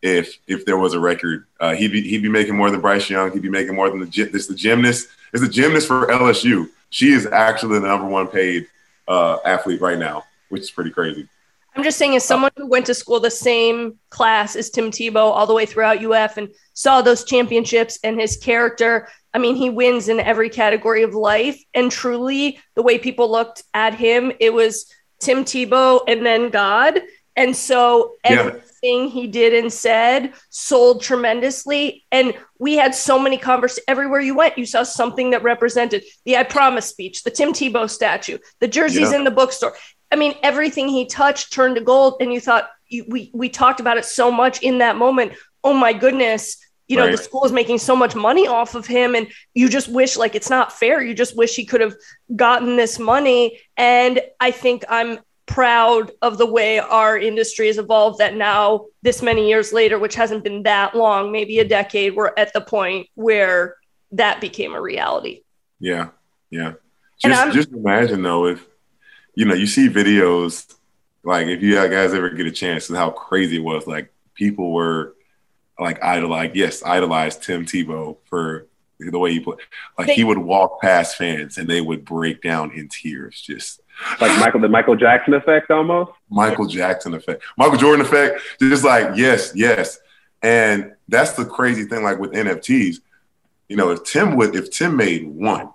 if 0.01 0.37
if 0.47 0.65
there 0.65 0.77
was 0.77 0.93
a 0.93 0.99
record. 0.99 1.47
Uh, 1.59 1.75
he'd 1.75 1.91
be 1.91 2.01
he'd 2.01 2.21
be 2.21 2.29
making 2.29 2.55
more 2.55 2.69
than 2.71 2.81
Bryce 2.81 3.09
Young. 3.09 3.31
He'd 3.31 3.41
be 3.41 3.49
making 3.49 3.75
more 3.75 3.89
than 3.89 3.99
the 3.99 4.29
this 4.31 4.47
the 4.47 4.55
gymnast. 4.55 5.07
Is 5.33 5.41
the 5.41 5.49
gymnast 5.49 5.87
for 5.87 6.07
LSU. 6.07 6.69
She 6.91 7.11
is 7.11 7.25
actually 7.25 7.79
the 7.79 7.87
number 7.87 8.07
one 8.07 8.27
paid 8.27 8.67
uh, 9.07 9.37
athlete 9.43 9.81
right 9.81 9.97
now, 9.97 10.25
which 10.53 10.61
is 10.61 10.71
pretty 10.71 10.91
crazy. 10.91 11.27
I'm 11.75 11.83
just 11.83 11.97
saying, 11.97 12.15
as 12.15 12.23
someone 12.23 12.51
who 12.55 12.67
went 12.67 12.85
to 12.85 12.93
school 12.93 13.19
the 13.19 13.31
same 13.31 13.97
class 14.11 14.55
as 14.55 14.69
Tim 14.69 14.91
Tebow 14.91 15.15
all 15.15 15.47
the 15.47 15.55
way 15.55 15.65
throughout 15.65 16.05
UF 16.05 16.37
and 16.37 16.49
saw 16.75 17.01
those 17.01 17.23
championships 17.23 17.97
and 18.03 18.21
his 18.21 18.37
character, 18.37 19.07
I 19.33 19.39
mean, 19.39 19.55
he 19.55 19.71
wins 19.71 20.09
in 20.09 20.19
every 20.19 20.49
category 20.49 21.01
of 21.01 21.15
life. 21.15 21.59
And 21.73 21.91
truly, 21.91 22.59
the 22.75 22.83
way 22.83 22.99
people 22.99 23.31
looked 23.31 23.63
at 23.73 23.95
him, 23.95 24.31
it 24.39 24.53
was 24.53 24.85
Tim 25.19 25.43
Tebow 25.43 26.01
and 26.07 26.23
then 26.23 26.51
God. 26.51 27.01
And 27.35 27.55
so 27.55 28.17
every, 28.23 28.53
yeah 28.53 28.59
everything 28.83 29.09
he 29.09 29.27
did 29.27 29.53
and 29.53 29.71
said 29.71 30.33
sold 30.49 31.01
tremendously. 31.01 32.05
And 32.11 32.33
we 32.59 32.75
had 32.75 32.93
so 32.93 33.17
many 33.17 33.37
conversations 33.37 33.85
everywhere 33.87 34.19
you 34.19 34.35
went. 34.35 34.57
You 34.57 34.65
saw 34.65 34.83
something 34.83 35.31
that 35.31 35.43
represented 35.43 36.03
the 36.25 36.37
I 36.37 36.43
Promise 36.43 36.85
speech, 36.85 37.23
the 37.23 37.31
Tim 37.31 37.53
Tebow 37.53 37.89
statue, 37.89 38.37
the 38.59 38.67
jerseys 38.67 39.11
yeah. 39.11 39.17
in 39.17 39.23
the 39.23 39.31
bookstore. 39.31 39.73
I 40.13 40.15
mean, 40.15 40.35
everything 40.43 40.87
he 40.87 41.07
touched 41.07 41.51
turned 41.51 41.75
to 41.75 41.81
gold. 41.81 42.17
And 42.19 42.31
you 42.31 42.39
thought, 42.39 42.69
you, 42.87 43.03
we, 43.07 43.31
we 43.33 43.49
talked 43.49 43.79
about 43.79 43.97
it 43.97 44.05
so 44.05 44.31
much 44.31 44.61
in 44.61 44.77
that 44.77 44.95
moment. 44.95 45.33
Oh 45.63 45.73
my 45.73 45.91
goodness, 45.91 46.57
you 46.87 46.97
know 46.97 47.05
right. 47.05 47.11
the 47.11 47.17
school 47.17 47.43
is 47.43 47.51
making 47.51 47.79
so 47.79 47.95
much 47.95 48.13
money 48.13 48.45
off 48.45 48.75
of 48.75 48.85
him 48.85 49.15
and 49.15 49.27
you 49.55 49.67
just 49.67 49.87
wish 49.87 50.17
like 50.17 50.35
it's 50.35 50.49
not 50.49 50.73
fair 50.73 51.01
you 51.01 51.13
just 51.13 51.35
wish 51.35 51.55
he 51.55 51.65
could 51.65 51.79
have 51.79 51.95
gotten 52.35 52.75
this 52.75 52.99
money 52.99 53.57
and 53.77 54.19
i 54.41 54.51
think 54.51 54.83
i'm 54.89 55.17
proud 55.45 56.11
of 56.21 56.37
the 56.37 56.45
way 56.45 56.79
our 56.79 57.17
industry 57.17 57.67
has 57.67 57.77
evolved 57.77 58.19
that 58.19 58.35
now 58.35 58.85
this 59.01 59.21
many 59.21 59.47
years 59.47 59.71
later 59.71 59.97
which 59.97 60.13
hasn't 60.13 60.43
been 60.43 60.61
that 60.63 60.93
long 60.93 61.31
maybe 61.31 61.59
a 61.59 61.67
decade 61.67 62.15
we're 62.15 62.33
at 62.37 62.51
the 62.51 62.61
point 62.61 63.07
where 63.15 63.77
that 64.11 64.41
became 64.41 64.73
a 64.73 64.81
reality 64.81 65.41
yeah 65.79 66.09
yeah 66.49 66.73
just, 67.21 67.53
just 67.53 67.71
imagine 67.71 68.21
though 68.21 68.45
if 68.45 68.67
you 69.35 69.45
know 69.45 69.53
you 69.53 69.67
see 69.67 69.89
videos 69.89 70.75
like 71.23 71.47
if 71.47 71.61
you 71.61 71.75
guys 71.75 72.13
ever 72.13 72.29
get 72.29 72.45
a 72.45 72.51
chance 72.51 72.89
and 72.89 72.97
how 72.97 73.09
crazy 73.09 73.57
it 73.57 73.63
was 73.63 73.87
like 73.87 74.11
people 74.33 74.71
were 74.71 75.15
like 75.79 76.01
idolized, 76.03 76.55
yes 76.55 76.83
idolized 76.83 77.43
tim 77.43 77.65
tebow 77.65 78.17
for 78.25 78.67
the 78.99 79.19
way 79.19 79.33
he 79.33 79.39
played 79.39 79.57
like 79.97 80.07
they, 80.07 80.15
he 80.15 80.23
would 80.23 80.37
walk 80.37 80.79
past 80.79 81.17
fans 81.17 81.57
and 81.57 81.67
they 81.67 81.81
would 81.81 82.05
break 82.05 82.41
down 82.41 82.71
in 82.71 82.87
tears 82.87 83.41
just 83.41 83.81
like 84.19 84.37
Michael, 84.39 84.59
the 84.59 84.69
Michael 84.69 84.95
Jackson 84.95 85.33
effect 85.33 85.69
almost. 85.71 86.11
Michael 86.29 86.67
Jackson 86.67 87.13
effect, 87.13 87.43
Michael 87.57 87.77
Jordan 87.77 88.05
effect. 88.05 88.41
Just 88.59 88.83
like 88.83 89.15
yes, 89.15 89.51
yes, 89.55 89.99
and 90.41 90.93
that's 91.07 91.33
the 91.33 91.45
crazy 91.45 91.85
thing. 91.85 92.03
Like 92.03 92.19
with 92.19 92.31
NFTs, 92.31 92.97
you 93.69 93.77
know, 93.77 93.91
if 93.91 94.03
Tim 94.03 94.35
would, 94.35 94.55
if 94.55 94.71
Tim 94.71 94.95
made 94.95 95.27
one, 95.27 95.69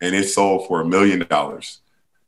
and 0.00 0.14
it 0.14 0.28
sold 0.28 0.66
for 0.66 0.80
a 0.80 0.84
million 0.84 1.26
dollars, 1.28 1.80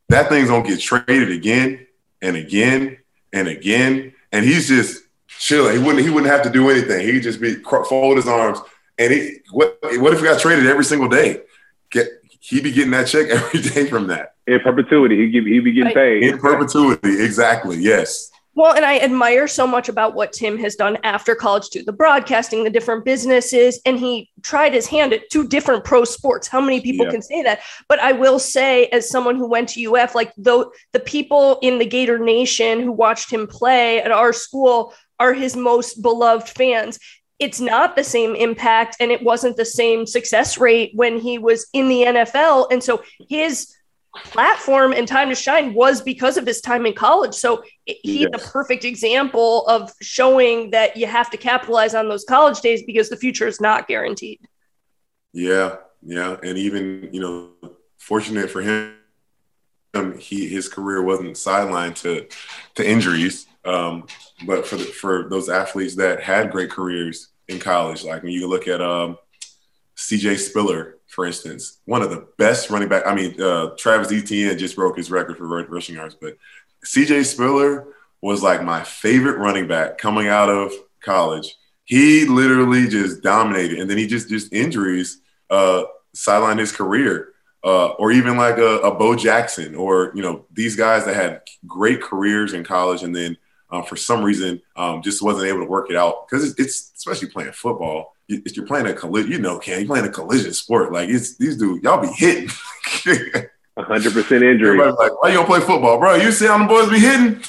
that 0.09 0.28
thing's 0.28 0.48
gonna 0.48 0.66
get 0.66 0.80
traded 0.80 1.30
again 1.30 1.86
and 2.22 2.36
again 2.36 2.98
and 3.32 3.48
again, 3.48 4.12
and 4.32 4.44
he's 4.44 4.68
just 4.68 5.02
chilling. 5.28 5.76
He 5.76 5.82
wouldn't. 5.82 6.05
He 6.05 6.11
wouldn't 6.11 6.32
have 6.32 6.42
to 6.42 6.50
do 6.50 6.70
anything. 6.70 7.07
He'd 7.07 7.22
just 7.22 7.40
be 7.40 7.55
fold 7.55 8.16
his 8.16 8.28
arms. 8.28 8.61
And 8.98 9.12
he, 9.12 9.38
what? 9.50 9.78
What 9.82 10.12
if 10.12 10.20
he 10.20 10.24
got 10.24 10.40
traded 10.40 10.66
every 10.66 10.84
single 10.84 11.09
day? 11.09 11.42
Get 11.90 12.09
he'd 12.40 12.62
be 12.62 12.72
getting 12.72 12.92
that 12.92 13.07
check 13.07 13.28
every 13.30 13.61
day 13.61 13.86
from 13.86 14.07
that. 14.09 14.34
In 14.46 14.61
perpetuity, 14.61 15.16
he'd, 15.16 15.30
give, 15.32 15.46
he'd 15.46 15.61
be 15.61 15.72
getting 15.72 15.94
paid. 15.94 16.22
In 16.22 16.38
perpetuity, 16.38 17.22
exactly. 17.22 17.78
Yes. 17.78 18.30
Well, 18.57 18.74
and 18.74 18.84
I 18.84 18.98
admire 18.98 19.48
so 19.48 19.66
much 19.66 19.88
about 19.88 20.14
what 20.14 20.32
Tim 20.32 20.57
has 20.59 20.76
done 20.76 20.96
after 21.02 21.34
college 21.34 21.70
too, 21.70 21.82
the 21.82 21.92
broadcasting, 21.92 22.62
the 22.62 22.70
different 22.70 23.05
businesses, 23.05 23.80
and 23.84 23.98
he 23.98 24.30
tried 24.42 24.72
his 24.72 24.86
hand 24.86 25.12
at 25.12 25.28
two 25.30 25.48
different 25.48 25.84
pro 25.84 26.05
sports. 26.05 26.46
How 26.46 26.61
many 26.61 26.80
people 26.80 27.07
yeah. 27.07 27.12
can 27.12 27.22
say 27.22 27.42
that? 27.42 27.61
But 27.88 27.98
I 28.00 28.12
will 28.12 28.38
say, 28.38 28.86
as 28.86 29.09
someone 29.09 29.36
who 29.36 29.48
went 29.48 29.70
to 29.70 29.94
UF, 29.94 30.14
like 30.14 30.32
though 30.36 30.72
the 30.92 31.00
people 31.00 31.59
in 31.62 31.78
the 31.78 31.86
Gator 31.86 32.18
Nation 32.18 32.80
who 32.80 32.92
watched 32.92 33.32
him 33.32 33.46
play 33.46 34.00
at 34.00 34.12
our 34.12 34.32
school 34.32 34.94
are 35.18 35.32
his 35.32 35.57
most 35.57 36.02
beloved 36.02 36.48
fans 36.48 36.98
it's 37.40 37.61
not 37.61 37.96
the 37.96 38.05
same 38.05 38.34
impact 38.36 38.96
and 39.00 39.11
it 39.11 39.22
wasn't 39.22 39.57
the 39.57 39.64
same 39.64 40.07
success 40.07 40.57
rate 40.57 40.92
when 40.94 41.18
he 41.18 41.36
was 41.36 41.66
in 41.72 41.88
the 41.88 42.02
NFL. 42.02 42.68
And 42.70 42.82
so 42.82 43.02
his 43.28 43.73
platform 44.22 44.92
and 44.92 45.08
time 45.08 45.28
to 45.28 45.34
shine 45.34 45.74
was 45.74 46.00
because 46.00 46.36
of 46.36 46.46
his 46.46 46.60
time 46.60 46.86
in 46.86 46.92
college. 46.92 47.34
So 47.34 47.64
he's 47.84 48.20
yes. 48.22 48.30
a 48.34 48.50
perfect 48.50 48.84
example 48.84 49.66
of 49.66 49.92
showing 50.00 50.70
that 50.70 50.96
you 50.96 51.06
have 51.06 51.30
to 51.30 51.36
capitalize 51.36 51.94
on 51.94 52.08
those 52.08 52.24
college 52.24 52.60
days 52.60 52.82
because 52.84 53.08
the 53.08 53.16
future 53.16 53.46
is 53.46 53.60
not 53.60 53.88
guaranteed. 53.88 54.40
Yeah, 55.32 55.76
yeah, 56.02 56.36
and 56.42 56.56
even 56.56 57.08
you 57.12 57.20
know, 57.20 57.50
fortunate 57.98 58.50
for 58.50 58.62
him, 58.62 58.94
he 60.18 60.48
his 60.48 60.68
career 60.68 61.02
wasn't 61.02 61.36
sidelined 61.36 61.96
to 62.02 62.26
to 62.76 62.88
injuries. 62.88 63.46
Um, 63.64 64.06
but 64.46 64.66
for 64.66 64.76
the, 64.76 64.84
for 64.84 65.28
those 65.28 65.48
athletes 65.48 65.96
that 65.96 66.22
had 66.22 66.52
great 66.52 66.70
careers 66.70 67.28
in 67.48 67.58
college, 67.58 68.04
like 68.04 68.22
when 68.22 68.32
you 68.32 68.46
look 68.46 68.68
at 68.68 68.80
um, 68.80 69.16
C.J. 69.96 70.36
Spiller, 70.36 70.93
for 71.14 71.24
instance, 71.26 71.78
one 71.84 72.02
of 72.02 72.10
the 72.10 72.26
best 72.38 72.70
running 72.70 72.88
back. 72.88 73.06
I 73.06 73.14
mean, 73.14 73.40
uh, 73.40 73.70
Travis 73.78 74.10
Etienne 74.10 74.58
just 74.58 74.74
broke 74.74 74.96
his 74.96 75.10
record 75.10 75.38
for 75.38 75.46
rushing 75.46 75.94
yards, 75.94 76.16
but 76.20 76.36
C.J. 76.82 77.22
Spiller 77.22 77.86
was 78.20 78.42
like 78.42 78.64
my 78.64 78.82
favorite 78.82 79.38
running 79.38 79.68
back 79.68 79.96
coming 79.96 80.26
out 80.26 80.50
of 80.50 80.72
college. 81.00 81.56
He 81.84 82.24
literally 82.24 82.88
just 82.88 83.22
dominated, 83.22 83.78
and 83.78 83.88
then 83.88 83.96
he 83.96 84.06
just 84.06 84.28
just 84.28 84.52
injuries 84.52 85.20
uh, 85.50 85.84
sidelined 86.16 86.58
his 86.58 86.72
career. 86.72 87.30
Uh, 87.62 87.92
or 87.92 88.12
even 88.12 88.36
like 88.36 88.58
a, 88.58 88.78
a 88.80 88.94
Bo 88.94 89.16
Jackson, 89.16 89.74
or 89.74 90.12
you 90.14 90.22
know 90.22 90.44
these 90.52 90.76
guys 90.76 91.06
that 91.06 91.14
had 91.14 91.40
great 91.66 92.02
careers 92.02 92.52
in 92.52 92.62
college 92.62 93.02
and 93.02 93.16
then 93.16 93.38
uh, 93.74 93.82
for 93.82 93.96
some 93.96 94.22
reason 94.22 94.60
um, 94.76 95.02
just 95.02 95.22
wasn't 95.22 95.46
able 95.46 95.58
to 95.60 95.64
work 95.66 95.90
it 95.90 95.96
out 95.96 96.28
because 96.28 96.48
it's, 96.48 96.58
it's, 96.60 96.92
especially 96.96 97.28
playing 97.28 97.52
football. 97.52 98.14
If 98.28 98.56
you're 98.56 98.66
playing 98.66 98.86
a 98.86 98.94
collision, 98.94 99.32
you 99.32 99.38
know, 99.38 99.58
Cam, 99.58 99.80
you're 99.80 99.86
playing 99.88 100.06
a 100.06 100.10
collision 100.10 100.52
sport. 100.54 100.92
Like 100.92 101.08
it's 101.08 101.36
these 101.36 101.56
dudes, 101.56 101.82
y'all 101.84 102.00
be 102.00 102.08
hitting. 102.08 102.48
hundred 103.78 104.12
percent 104.12 104.42
injury. 104.44 104.68
Everybody's 104.70 104.96
like, 104.98 105.20
why 105.22 105.28
you 105.30 105.34
don't 105.34 105.46
play 105.46 105.60
football, 105.60 105.98
bro? 105.98 106.14
You 106.14 106.30
see 106.32 106.46
how 106.46 106.56
the 106.58 106.64
boys 106.66 106.88
be 106.88 106.98
hitting? 107.00 107.42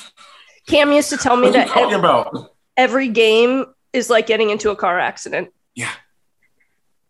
Cam 0.67 0.91
used 0.91 1.09
to 1.11 1.17
tell 1.17 1.37
me 1.37 1.43
What 1.43 1.53
that 1.53 1.67
talking 1.67 1.93
ev- 1.93 1.99
about? 1.99 2.51
every 2.75 3.07
game 3.09 3.65
is 3.93 4.09
like 4.09 4.25
getting 4.27 4.49
into 4.49 4.71
a 4.71 4.75
car 4.75 4.99
accident. 4.99 5.53
Yeah. 5.75 5.91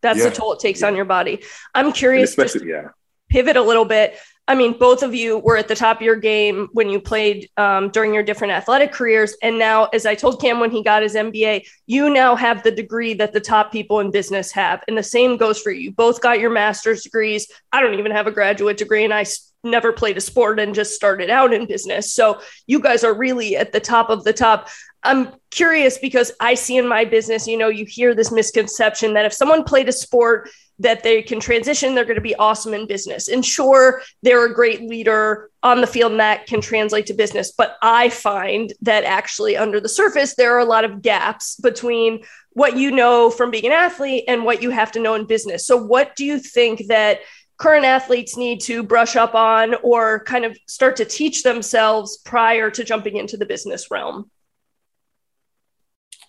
That's 0.02 0.20
Yeah. 0.20 0.30
the 0.30 0.36
toll 0.36 0.54
it 0.54 0.60
takes 0.60 0.84
on 0.84 0.96
your 0.96 1.06
body. 1.06 1.42
I'm 1.74 1.88
And 1.88 1.96
curious, 1.96 2.36
just 2.36 2.64
yeah. 2.64 2.90
pivot 3.30 3.56
a 3.58 3.62
little 3.62 3.86
bit. 3.86 4.16
I 4.48 4.54
mean, 4.54 4.78
both 4.78 5.02
of 5.02 5.16
you 5.16 5.40
were 5.40 5.58
at 5.58 5.68
the 5.68 5.76
top 5.76 5.98
of 5.98 6.02
your 6.04 6.16
game 6.16 6.70
when 6.74 6.88
you 6.88 7.00
played 7.00 7.50
um, 7.58 7.90
during 7.90 8.14
your 8.14 8.22
different 8.22 8.54
athletic 8.54 8.92
careers. 8.92 9.36
And 9.42 9.58
now, 9.58 9.86
as 9.86 10.06
I 10.06 10.14
told 10.14 10.40
Cam 10.40 10.60
when 10.60 10.70
he 10.70 10.84
got 10.84 11.02
his 11.02 11.16
MBA, 11.16 11.66
you 11.88 12.14
now 12.14 12.36
have 12.36 12.62
the 12.62 12.70
degree 12.70 13.16
that 13.16 13.34
the 13.34 13.40
top 13.40 13.72
people 13.72 14.02
in 14.02 14.12
business 14.12 14.52
have. 14.52 14.84
And 14.88 14.96
the 14.96 15.04
same 15.04 15.38
goes 15.38 15.60
for 15.60 15.72
you. 15.72 15.82
You 15.82 15.92
both 15.92 16.22
got 16.22 16.40
your 16.40 16.52
master's 16.52 17.02
degrees. 17.02 17.52
I 17.72 17.82
don't 17.82 17.98
even 17.98 18.12
have 18.12 18.28
a 18.28 18.32
graduate 18.32 18.78
degree, 18.78 19.04
and 19.04 19.14
I 19.14 19.26
never 19.64 19.92
played 19.92 20.18
a 20.18 20.22
sport 20.22 20.60
and 20.60 20.76
just 20.76 20.94
started 20.94 21.32
out 21.32 21.52
in 21.52 21.66
business. 21.66 22.14
So 22.14 22.40
you 22.68 22.80
guys 22.80 23.04
are 23.04 23.14
really 23.14 23.58
at 23.58 23.74
the 23.74 23.80
top 23.80 24.12
of 24.12 24.24
the 24.24 24.34
top. 24.34 24.70
I'm 25.02 25.34
curious 25.50 25.98
because 25.98 26.32
I 26.40 26.54
see 26.54 26.78
in 26.78 26.88
my 26.88 27.06
business, 27.06 27.48
you 27.48 27.58
know, 27.58 27.70
you 27.70 27.86
hear 27.86 28.14
this 28.14 28.32
misconception 28.32 29.14
that 29.16 29.26
if 29.26 29.34
someone 29.34 29.64
played 29.64 29.90
a 29.90 29.92
sport, 29.92 30.50
that 30.80 31.04
they 31.04 31.22
can 31.22 31.40
transition, 31.40 31.96
they're 31.96 32.06
going 32.06 32.16
to 32.16 32.22
be 32.22 32.36
awesome 32.36 32.74
in 32.74 32.88
business. 32.88 33.28
And 33.28 33.46
sure, 33.46 34.02
they're 34.24 34.46
a 34.46 34.54
great 34.54 34.82
leader 34.82 35.50
on 35.64 35.82
the 35.82 35.88
field 35.88 36.12
and 36.12 36.20
that 36.20 36.48
can 36.48 36.62
translate 36.62 37.06
to 37.08 37.14
business. 37.14 37.54
But 37.58 37.78
I 37.82 38.10
find 38.10 38.74
that 38.82 39.04
actually 39.04 39.56
under 39.56 39.80
the 39.80 39.90
surface, 39.90 40.36
there 40.36 40.56
are 40.56 40.60
a 40.60 40.66
lot 40.66 40.84
of 40.84 41.02
gaps 41.02 41.56
between 41.56 42.24
what 42.52 42.78
you 42.78 42.92
know 42.92 43.30
from 43.30 43.52
being 43.52 43.66
an 43.66 43.72
athlete 43.72 44.26
and 44.28 44.44
what 44.44 44.62
you 44.62 44.70
have 44.70 44.92
to 44.94 45.00
know 45.00 45.16
in 45.16 45.26
business. 45.26 45.66
So, 45.66 45.78
what 45.78 46.16
do 46.16 46.26
you 46.26 46.40
think 46.40 46.88
that 46.88 47.20
current 47.58 47.86
athletes 47.86 48.36
need 48.36 48.60
to 48.62 48.84
brush 48.84 49.16
up 49.16 49.34
on 49.34 49.76
or 49.76 50.24
kind 50.26 50.44
of 50.44 50.58
start 50.68 50.98
to 50.98 51.06
teach 51.06 51.44
themselves 51.44 52.18
prior 52.18 52.70
to 52.72 52.84
jumping 52.84 53.16
into 53.16 53.38
the 53.38 53.46
business 53.46 53.90
realm? 53.90 54.30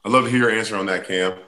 I'd 0.04 0.12
love 0.12 0.24
to 0.24 0.30
hear 0.30 0.48
your 0.48 0.50
answer 0.50 0.76
on 0.76 0.86
that, 0.86 1.06
Cam. 1.06 1.38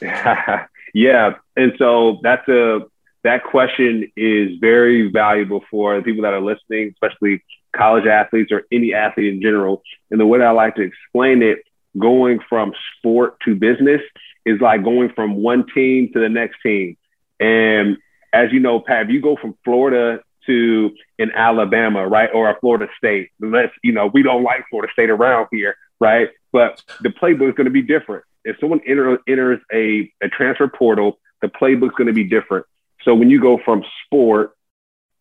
yeah, 0.98 1.34
and 1.54 1.74
so 1.78 2.18
that's 2.24 2.48
a 2.48 2.80
that 3.22 3.44
question 3.44 4.10
is 4.16 4.58
very 4.60 5.08
valuable 5.12 5.64
for 5.70 5.96
the 5.96 6.02
people 6.02 6.22
that 6.22 6.34
are 6.34 6.40
listening, 6.40 6.90
especially 6.92 7.44
college 7.72 8.06
athletes 8.06 8.50
or 8.50 8.64
any 8.72 8.94
athlete 8.94 9.32
in 9.32 9.40
general. 9.40 9.82
And 10.10 10.18
the 10.18 10.26
way 10.26 10.42
I 10.42 10.50
like 10.50 10.74
to 10.74 10.82
explain 10.82 11.40
it, 11.42 11.60
going 11.96 12.40
from 12.48 12.72
sport 12.96 13.36
to 13.44 13.54
business 13.54 14.00
is 14.44 14.60
like 14.60 14.82
going 14.82 15.10
from 15.14 15.36
one 15.36 15.66
team 15.72 16.10
to 16.14 16.18
the 16.18 16.28
next 16.28 16.56
team. 16.64 16.96
And 17.38 17.98
as 18.32 18.52
you 18.52 18.58
know, 18.58 18.80
Pat, 18.80 19.06
if 19.06 19.10
you 19.10 19.22
go 19.22 19.36
from 19.36 19.56
Florida 19.64 20.18
to 20.46 20.90
in 21.16 21.30
Alabama, 21.30 22.08
right, 22.08 22.30
or 22.34 22.50
a 22.50 22.58
Florida 22.58 22.88
State, 22.96 23.30
let's 23.38 23.72
you 23.84 23.92
know 23.92 24.10
we 24.12 24.24
don't 24.24 24.42
like 24.42 24.64
Florida 24.68 24.92
State 24.92 25.10
around 25.10 25.46
here, 25.52 25.76
right? 26.00 26.30
But 26.50 26.82
the 27.02 27.10
playbook 27.10 27.50
is 27.50 27.54
going 27.54 27.66
to 27.66 27.70
be 27.70 27.82
different. 27.82 28.24
If 28.44 28.56
someone 28.60 28.80
enter, 28.86 29.18
enters 29.28 29.60
a, 29.72 30.10
a 30.22 30.28
transfer 30.28 30.68
portal, 30.68 31.18
the 31.42 31.48
playbook's 31.48 31.94
going 31.96 32.06
to 32.08 32.12
be 32.12 32.24
different. 32.24 32.66
So 33.02 33.14
when 33.14 33.30
you 33.30 33.40
go 33.40 33.58
from 33.64 33.84
sport 34.04 34.52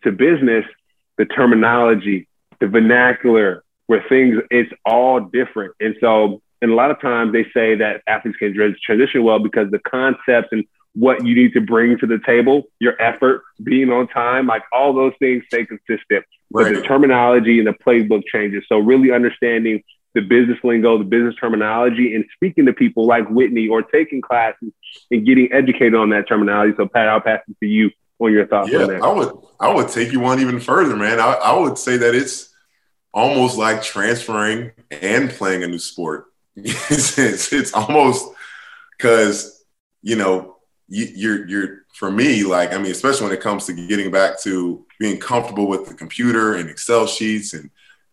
to 0.03 0.11
business, 0.11 0.65
the 1.17 1.25
terminology, 1.25 2.27
the 2.59 2.67
vernacular, 2.67 3.63
where 3.87 4.03
things, 4.09 4.37
it's 4.51 4.71
all 4.85 5.19
different. 5.19 5.73
And 5.79 5.95
so, 6.01 6.41
and 6.61 6.71
a 6.71 6.75
lot 6.75 6.91
of 6.91 6.99
times 6.99 7.33
they 7.33 7.43
say 7.53 7.75
that 7.75 8.01
athletes 8.07 8.37
can 8.37 8.53
transition 8.83 9.23
well 9.23 9.39
because 9.39 9.69
the 9.71 9.79
concepts 9.79 10.49
and 10.51 10.65
what 10.93 11.23
you 11.23 11.35
need 11.35 11.53
to 11.53 11.61
bring 11.61 11.97
to 11.99 12.07
the 12.07 12.19
table, 12.25 12.63
your 12.79 12.99
effort, 12.99 13.43
being 13.63 13.91
on 13.91 14.07
time, 14.07 14.47
like 14.47 14.63
all 14.71 14.93
those 14.93 15.13
things 15.19 15.43
stay 15.45 15.65
consistent. 15.65 16.25
But 16.49 16.73
the 16.73 16.81
terminology 16.81 17.59
and 17.59 17.67
the 17.67 17.73
playbook 17.73 18.23
changes. 18.31 18.63
So 18.67 18.79
really 18.79 19.11
understanding 19.11 19.83
the 20.13 20.21
business 20.21 20.57
lingo, 20.63 20.97
the 20.97 21.03
business 21.03 21.35
terminology, 21.39 22.15
and 22.15 22.25
speaking 22.33 22.65
to 22.65 22.73
people 22.73 23.05
like 23.05 23.29
Whitney 23.29 23.67
or 23.67 23.81
taking 23.83 24.21
classes 24.21 24.71
and 25.11 25.25
getting 25.25 25.51
educated 25.51 25.95
on 25.95 26.09
that 26.09 26.27
terminology. 26.27 26.73
So 26.77 26.87
Pat, 26.87 27.07
I'll 27.07 27.21
pass 27.21 27.41
it 27.47 27.55
to 27.59 27.67
you 27.67 27.91
on 28.19 28.31
your 28.31 28.47
thoughts 28.47 28.73
on 28.73 28.79
Yeah, 28.79 28.87
that. 28.87 29.03
I 29.03 29.11
would 29.11 29.31
I 29.59 29.73
would 29.73 29.89
take 29.89 30.11
you 30.11 30.19
one 30.19 30.39
even 30.39 30.59
further, 30.59 30.95
man. 30.95 31.19
I, 31.19 31.33
I 31.33 31.59
would 31.59 31.77
say 31.77 31.97
that 31.97 32.15
it's 32.15 32.53
almost 33.13 33.57
like 33.57 33.81
transferring 33.83 34.71
and 34.91 35.29
playing 35.29 35.63
a 35.63 35.67
new 35.67 35.79
sport. 35.79 36.25
it's, 36.55 37.17
it's, 37.17 37.53
it's 37.53 37.73
almost 37.73 38.27
because 38.97 39.63
you 40.01 40.15
know 40.15 40.57
you, 40.87 41.07
you're 41.15 41.47
you're 41.47 41.85
for 41.93 42.09
me 42.09 42.43
like 42.43 42.73
I 42.73 42.77
mean 42.77 42.91
especially 42.91 43.27
when 43.27 43.35
it 43.35 43.41
comes 43.41 43.65
to 43.65 43.73
getting 43.73 44.11
back 44.11 44.41
to 44.41 44.85
being 44.99 45.19
comfortable 45.19 45.67
with 45.67 45.87
the 45.87 45.93
computer 45.93 46.55
and 46.55 46.69
Excel 46.69 47.05
sheets 47.07 47.53
and 47.53 47.69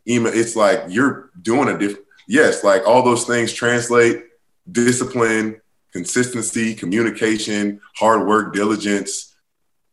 email. 0.08 0.32
It's 0.34 0.56
like 0.56 0.84
you're 0.88 1.30
doing 1.40 1.68
a 1.68 1.78
different. 1.78 2.04
Yes, 2.26 2.64
like 2.64 2.86
all 2.86 3.02
those 3.02 3.24
things 3.24 3.52
translate 3.52 4.24
discipline, 4.70 5.60
consistency, 5.92 6.74
communication, 6.74 7.80
hard 7.96 8.26
work, 8.26 8.54
diligence 8.54 9.34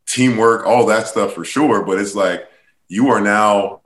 teamwork, 0.07 0.66
all 0.66 0.86
that 0.86 1.07
stuff 1.07 1.34
for 1.34 1.43
sure. 1.43 1.84
But 1.84 1.99
it's 1.99 2.16
like 2.16 2.47
you 2.88 3.09
are 3.09 3.22
now, 3.22 3.82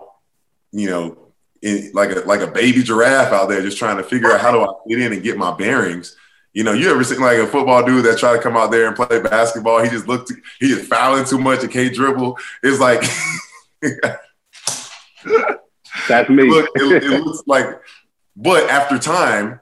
you 0.71 0.89
know, 0.89 1.17
in, 1.61 1.91
like 1.93 2.11
a 2.11 2.19
like 2.21 2.41
a 2.41 2.47
baby 2.47 2.84
giraffe 2.84 3.34
out 3.34 3.49
there, 3.49 3.61
just 3.61 3.78
trying 3.78 3.97
to 3.97 4.03
figure 4.03 4.32
out 4.32 4.41
how 4.41 4.51
do 4.51 4.61
I 4.61 4.73
get 4.88 5.01
in 5.01 5.13
and 5.13 5.23
get 5.23 5.38
my 5.38 5.55
bearings. 5.55 6.15
You 6.53 6.63
know, 6.63 6.71
you 6.71 6.89
ever 6.89 7.03
seen 7.03 7.19
like 7.19 7.38
a 7.38 7.47
football 7.47 7.84
dude 7.86 8.05
that 8.05 8.17
try 8.17 8.34
to 8.34 8.41
come 8.41 8.55
out 8.55 8.71
there 8.71 8.88
and 8.88 8.95
play 8.95 9.21
basketball? 9.21 9.84
He 9.84 9.89
just 9.89 10.07
looked, 10.07 10.32
he 10.59 10.71
is 10.71 10.88
fouling 10.88 11.26
too 11.26 11.38
much 11.38 11.63
and 11.63 11.71
can't 11.71 11.93
dribble. 11.93 12.38
It's 12.63 12.80
like, 12.80 13.03
That's 16.07 16.29
me. 16.29 16.49
look, 16.49 16.69
it, 16.75 17.03
it 17.03 17.21
looks 17.25 17.43
like, 17.45 17.67
but 18.35 18.69
after 18.69 18.97
time, 18.99 19.59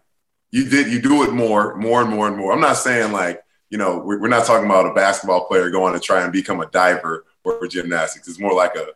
you 0.51 0.69
did 0.69 0.91
you 0.91 1.01
do 1.01 1.23
it 1.23 1.33
more, 1.33 1.75
more 1.75 2.01
and 2.01 2.09
more 2.09 2.27
and 2.27 2.37
more. 2.37 2.53
I'm 2.53 2.61
not 2.61 2.77
saying 2.77 3.11
like 3.11 3.41
you 3.69 3.77
know 3.77 3.99
we're, 3.99 4.21
we're 4.21 4.27
not 4.27 4.45
talking 4.45 4.65
about 4.65 4.85
a 4.85 4.93
basketball 4.93 5.45
player 5.47 5.69
going 5.69 5.93
to 5.93 5.99
try 5.99 6.23
and 6.23 6.31
become 6.31 6.59
a 6.59 6.67
diver 6.67 7.25
or 7.43 7.67
gymnastics. 7.67 8.27
It's 8.27 8.39
more 8.39 8.53
like 8.53 8.75
a 8.75 8.87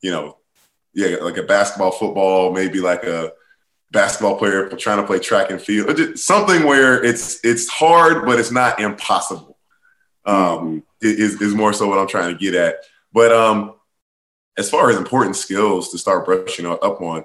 you 0.00 0.10
know 0.10 0.38
yeah 0.94 1.16
like 1.20 1.36
a 1.36 1.42
basketball, 1.42 1.90
football, 1.90 2.52
maybe 2.52 2.80
like 2.80 3.04
a 3.04 3.32
basketball 3.90 4.36
player 4.36 4.68
trying 4.70 4.98
to 4.98 5.06
play 5.06 5.18
track 5.18 5.50
and 5.50 5.60
field, 5.60 6.18
something 6.18 6.64
where 6.64 7.02
it's 7.02 7.44
it's 7.44 7.68
hard 7.68 8.24
but 8.24 8.38
it's 8.38 8.50
not 8.50 8.80
impossible. 8.80 9.58
Um, 10.26 10.84
is 11.02 11.40
is 11.40 11.54
more 11.54 11.72
so 11.72 11.86
what 11.88 11.98
I'm 11.98 12.08
trying 12.08 12.32
to 12.32 12.38
get 12.38 12.54
at. 12.54 12.76
But 13.12 13.30
um, 13.30 13.74
as 14.56 14.70
far 14.70 14.90
as 14.90 14.96
important 14.96 15.36
skills 15.36 15.90
to 15.90 15.98
start 15.98 16.24
brushing 16.24 16.66
up 16.66 17.00
on, 17.00 17.24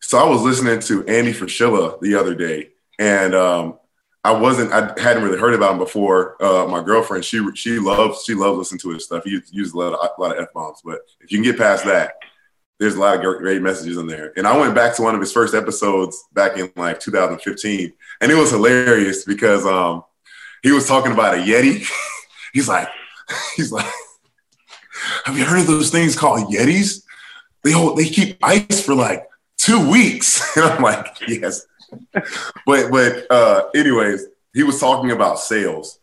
so 0.00 0.18
I 0.18 0.28
was 0.28 0.42
listening 0.42 0.80
to 0.80 1.06
Andy 1.06 1.32
Frisella 1.32 2.00
the 2.00 2.14
other 2.14 2.34
day, 2.34 2.70
and 2.98 3.34
um, 3.34 3.78
I 4.22 4.32
wasn't, 4.32 4.72
I 4.72 5.00
hadn't 5.00 5.22
really 5.22 5.38
heard 5.38 5.54
about 5.54 5.72
him 5.72 5.78
before. 5.78 6.42
Uh, 6.42 6.66
my 6.66 6.82
girlfriend, 6.82 7.24
she 7.24 7.44
she 7.54 7.78
loves 7.78 8.22
she 8.24 8.34
loves 8.34 8.58
listening 8.58 8.80
to 8.80 8.90
his 8.90 9.04
stuff. 9.04 9.24
He 9.24 9.40
uses 9.50 9.74
a 9.74 9.78
lot 9.78 9.92
of, 9.92 10.10
a 10.16 10.20
lot 10.20 10.36
of 10.36 10.42
f 10.42 10.52
bombs, 10.54 10.80
but 10.84 11.00
if 11.20 11.32
you 11.32 11.38
can 11.38 11.44
get 11.44 11.58
past 11.58 11.84
that, 11.86 12.12
there's 12.78 12.94
a 12.94 13.00
lot 13.00 13.16
of 13.16 13.22
great, 13.22 13.38
great 13.40 13.62
messages 13.62 13.96
in 13.96 14.06
there. 14.06 14.32
And 14.36 14.46
I 14.46 14.56
went 14.56 14.74
back 14.74 14.94
to 14.96 15.02
one 15.02 15.14
of 15.14 15.20
his 15.20 15.32
first 15.32 15.54
episodes 15.54 16.24
back 16.32 16.56
in 16.56 16.70
like 16.76 17.00
2015, 17.00 17.92
and 18.20 18.32
it 18.32 18.36
was 18.36 18.50
hilarious 18.50 19.24
because 19.24 19.66
um, 19.66 20.04
he 20.62 20.70
was 20.70 20.86
talking 20.86 21.12
about 21.12 21.34
a 21.34 21.38
Yeti. 21.38 21.84
he's 22.52 22.68
like, 22.68 22.88
he's 23.56 23.72
like, 23.72 23.92
have 25.24 25.36
you 25.36 25.44
heard 25.44 25.60
of 25.60 25.66
those 25.66 25.90
things 25.90 26.16
called 26.16 26.52
Yetis? 26.52 27.02
They 27.64 27.72
hold, 27.72 27.98
they 27.98 28.08
keep 28.08 28.38
ice 28.42 28.84
for 28.84 28.94
like 28.94 29.28
two 29.56 29.90
weeks. 29.90 30.38
And 30.56 30.66
I'm 30.66 30.82
like, 30.82 31.06
yes. 31.26 31.66
but 32.66 32.90
but 32.90 33.30
uh, 33.30 33.68
anyways, 33.74 34.26
he 34.52 34.62
was 34.62 34.80
talking 34.80 35.10
about 35.10 35.38
sales 35.38 35.98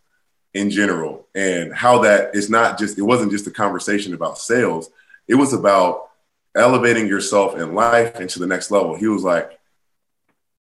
in 0.54 0.70
general 0.70 1.26
and 1.34 1.74
how 1.74 1.98
that 1.98 2.34
is 2.34 2.48
not 2.48 2.78
just 2.78 2.98
it 2.98 3.02
wasn't 3.02 3.30
just 3.30 3.46
a 3.46 3.50
conversation 3.50 4.14
about 4.14 4.38
sales. 4.38 4.90
It 5.28 5.34
was 5.34 5.52
about 5.52 6.08
elevating 6.56 7.06
yourself 7.06 7.56
in 7.56 7.74
life 7.74 8.16
and 8.16 8.30
to 8.30 8.38
the 8.38 8.46
next 8.46 8.70
level. 8.70 8.96
He 8.96 9.08
was 9.08 9.22
like, 9.22 9.58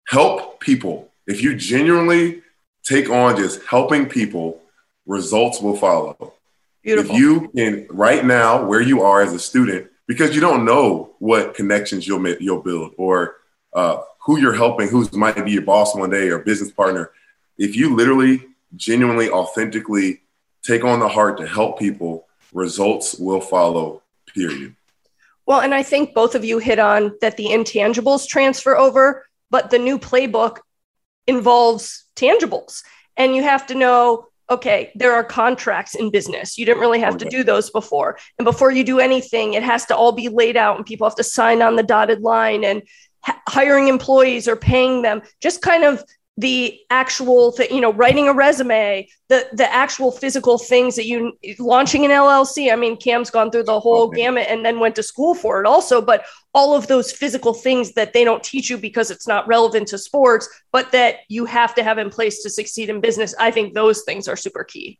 help 0.08 0.60
people. 0.60 1.10
If 1.26 1.42
you 1.42 1.54
genuinely 1.54 2.42
take 2.82 3.10
on 3.10 3.36
just 3.36 3.62
helping 3.64 4.06
people, 4.08 4.60
results 5.06 5.60
will 5.60 5.76
follow. 5.76 6.34
Beautiful. 6.84 7.14
If 7.14 7.20
you 7.20 7.50
can 7.56 7.86
right 7.88 8.24
now 8.24 8.64
where 8.64 8.82
you 8.82 9.02
are 9.02 9.22
as 9.22 9.32
a 9.32 9.38
student, 9.38 9.90
because 10.06 10.34
you 10.34 10.40
don't 10.42 10.66
know 10.66 11.14
what 11.18 11.54
connections 11.54 12.06
you'll 12.06 12.18
make, 12.18 12.40
you'll 12.40 12.62
build 12.62 12.92
or 12.98 13.36
uh, 13.72 14.02
who 14.24 14.38
you're 14.38 14.54
helping, 14.54 14.88
who 14.88 15.08
might 15.14 15.42
be 15.44 15.52
your 15.52 15.62
boss 15.62 15.96
one 15.96 16.10
day 16.10 16.28
or 16.28 16.38
business 16.40 16.70
partner. 16.70 17.10
If 17.56 17.74
you 17.74 17.96
literally, 17.96 18.46
genuinely, 18.76 19.30
authentically 19.30 20.20
take 20.62 20.84
on 20.84 21.00
the 21.00 21.08
heart 21.08 21.38
to 21.38 21.46
help 21.46 21.78
people, 21.78 22.26
results 22.52 23.14
will 23.18 23.40
follow. 23.40 24.02
Period. 24.34 24.74
Well, 25.46 25.60
and 25.60 25.74
I 25.74 25.82
think 25.82 26.14
both 26.14 26.34
of 26.34 26.44
you 26.44 26.58
hit 26.58 26.78
on 26.78 27.16
that 27.20 27.36
the 27.36 27.46
intangibles 27.46 28.26
transfer 28.28 28.76
over, 28.76 29.24
but 29.50 29.70
the 29.70 29.78
new 29.78 29.98
playbook 29.98 30.58
involves 31.26 32.04
tangibles. 32.16 32.82
And 33.16 33.34
you 33.34 33.42
have 33.42 33.66
to 33.68 33.74
know 33.74 34.28
okay, 34.50 34.92
there 34.94 35.12
are 35.12 35.24
contracts 35.24 35.94
in 35.94 36.10
business. 36.10 36.58
You 36.58 36.66
didn't 36.66 36.80
really 36.80 37.00
have 37.00 37.16
to 37.18 37.24
do 37.24 37.42
those 37.42 37.70
before. 37.70 38.18
And 38.38 38.44
before 38.44 38.70
you 38.70 38.84
do 38.84 39.00
anything, 39.00 39.54
it 39.54 39.62
has 39.62 39.86
to 39.86 39.96
all 39.96 40.12
be 40.12 40.28
laid 40.28 40.56
out 40.56 40.76
and 40.76 40.84
people 40.84 41.08
have 41.08 41.16
to 41.16 41.24
sign 41.24 41.62
on 41.62 41.76
the 41.76 41.82
dotted 41.82 42.20
line. 42.20 42.64
And 42.64 42.82
hiring 43.48 43.88
employees 43.88 44.46
or 44.46 44.56
paying 44.56 45.02
them, 45.02 45.22
just 45.40 45.62
kind 45.62 45.84
of 45.84 46.04
the 46.36 46.78
actual 46.90 47.52
th- 47.52 47.70
you 47.70 47.80
know 47.80 47.92
writing 47.92 48.28
a 48.28 48.32
resume 48.32 49.06
the 49.28 49.46
the 49.52 49.72
actual 49.72 50.10
physical 50.10 50.58
things 50.58 50.96
that 50.96 51.06
you 51.06 51.32
launching 51.60 52.04
an 52.04 52.10
llc 52.10 52.72
i 52.72 52.74
mean 52.74 52.96
cam's 52.96 53.30
gone 53.30 53.52
through 53.52 53.62
the 53.62 53.78
whole 53.78 54.08
okay. 54.08 54.22
gamut 54.22 54.46
and 54.48 54.66
then 54.66 54.80
went 54.80 54.96
to 54.96 55.02
school 55.02 55.32
for 55.32 55.60
it 55.60 55.66
also 55.66 56.02
but 56.02 56.24
all 56.54 56.74
of 56.74 56.86
those 56.86 57.10
physical 57.12 57.52
things 57.52 57.92
that 57.94 58.12
they 58.12 58.24
don't 58.24 58.42
teach 58.42 58.70
you 58.70 58.78
because 58.78 59.10
it's 59.10 59.26
not 59.26 59.46
relevant 59.48 59.88
to 59.88 59.98
sports 59.98 60.48
but 60.72 60.92
that 60.92 61.16
you 61.28 61.44
have 61.44 61.74
to 61.74 61.82
have 61.82 61.98
in 61.98 62.10
place 62.10 62.42
to 62.42 62.50
succeed 62.50 62.88
in 62.88 63.00
business 63.00 63.34
i 63.38 63.50
think 63.50 63.74
those 63.74 64.02
things 64.02 64.28
are 64.28 64.36
super 64.36 64.64
key 64.64 64.98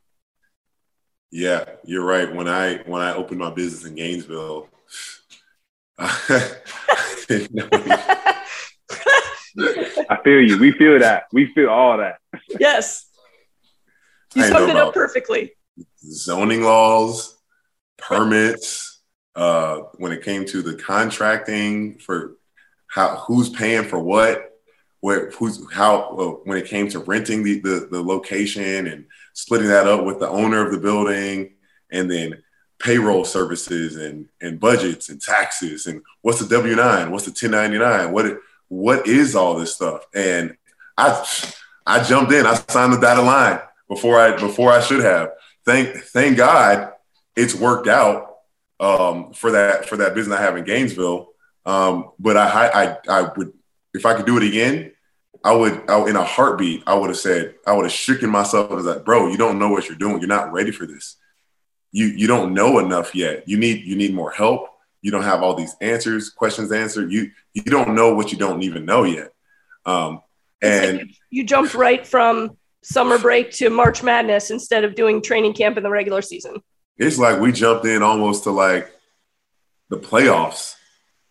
yeah 1.31 1.65
you're 1.85 2.05
right 2.05 2.35
when 2.35 2.49
i 2.49 2.77
when 2.87 3.01
i 3.03 3.15
opened 3.15 3.41
my 3.41 3.51
business 3.51 3.85
in 3.85 3.95
gainesville 3.95 4.69
I 10.11 10.19
feel 10.25 10.41
you. 10.41 10.59
We 10.59 10.73
feel 10.73 10.99
that. 10.99 11.25
We 11.33 11.47
feel 11.55 11.69
all 11.69 11.99
that. 11.99 12.19
Yes. 12.59 13.07
You 14.35 14.43
summed 14.45 14.71
it 14.71 14.77
up 14.77 14.93
perfectly. 14.93 15.53
Zoning 15.99 16.63
laws, 16.63 17.37
permits, 17.97 18.94
uh, 19.37 19.79
when 19.97 20.13
it 20.13 20.23
came 20.23 20.45
to 20.47 20.63
the 20.63 20.77
contracting 20.77 21.99
for 21.99 22.37
how 22.87 23.17
who's 23.17 23.49
paying 23.49 23.85
for 23.85 23.99
what, 23.99 24.61
where 25.01 25.31
who's 25.33 25.61
how 25.73 26.17
uh, 26.17 26.31
when 26.45 26.59
it 26.59 26.67
came 26.67 26.89
to 26.89 27.01
renting 27.01 27.43
the, 27.43 27.61
the 27.61 27.89
the 27.91 28.03
location 28.03 28.87
and 28.87 29.07
splitting 29.33 29.69
that 29.69 29.87
up 29.87 30.05
with 30.05 30.21
the 30.21 30.29
owner 30.29 30.65
of 30.65 30.73
the 30.73 30.79
building, 30.79 31.55
and 31.91 32.11
then 32.11 32.43
payroll 32.79 33.25
services 33.25 33.97
and 33.97 34.29
and 34.41 34.61
budgets 34.61 35.09
and 35.09 35.21
taxes 35.21 35.87
and 35.87 36.03
what's 36.23 36.41
the 36.41 36.49
W 36.55 36.77
nine, 36.77 37.11
what's 37.11 37.25
the 37.25 37.31
ten 37.31 37.51
ninety 37.51 37.79
nine, 37.79 38.13
what 38.13 38.39
what 38.69 39.07
is 39.07 39.35
all 39.35 39.57
this 39.57 39.75
stuff? 39.75 40.07
And 40.15 40.57
I 40.97 41.27
I 41.87 42.03
jumped 42.03 42.33
in. 42.33 42.47
I 42.47 42.55
signed 42.55 42.93
the 42.93 43.01
dotted 43.01 43.25
line 43.25 43.61
before 43.89 44.21
I 44.21 44.37
before 44.37 44.71
I 44.73 44.81
should 44.81 45.01
have. 45.01 45.31
Thank 45.65 45.97
thank 45.97 46.37
God 46.37 46.93
it's 47.37 47.55
worked 47.55 47.89
out 47.89 48.34
um, 48.81 49.33
for 49.33 49.53
that 49.53 49.89
for 49.89 49.97
that 49.99 50.15
business 50.15 50.39
I 50.39 50.43
have 50.43 50.57
in 50.57 50.65
Gainesville. 50.65 51.29
Um, 51.67 52.11
but 52.19 52.37
I, 52.37 52.69
I 52.69 52.97
I 53.09 53.33
would 53.37 53.53
if 53.95 54.07
I 54.07 54.15
could 54.15 54.27
do 54.27 54.37
it 54.37 54.43
again, 54.43 54.93
I 55.43 55.55
would 55.55 55.89
I, 55.89 56.09
in 56.09 56.17
a 56.17 56.25
heartbeat 56.25 56.83
I 56.87 56.95
would 56.95 57.11
have 57.11 57.19
said 57.19 57.55
I 57.67 57.73
would 57.73 57.85
have 57.85 57.93
shaken 57.93 58.31
myself 58.31 58.69
and 58.69 58.77
was 58.77 58.87
like, 58.87 59.05
bro, 59.05 59.29
you 59.29 59.37
don't 59.37 59.59
know 59.59 59.71
what 59.71 59.89
you're 59.89 59.99
doing. 59.99 60.19
You're 60.21 60.29
not 60.29 60.53
ready 60.53 60.71
for 60.71 60.87
this. 60.87 61.17
You 61.93 62.07
you 62.07 62.27
don't 62.27 62.55
know 62.55 62.79
enough 62.79 63.15
yet. 63.15 63.49
You 63.49 63.59
need 63.59 63.85
you 63.85 63.97
need 63.97 64.15
more 64.15 64.31
help 64.31 64.71
you 65.05 65.11
don't 65.11 65.23
have 65.23 65.43
all 65.43 65.55
these 65.55 65.77
answers, 65.83 66.31
questions 66.31 66.73
answered. 66.73 67.13
You 67.13 67.31
you 67.53 67.63
don't 67.63 67.95
know 67.95 68.15
what 68.15 68.33
you 68.33 68.39
don't 68.39 68.63
even 68.63 68.87
know 68.87 69.05
yet. 69.05 69.33
Um, 69.85 70.23
and 70.63 70.97
like 70.97 71.11
you 71.29 71.45
jumped 71.45 71.75
right 71.75 72.07
from 72.07 72.57
summer 72.83 73.19
break 73.19 73.51
to 73.53 73.69
March 73.69 74.03
Madness 74.03 74.51
instead 74.51 74.83
of 74.83 74.95
doing 74.95 75.21
training 75.21 75.53
camp 75.53 75.77
in 75.77 75.83
the 75.83 75.91
regular 75.91 76.23
season. 76.23 76.57
It's 76.97 77.19
like 77.19 77.41
we 77.41 77.53
jumped 77.53 77.87
in 77.87 78.03
almost 78.03 78.45
to 78.45 78.51
like 78.51 78.93
the 79.91 79.97
playoffs 79.97 80.75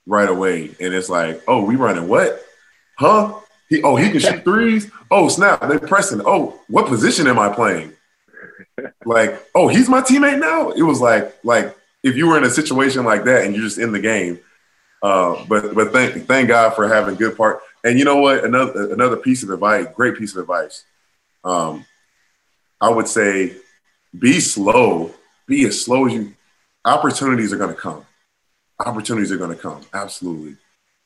right 0.05 0.27
away, 0.27 0.75
and 0.79 0.93
it's 0.93 1.09
like, 1.09 1.41
oh, 1.47 1.63
we 1.63 1.75
running 1.75 2.07
what? 2.07 2.43
Huh? 2.97 3.39
He 3.69 3.81
oh 3.81 3.95
he 3.95 4.11
can 4.11 4.19
shoot 4.19 4.43
threes. 4.43 4.91
Oh 5.09 5.29
snap! 5.29 5.61
They're 5.61 5.79
pressing. 5.79 6.21
Oh, 6.25 6.59
what 6.67 6.87
position 6.87 7.27
am 7.27 7.39
I 7.39 7.49
playing? 7.49 7.93
Like 9.05 9.41
oh 9.55 9.67
he's 9.67 9.89
my 9.89 10.01
teammate 10.01 10.39
now. 10.39 10.71
It 10.71 10.83
was 10.83 11.01
like 11.01 11.33
like 11.43 11.75
if 12.03 12.15
you 12.15 12.27
were 12.27 12.37
in 12.37 12.43
a 12.43 12.49
situation 12.49 13.05
like 13.05 13.23
that 13.23 13.45
and 13.45 13.55
you're 13.55 13.63
just 13.63 13.79
in 13.79 13.91
the 13.91 13.99
game. 13.99 14.39
Uh, 15.01 15.43
but 15.47 15.73
but 15.73 15.91
thank 15.91 16.27
thank 16.27 16.47
God 16.49 16.75
for 16.75 16.87
having 16.87 17.15
good 17.15 17.35
part. 17.35 17.61
And 17.83 17.99
you 17.99 18.05
know 18.05 18.17
what? 18.17 18.43
Another 18.43 18.93
another 18.93 19.17
piece 19.17 19.43
of 19.43 19.49
advice, 19.49 19.87
great 19.95 20.17
piece 20.17 20.35
of 20.35 20.41
advice. 20.41 20.85
Um, 21.43 21.85
I 22.79 22.89
would 22.89 23.07
say, 23.07 23.55
be 24.17 24.39
slow. 24.39 25.11
Be 25.53 25.65
as 25.65 25.79
slow 25.79 26.07
as 26.07 26.13
you. 26.13 26.33
Opportunities 26.83 27.53
are 27.53 27.57
going 27.57 27.75
to 27.75 27.79
come. 27.79 28.03
Opportunities 28.83 29.31
are 29.31 29.37
going 29.37 29.55
to 29.55 29.61
come. 29.61 29.81
Absolutely. 29.93 30.57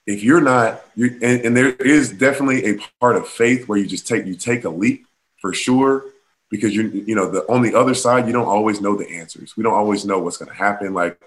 If 0.06 0.24
you're 0.24 0.40
not, 0.40 0.86
you 0.96 1.20
and, 1.22 1.42
and 1.42 1.58
there 1.58 1.72
is 1.72 2.14
definitely 2.14 2.66
a 2.66 2.80
part 3.02 3.18
of 3.18 3.28
faith 3.28 3.68
where 3.68 3.78
you 3.78 3.86
just 3.86 4.08
take 4.08 4.26
you 4.26 4.36
take 4.36 4.64
a 4.64 4.70
leap 4.70 5.06
for 5.42 5.54
sure 5.54 6.06
because 6.50 6.74
you 6.74 6.84
you 7.06 7.14
know 7.14 7.30
the 7.30 7.42
on 7.52 7.62
the 7.62 7.76
other 7.76 7.94
side 7.94 8.26
you 8.26 8.32
don't 8.32 8.48
always 8.48 8.80
know 8.80 8.96
the 8.96 9.10
answers. 9.10 9.58
We 9.58 9.64
don't 9.64 9.74
always 9.74 10.06
know 10.06 10.20
what's 10.20 10.38
going 10.38 10.48
to 10.48 10.56
happen. 10.56 10.94
Like 10.94 11.20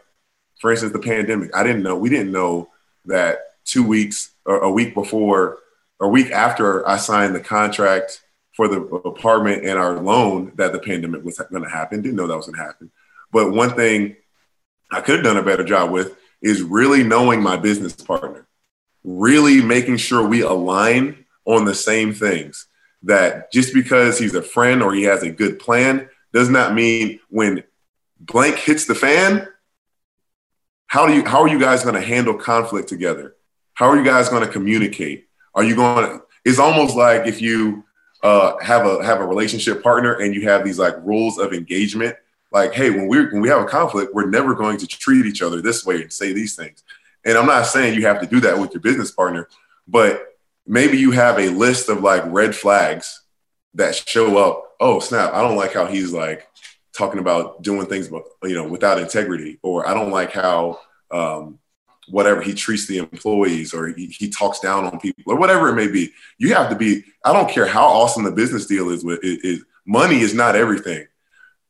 for 0.59 0.71
instance, 0.71 0.95
the 0.95 0.99
pandemic. 0.99 1.55
I 1.55 1.63
didn't 1.63 1.83
know. 1.83 1.99
We 1.99 2.09
didn't 2.09 2.33
know 2.33 2.71
that 3.05 3.57
two 3.67 3.87
weeks 3.87 4.31
or 4.47 4.61
a 4.61 4.71
week 4.71 4.95
before 4.95 5.59
or 5.99 6.07
a 6.07 6.09
week 6.09 6.31
after 6.31 6.89
I 6.89 6.97
signed 6.97 7.35
the 7.35 7.41
contract 7.41 8.23
for 8.57 8.67
the 8.67 8.81
apartment 8.81 9.67
and 9.67 9.79
our 9.79 10.01
loan 10.01 10.53
that 10.55 10.73
the 10.73 10.79
pandemic 10.79 11.23
was 11.23 11.37
going 11.37 11.65
to 11.65 11.69
happen. 11.69 12.01
Didn't 12.01 12.17
know 12.17 12.27
that 12.27 12.37
was 12.39 12.47
going 12.47 12.57
to 12.57 12.65
happen. 12.65 12.91
But 13.33 13.53
one 13.53 13.71
thing 13.71 14.17
I 14.91 15.01
could 15.01 15.17
have 15.17 15.25
done 15.25 15.37
a 15.37 15.43
better 15.43 15.65
job 15.65 15.91
with 15.91 16.17
is 16.43 16.63
really 16.63 17.03
knowing 17.03 17.43
my 17.43 17.57
business 17.57 17.95
partner, 17.95 18.47
really 19.05 19.63
making 19.63 19.99
sure 19.99 20.27
we 20.27 20.43
align 20.43 21.25
on 21.45 21.65
the 21.65 21.75
same 21.75 22.13
things 22.13 22.67
that 23.03 23.51
just 23.53 23.73
because 23.73 24.19
he's 24.19 24.35
a 24.35 24.43
friend 24.43 24.83
or 24.83 24.93
he 24.93 25.05
has 25.05 25.23
a 25.23 25.31
good 25.31 25.59
plan 25.59 26.09
does 26.33 26.49
not 26.49 26.75
mean 26.75 27.21
when 27.29 27.65
blank 28.21 28.57
hits 28.57 28.87
the 28.87 28.95
fan, 28.95 29.49
how 30.87 31.07
do 31.07 31.15
you 31.15 31.25
how 31.25 31.43
are 31.43 31.49
you 31.49 31.59
guys 31.59 31.83
going 31.83 31.95
to 31.95 32.01
handle 32.01 32.35
conflict 32.35 32.89
together? 32.89 33.37
How 33.75 33.89
are 33.89 33.97
you 33.97 34.05
guys 34.05 34.29
going 34.29 34.45
to 34.45 34.53
communicate? 34.53 35.29
Are 35.55 35.65
you 35.65 35.77
going 35.77 36.05
to 36.05 36.23
it's 36.45 36.59
almost 36.59 36.97
like 36.97 37.27
if 37.27 37.41
you 37.41 37.85
uh, 38.23 38.59
have 38.63 38.87
a 38.87 39.05
have 39.05 39.21
a 39.21 39.27
relationship 39.27 39.83
partner 39.83 40.15
and 40.15 40.35
you 40.35 40.43
have 40.49 40.65
these 40.65 40.79
like 40.79 40.97
rules 41.05 41.39
of 41.39 41.53
engagement 41.53 42.17
like 42.53 42.73
hey 42.73 42.91
when 42.91 43.07
we 43.07 43.25
when 43.27 43.41
we 43.41 43.49
have 43.49 43.63
a 43.63 43.67
conflict 43.67 44.15
we're 44.15 44.29
never 44.29 44.55
going 44.55 44.77
to 44.77 44.87
treat 44.87 45.27
each 45.27 45.43
other 45.43 45.61
this 45.61 45.85
way 45.85 46.03
and 46.03 46.13
say 46.13 46.33
these 46.33 46.57
things 46.57 46.83
and 47.25 47.37
i'm 47.37 47.47
not 47.47 47.67
saying 47.67 47.95
you 47.95 48.07
have 48.07 48.21
to 48.21 48.27
do 48.27 48.41
that 48.41 48.59
with 48.59 48.73
your 48.73 48.81
business 48.81 49.11
partner 49.11 49.49
but 49.87 50.31
maybe 50.67 50.97
you 50.97 51.11
have 51.11 51.39
a 51.39 51.49
list 51.49 51.89
of 51.89 52.03
like 52.03 52.23
red 52.27 52.55
flags 52.55 53.23
that 53.75 53.95
show 53.95 54.39
up. 54.39 54.73
Oh, 54.81 55.01
snap. 55.01 55.33
I 55.35 55.43
don't 55.43 55.57
like 55.57 55.75
how 55.75 55.87
he's 55.87 56.13
like 56.13 56.49
talking 56.97 57.21
about 57.21 57.63
doing 57.63 57.87
things, 57.87 58.09
but 58.09 58.25
you 58.45 58.55
know, 58.55 58.67
without 58.67 58.99
integrity, 58.99 59.59
or 59.63 59.87
I 59.87 59.95
don't 59.95 60.11
like 60.11 60.33
how, 60.33 60.81
um, 61.11 61.59
whatever 62.09 62.41
he 62.41 62.55
treats 62.55 62.87
the 62.87 62.99
employees 62.99 63.73
or 63.73 63.89
he, 63.89 64.07
he, 64.07 64.29
talks 64.29 64.59
down 64.59 64.85
on 64.85 64.99
people 64.99 65.23
or 65.27 65.37
whatever 65.37 65.69
it 65.69 65.77
may 65.77 65.87
be. 65.87 66.13
You 66.39 66.55
have 66.55 66.69
to 66.71 66.77
be, 66.77 67.05
I 67.25 67.33
don't 67.33 67.51
care 67.51 67.67
how 67.67 67.87
awesome 67.87 68.25
the 68.25 68.33
business 68.33 68.67
deal 68.67 68.91
is 68.91 69.05
with 69.05 69.21
it, 69.23 69.41
it 69.45 69.63
money 69.87 70.21
is 70.21 70.35
not 70.35 70.57
everything. 70.57 71.07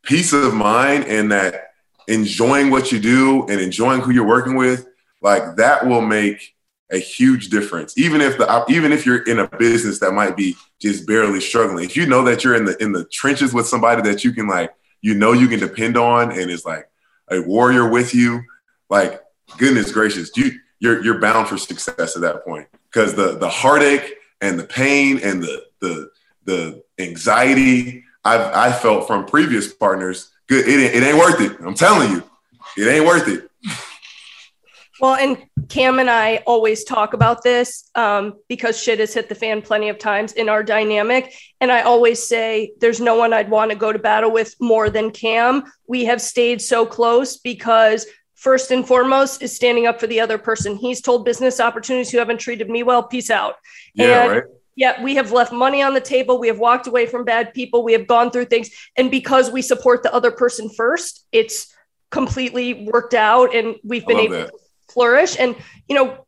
Peace 0.02 0.32
of 0.32 0.54
mind 0.54 1.04
and 1.04 1.30
that 1.32 1.72
enjoying 2.08 2.70
what 2.70 2.90
you 2.90 2.98
do 2.98 3.46
and 3.48 3.60
enjoying 3.60 4.00
who 4.00 4.10
you're 4.10 4.26
working 4.26 4.56
with, 4.56 4.86
like 5.22 5.56
that 5.56 5.86
will 5.86 6.00
make 6.00 6.54
a 6.90 6.98
huge 6.98 7.48
difference. 7.50 7.96
Even 7.96 8.20
if 8.20 8.36
the 8.36 8.64
even 8.68 8.92
if 8.92 9.06
you're 9.06 9.22
in 9.22 9.38
a 9.38 9.48
business 9.48 10.00
that 10.00 10.12
might 10.12 10.36
be 10.36 10.56
just 10.80 11.06
barely 11.06 11.40
struggling, 11.40 11.84
if 11.84 11.96
you 11.96 12.06
know 12.06 12.24
that 12.24 12.42
you're 12.42 12.56
in 12.56 12.64
the 12.64 12.76
in 12.82 12.92
the 12.92 13.04
trenches 13.06 13.54
with 13.54 13.66
somebody 13.66 14.02
that 14.02 14.24
you 14.24 14.32
can 14.32 14.48
like, 14.48 14.74
you 15.00 15.14
know, 15.14 15.32
you 15.32 15.48
can 15.48 15.60
depend 15.60 15.96
on, 15.96 16.32
and 16.32 16.50
it's 16.50 16.64
like 16.64 16.88
a 17.30 17.40
warrior 17.42 17.88
with 17.88 18.14
you, 18.14 18.42
like 18.88 19.22
goodness 19.56 19.92
gracious, 19.92 20.30
you 20.36 20.52
you're 20.80 21.02
you're 21.04 21.20
bound 21.20 21.48
for 21.48 21.58
success 21.58 22.16
at 22.16 22.22
that 22.22 22.44
point 22.44 22.66
because 22.90 23.14
the 23.14 23.36
the 23.38 23.48
heartache 23.48 24.14
and 24.40 24.58
the 24.58 24.64
pain 24.64 25.20
and 25.22 25.42
the 25.42 25.64
the 25.80 26.10
the 26.44 26.82
anxiety 26.98 28.04
I've 28.24 28.40
I 28.40 28.72
felt 28.72 29.06
from 29.06 29.26
previous 29.26 29.72
partners, 29.72 30.30
good, 30.46 30.66
it, 30.66 30.94
it 30.94 31.02
ain't 31.02 31.18
worth 31.18 31.40
it. 31.40 31.56
I'm 31.60 31.74
telling 31.74 32.10
you, 32.12 32.22
it 32.76 32.86
ain't 32.86 33.06
worth 33.06 33.28
it. 33.28 33.50
Well, 35.00 35.14
and 35.14 35.38
Cam 35.70 35.98
and 35.98 36.10
I 36.10 36.42
always 36.46 36.84
talk 36.84 37.14
about 37.14 37.42
this 37.42 37.88
um, 37.94 38.34
because 38.48 38.80
shit 38.80 38.98
has 38.98 39.14
hit 39.14 39.30
the 39.30 39.34
fan 39.34 39.62
plenty 39.62 39.88
of 39.88 39.98
times 39.98 40.32
in 40.34 40.50
our 40.50 40.62
dynamic. 40.62 41.32
And 41.60 41.72
I 41.72 41.82
always 41.82 42.22
say 42.22 42.72
there's 42.80 43.00
no 43.00 43.16
one 43.16 43.32
I'd 43.32 43.48
want 43.48 43.70
to 43.70 43.76
go 43.76 43.92
to 43.92 43.98
battle 43.98 44.30
with 44.30 44.54
more 44.60 44.90
than 44.90 45.10
Cam. 45.10 45.64
We 45.86 46.04
have 46.04 46.20
stayed 46.20 46.60
so 46.60 46.84
close 46.84 47.38
because 47.38 48.06
first 48.34 48.70
and 48.72 48.86
foremost 48.86 49.42
is 49.42 49.56
standing 49.56 49.86
up 49.86 50.00
for 50.00 50.06
the 50.06 50.20
other 50.20 50.36
person. 50.36 50.76
He's 50.76 51.00
told 51.00 51.24
business 51.24 51.60
opportunities 51.60 52.10
who 52.10 52.18
haven't 52.18 52.38
treated 52.38 52.68
me 52.68 52.82
well, 52.82 53.02
peace 53.02 53.30
out. 53.30 53.54
Yeah, 53.94 54.24
and 54.24 54.32
right. 54.32 54.44
Yeah, 54.76 55.02
we 55.02 55.14
have 55.16 55.32
left 55.32 55.52
money 55.52 55.82
on 55.82 55.94
the 55.94 56.00
table. 56.00 56.38
We 56.38 56.48
have 56.48 56.58
walked 56.58 56.86
away 56.86 57.06
from 57.06 57.24
bad 57.24 57.52
people. 57.52 57.82
We 57.82 57.92
have 57.92 58.06
gone 58.06 58.30
through 58.30 58.46
things. 58.46 58.70
And 58.96 59.10
because 59.10 59.50
we 59.50 59.62
support 59.62 60.02
the 60.02 60.14
other 60.14 60.30
person 60.30 60.70
first, 60.70 61.26
it's 61.32 61.74
completely 62.10 62.88
worked 62.90 63.14
out 63.14 63.54
and 63.54 63.76
we've 63.84 64.06
been 64.06 64.18
able 64.18 64.36
that. 64.36 64.46
to 64.48 64.58
flourish. 64.92 65.36
And, 65.38 65.56
you 65.88 65.94
know, 65.94 66.26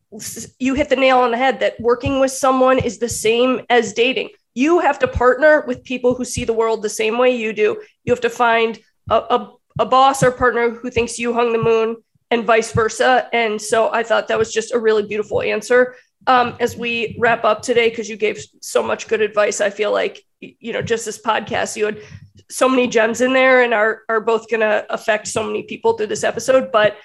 you 0.58 0.74
hit 0.74 0.88
the 0.88 0.96
nail 0.96 1.18
on 1.18 1.30
the 1.30 1.38
head 1.38 1.60
that 1.60 1.80
working 1.80 2.20
with 2.20 2.30
someone 2.30 2.78
is 2.78 2.98
the 2.98 3.08
same 3.08 3.62
as 3.70 3.92
dating. 3.92 4.30
You 4.54 4.80
have 4.80 4.98
to 4.98 5.08
partner 5.08 5.64
with 5.66 5.82
people 5.84 6.14
who 6.14 6.24
see 6.24 6.44
the 6.44 6.52
world 6.52 6.82
the 6.82 6.88
same 6.88 7.18
way 7.18 7.34
you 7.34 7.52
do. 7.52 7.82
You 8.04 8.12
have 8.12 8.20
to 8.20 8.30
find 8.30 8.78
a, 9.10 9.14
a, 9.14 9.52
a 9.80 9.86
boss 9.86 10.22
or 10.22 10.30
partner 10.30 10.70
who 10.70 10.90
thinks 10.90 11.18
you 11.18 11.32
hung 11.32 11.52
the 11.52 11.58
moon 11.58 11.96
and 12.30 12.44
vice 12.44 12.72
versa. 12.72 13.28
And 13.32 13.60
so 13.60 13.90
I 13.92 14.02
thought 14.02 14.28
that 14.28 14.38
was 14.38 14.52
just 14.52 14.74
a 14.74 14.78
really 14.78 15.06
beautiful 15.06 15.42
answer 15.42 15.96
um, 16.26 16.56
as 16.60 16.76
we 16.76 17.16
wrap 17.18 17.44
up 17.44 17.62
today, 17.62 17.90
because 17.90 18.08
you 18.08 18.16
gave 18.16 18.42
so 18.60 18.82
much 18.82 19.08
good 19.08 19.20
advice, 19.20 19.60
I 19.60 19.70
feel 19.70 19.92
like 19.92 20.24
you 20.40 20.72
know 20.72 20.82
just 20.82 21.04
this 21.04 21.20
podcast, 21.20 21.76
you 21.76 21.86
had 21.86 22.00
so 22.48 22.68
many 22.68 22.86
gems 22.86 23.20
in 23.20 23.32
there, 23.32 23.62
and 23.62 23.74
are 23.74 24.02
are 24.08 24.20
both 24.20 24.48
going 24.48 24.60
to 24.60 24.86
affect 24.90 25.28
so 25.28 25.44
many 25.44 25.64
people 25.64 25.94
through 25.94 26.08
this 26.08 26.24
episode. 26.24 26.70
But 26.72 26.96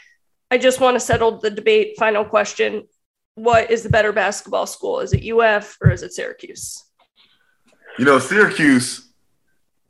I 0.51 0.57
just 0.57 0.79
want 0.79 0.95
to 0.95 0.99
settle 0.99 1.39
the 1.39 1.49
debate. 1.49 1.97
Final 1.97 2.25
question: 2.25 2.87
What 3.35 3.71
is 3.71 3.83
the 3.83 3.89
better 3.89 4.13
basketball 4.13 4.67
school? 4.67 4.99
Is 4.99 5.13
it 5.13 5.27
UF 5.27 5.77
or 5.81 5.91
is 5.91 6.03
it 6.03 6.13
Syracuse? 6.13 6.83
You 7.97 8.05
know, 8.05 8.19
Syracuse, 8.19 9.09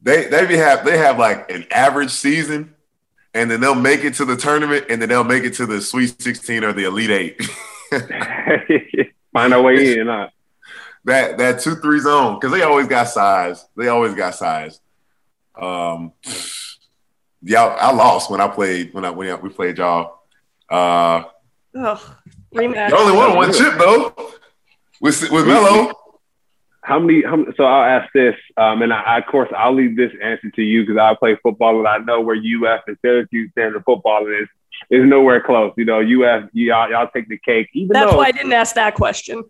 they 0.01 0.27
they 0.27 0.57
have 0.57 0.85
they 0.85 0.97
have 0.97 1.19
like 1.19 1.51
an 1.51 1.65
average 1.71 2.11
season, 2.11 2.75
and 3.33 3.51
then 3.51 3.59
they'll 3.59 3.75
make 3.75 4.05
it 4.05 4.13
to 4.15 4.25
the 4.25 4.37
tournament, 4.37 4.85
and 4.89 5.01
then 5.01 5.09
they'll 5.09 5.25
make 5.25 5.43
it 5.43 5.55
to 5.55 5.65
the 5.65 5.81
Sweet 5.81 6.21
16 6.21 6.63
or 6.63 6.71
the 6.71 6.85
Elite 6.85 7.09
Eight. 7.09 7.41
Find 9.33 9.53
our 9.53 9.61
way 9.61 9.99
in, 9.99 10.07
huh? 10.07 10.29
That 11.05 11.37
that 11.37 11.59
two 11.61 11.75
three 11.75 11.99
zone 11.99 12.35
because 12.35 12.51
they 12.51 12.63
always 12.63 12.87
got 12.87 13.05
size. 13.05 13.65
They 13.77 13.87
always 13.87 14.13
got 14.13 14.35
size. 14.35 14.79
Um, 15.59 16.11
yeah, 17.41 17.63
I 17.63 17.91
lost 17.93 18.29
when 18.29 18.41
I 18.41 18.47
played 18.47 18.93
when 18.93 19.05
I 19.05 19.11
when 19.11 19.41
we 19.41 19.49
played 19.49 19.77
y'all. 19.77 20.19
Uh, 20.69 21.23
oh, 21.75 22.15
rematch. 22.53 22.89
You 22.89 22.97
only 22.97 23.15
won 23.17 23.35
one 23.35 23.53
chip 23.53 23.77
though. 23.77 24.13
With 24.99 25.29
with 25.31 25.47
Melo. 25.47 25.93
How 26.81 26.99
many, 26.99 27.21
how 27.21 27.43
So 27.57 27.65
I'll 27.65 27.99
ask 27.99 28.11
this, 28.13 28.35
um, 28.55 28.81
and 28.81 28.93
I, 28.93 29.17
of 29.17 29.25
course 29.25 29.49
I'll 29.55 29.75
leave 29.75 29.97
this 29.97 30.11
answer 30.23 30.49
to 30.51 30.61
you 30.61 30.85
because 30.85 30.97
I 30.97 31.15
play 31.15 31.37
football 31.43 31.79
and 31.79 31.87
I 31.87 31.97
know 31.97 32.21
where 32.21 32.37
UF 32.37 32.83
and 32.87 32.97
Syracuse 33.01 33.51
stand 33.51 33.75
in 33.75 33.83
football 33.83 34.25
is 34.27 34.47
is 34.89 35.05
nowhere 35.05 35.41
close. 35.41 35.73
You 35.77 35.85
know, 35.85 35.99
UF 35.99 36.49
y'all 36.53 36.89
y'all 36.89 37.09
take 37.13 37.27
the 37.29 37.37
cake. 37.37 37.69
Even 37.73 37.93
that's 37.93 38.11
though, 38.11 38.17
why 38.17 38.25
I 38.25 38.31
didn't 38.31 38.53
ask 38.53 38.75
that 38.75 38.95
question. 38.95 39.43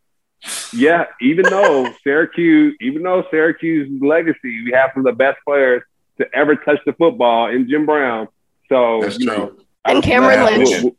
Yeah, 0.73 1.05
even 1.21 1.45
though 1.49 1.93
Syracuse, 2.03 2.75
even 2.81 3.03
though 3.03 3.23
Syracuse's 3.31 4.01
legacy, 4.01 4.63
we 4.63 4.71
have 4.73 4.91
some 4.93 5.05
of 5.05 5.11
the 5.11 5.17
best 5.17 5.37
players 5.45 5.83
to 6.19 6.27
ever 6.33 6.55
touch 6.55 6.79
the 6.85 6.93
football 6.93 7.49
in 7.49 7.69
Jim 7.69 7.85
Brown. 7.85 8.27
So 8.69 9.01
that's 9.01 9.19
you 9.19 9.27
true. 9.27 9.37
know, 9.37 9.55
and 9.85 10.03
Cameron 10.03 10.45
Lynch. 10.45 10.69
We'll, 10.69 10.83
we'll, 10.83 10.95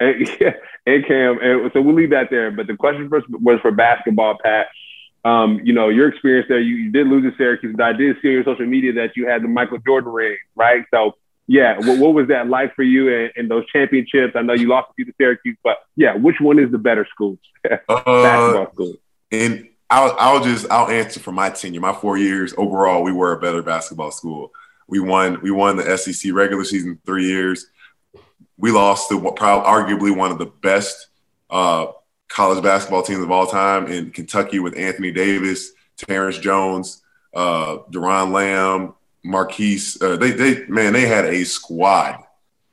and, 0.00 0.28
yeah, 0.40 0.52
and 0.86 1.06
Cam. 1.06 1.38
And 1.40 1.70
so 1.72 1.80
we'll 1.82 1.94
leave 1.94 2.10
that 2.10 2.30
there. 2.30 2.50
But 2.50 2.66
the 2.66 2.76
question 2.76 3.08
first 3.08 3.26
was 3.28 3.60
for 3.60 3.70
basketball, 3.70 4.38
Pat. 4.42 4.68
Um, 5.24 5.60
you 5.64 5.72
know, 5.72 5.88
your 5.88 6.08
experience 6.08 6.46
there, 6.48 6.60
you, 6.60 6.76
you 6.76 6.92
did 6.92 7.06
lose 7.08 7.24
to 7.24 7.36
Syracuse. 7.36 7.74
But 7.76 7.84
I 7.84 7.92
did 7.92 8.16
see 8.22 8.28
on 8.28 8.34
your 8.34 8.44
social 8.44 8.66
media 8.66 8.92
that 8.94 9.16
you 9.16 9.26
had 9.26 9.42
the 9.42 9.48
Michael 9.48 9.78
Jordan 9.78 10.12
ring, 10.12 10.36
right? 10.54 10.84
So 10.92 11.16
yeah, 11.48 11.78
what, 11.78 11.98
what, 11.98 12.14
was 12.14 12.28
that 12.28 12.46
like 12.48 12.76
for 12.76 12.82
you 12.82 13.08
in, 13.08 13.30
in, 13.34 13.48
those 13.48 13.64
championships? 13.72 14.36
I 14.36 14.42
know 14.42 14.52
you 14.52 14.68
lost 14.68 14.90
a 14.90 14.94
few 14.94 15.06
to 15.06 15.12
Syracuse, 15.18 15.56
but 15.64 15.78
yeah, 15.96 16.14
which 16.14 16.36
one 16.40 16.58
is 16.58 16.70
the 16.70 16.76
better 16.76 17.06
school? 17.10 17.38
uh, 17.70 17.78
Basketball 17.88 18.72
school. 18.74 18.94
And 19.32 19.68
I'll, 19.88 20.14
I'll 20.18 20.44
just 20.44 20.70
I'll 20.70 20.88
answer 20.88 21.20
for 21.20 21.32
my 21.32 21.48
tenure, 21.48 21.80
my 21.80 21.94
four 21.94 22.18
years 22.18 22.52
overall. 22.58 23.02
We 23.02 23.12
were 23.12 23.32
a 23.32 23.40
better 23.40 23.62
basketball 23.62 24.10
school. 24.10 24.52
We 24.88 25.00
won 25.00 25.40
we 25.40 25.50
won 25.50 25.76
the 25.76 25.96
SEC 25.96 26.32
regular 26.34 26.64
season 26.64 27.00
three 27.06 27.26
years. 27.26 27.66
We 28.58 28.70
lost 28.70 29.08
to 29.08 29.32
probably 29.34 29.66
arguably 29.66 30.14
one 30.14 30.30
of 30.30 30.38
the 30.38 30.46
best 30.46 31.08
uh, 31.48 31.86
college 32.28 32.62
basketball 32.62 33.02
teams 33.02 33.22
of 33.22 33.30
all 33.30 33.46
time 33.46 33.86
in 33.86 34.10
Kentucky 34.10 34.58
with 34.58 34.76
Anthony 34.76 35.12
Davis, 35.12 35.70
Terrence 35.96 36.36
Jones, 36.38 37.02
uh, 37.34 37.78
Doron 37.90 38.32
Lamb, 38.32 38.94
Marquis. 39.28 39.80
Uh, 40.00 40.16
they 40.16 40.30
they 40.30 40.66
man, 40.66 40.92
they 40.92 41.06
had 41.06 41.26
a 41.26 41.44
squad. 41.44 42.24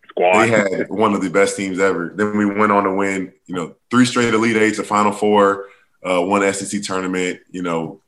Squad. 0.10 0.42
They 0.42 0.50
had 0.50 0.90
one 0.90 1.14
of 1.14 1.22
the 1.22 1.30
best 1.30 1.58
teams 1.58 1.80
ever. 1.80 2.14
Then 2.16 2.38
we 2.38 2.46
went 2.46 2.72
on 2.72 2.86
to 2.86 2.94
win, 2.94 3.34
you 3.46 3.56
know, 3.56 3.76
three 3.92 4.06
straight 4.06 4.34
Elite 4.34 4.56
Eights, 4.56 4.80
a 4.80 4.84
Final 4.84 5.12
Four, 5.12 5.68
uh, 6.04 6.22
one 6.22 6.52
SEC 6.54 6.82
tournament. 6.82 7.42
You 7.52 7.62
know, 7.62 8.02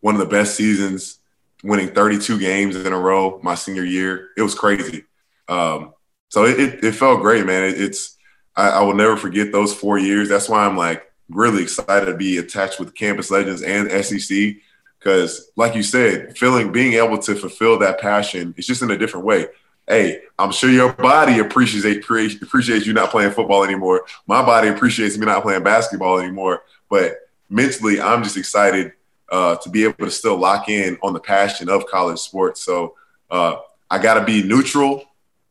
one 0.00 0.14
of 0.14 0.20
the 0.20 0.26
best 0.26 0.54
seasons, 0.54 1.18
winning 1.64 1.88
32 1.88 2.38
games 2.38 2.76
in 2.76 2.92
a 2.92 2.98
row 2.98 3.40
my 3.42 3.54
senior 3.54 3.84
year. 3.84 4.28
It 4.36 4.42
was 4.42 4.54
crazy. 4.54 5.04
Um, 5.48 5.94
so 6.28 6.44
it, 6.44 6.60
it, 6.60 6.84
it, 6.84 6.92
felt 6.92 7.20
great, 7.20 7.46
man. 7.46 7.64
It, 7.64 7.80
it's 7.80 8.16
I, 8.56 8.68
I 8.70 8.82
will 8.82 8.94
never 8.94 9.16
forget 9.16 9.50
those 9.50 9.74
four 9.74 9.98
years. 9.98 10.28
That's 10.28 10.48
why 10.48 10.66
I'm 10.66 10.76
like 10.76 11.10
really 11.30 11.62
excited 11.62 12.06
to 12.06 12.16
be 12.16 12.36
attached 12.36 12.78
with 12.78 12.94
Campus 12.94 13.30
Legends 13.30 13.62
and 13.62 13.90
SEC 14.04 14.56
because, 15.04 15.50
like 15.54 15.74
you 15.74 15.82
said, 15.82 16.36
feeling 16.38 16.72
being 16.72 16.94
able 16.94 17.18
to 17.18 17.34
fulfill 17.34 17.78
that 17.78 18.00
passion 18.00 18.54
is 18.56 18.66
just 18.66 18.80
in 18.80 18.90
a 18.90 18.96
different 18.96 19.26
way. 19.26 19.46
Hey, 19.86 20.22
I'm 20.38 20.50
sure 20.50 20.70
your 20.70 20.94
body 20.94 21.40
appreciates 21.40 22.06
appreciates 22.42 22.86
you 22.86 22.94
not 22.94 23.10
playing 23.10 23.32
football 23.32 23.64
anymore. 23.64 24.06
My 24.26 24.42
body 24.42 24.68
appreciates 24.68 25.18
me 25.18 25.26
not 25.26 25.42
playing 25.42 25.62
basketball 25.62 26.20
anymore. 26.20 26.62
But 26.88 27.16
mentally, 27.50 28.00
I'm 28.00 28.22
just 28.22 28.38
excited 28.38 28.92
uh, 29.30 29.56
to 29.56 29.68
be 29.68 29.84
able 29.84 30.06
to 30.06 30.10
still 30.10 30.38
lock 30.38 30.70
in 30.70 30.96
on 31.02 31.12
the 31.12 31.20
passion 31.20 31.68
of 31.68 31.86
college 31.86 32.20
sports. 32.20 32.62
So 32.62 32.94
uh, 33.30 33.56
I 33.90 33.98
got 33.98 34.14
to 34.14 34.24
be 34.24 34.42
neutral 34.42 35.04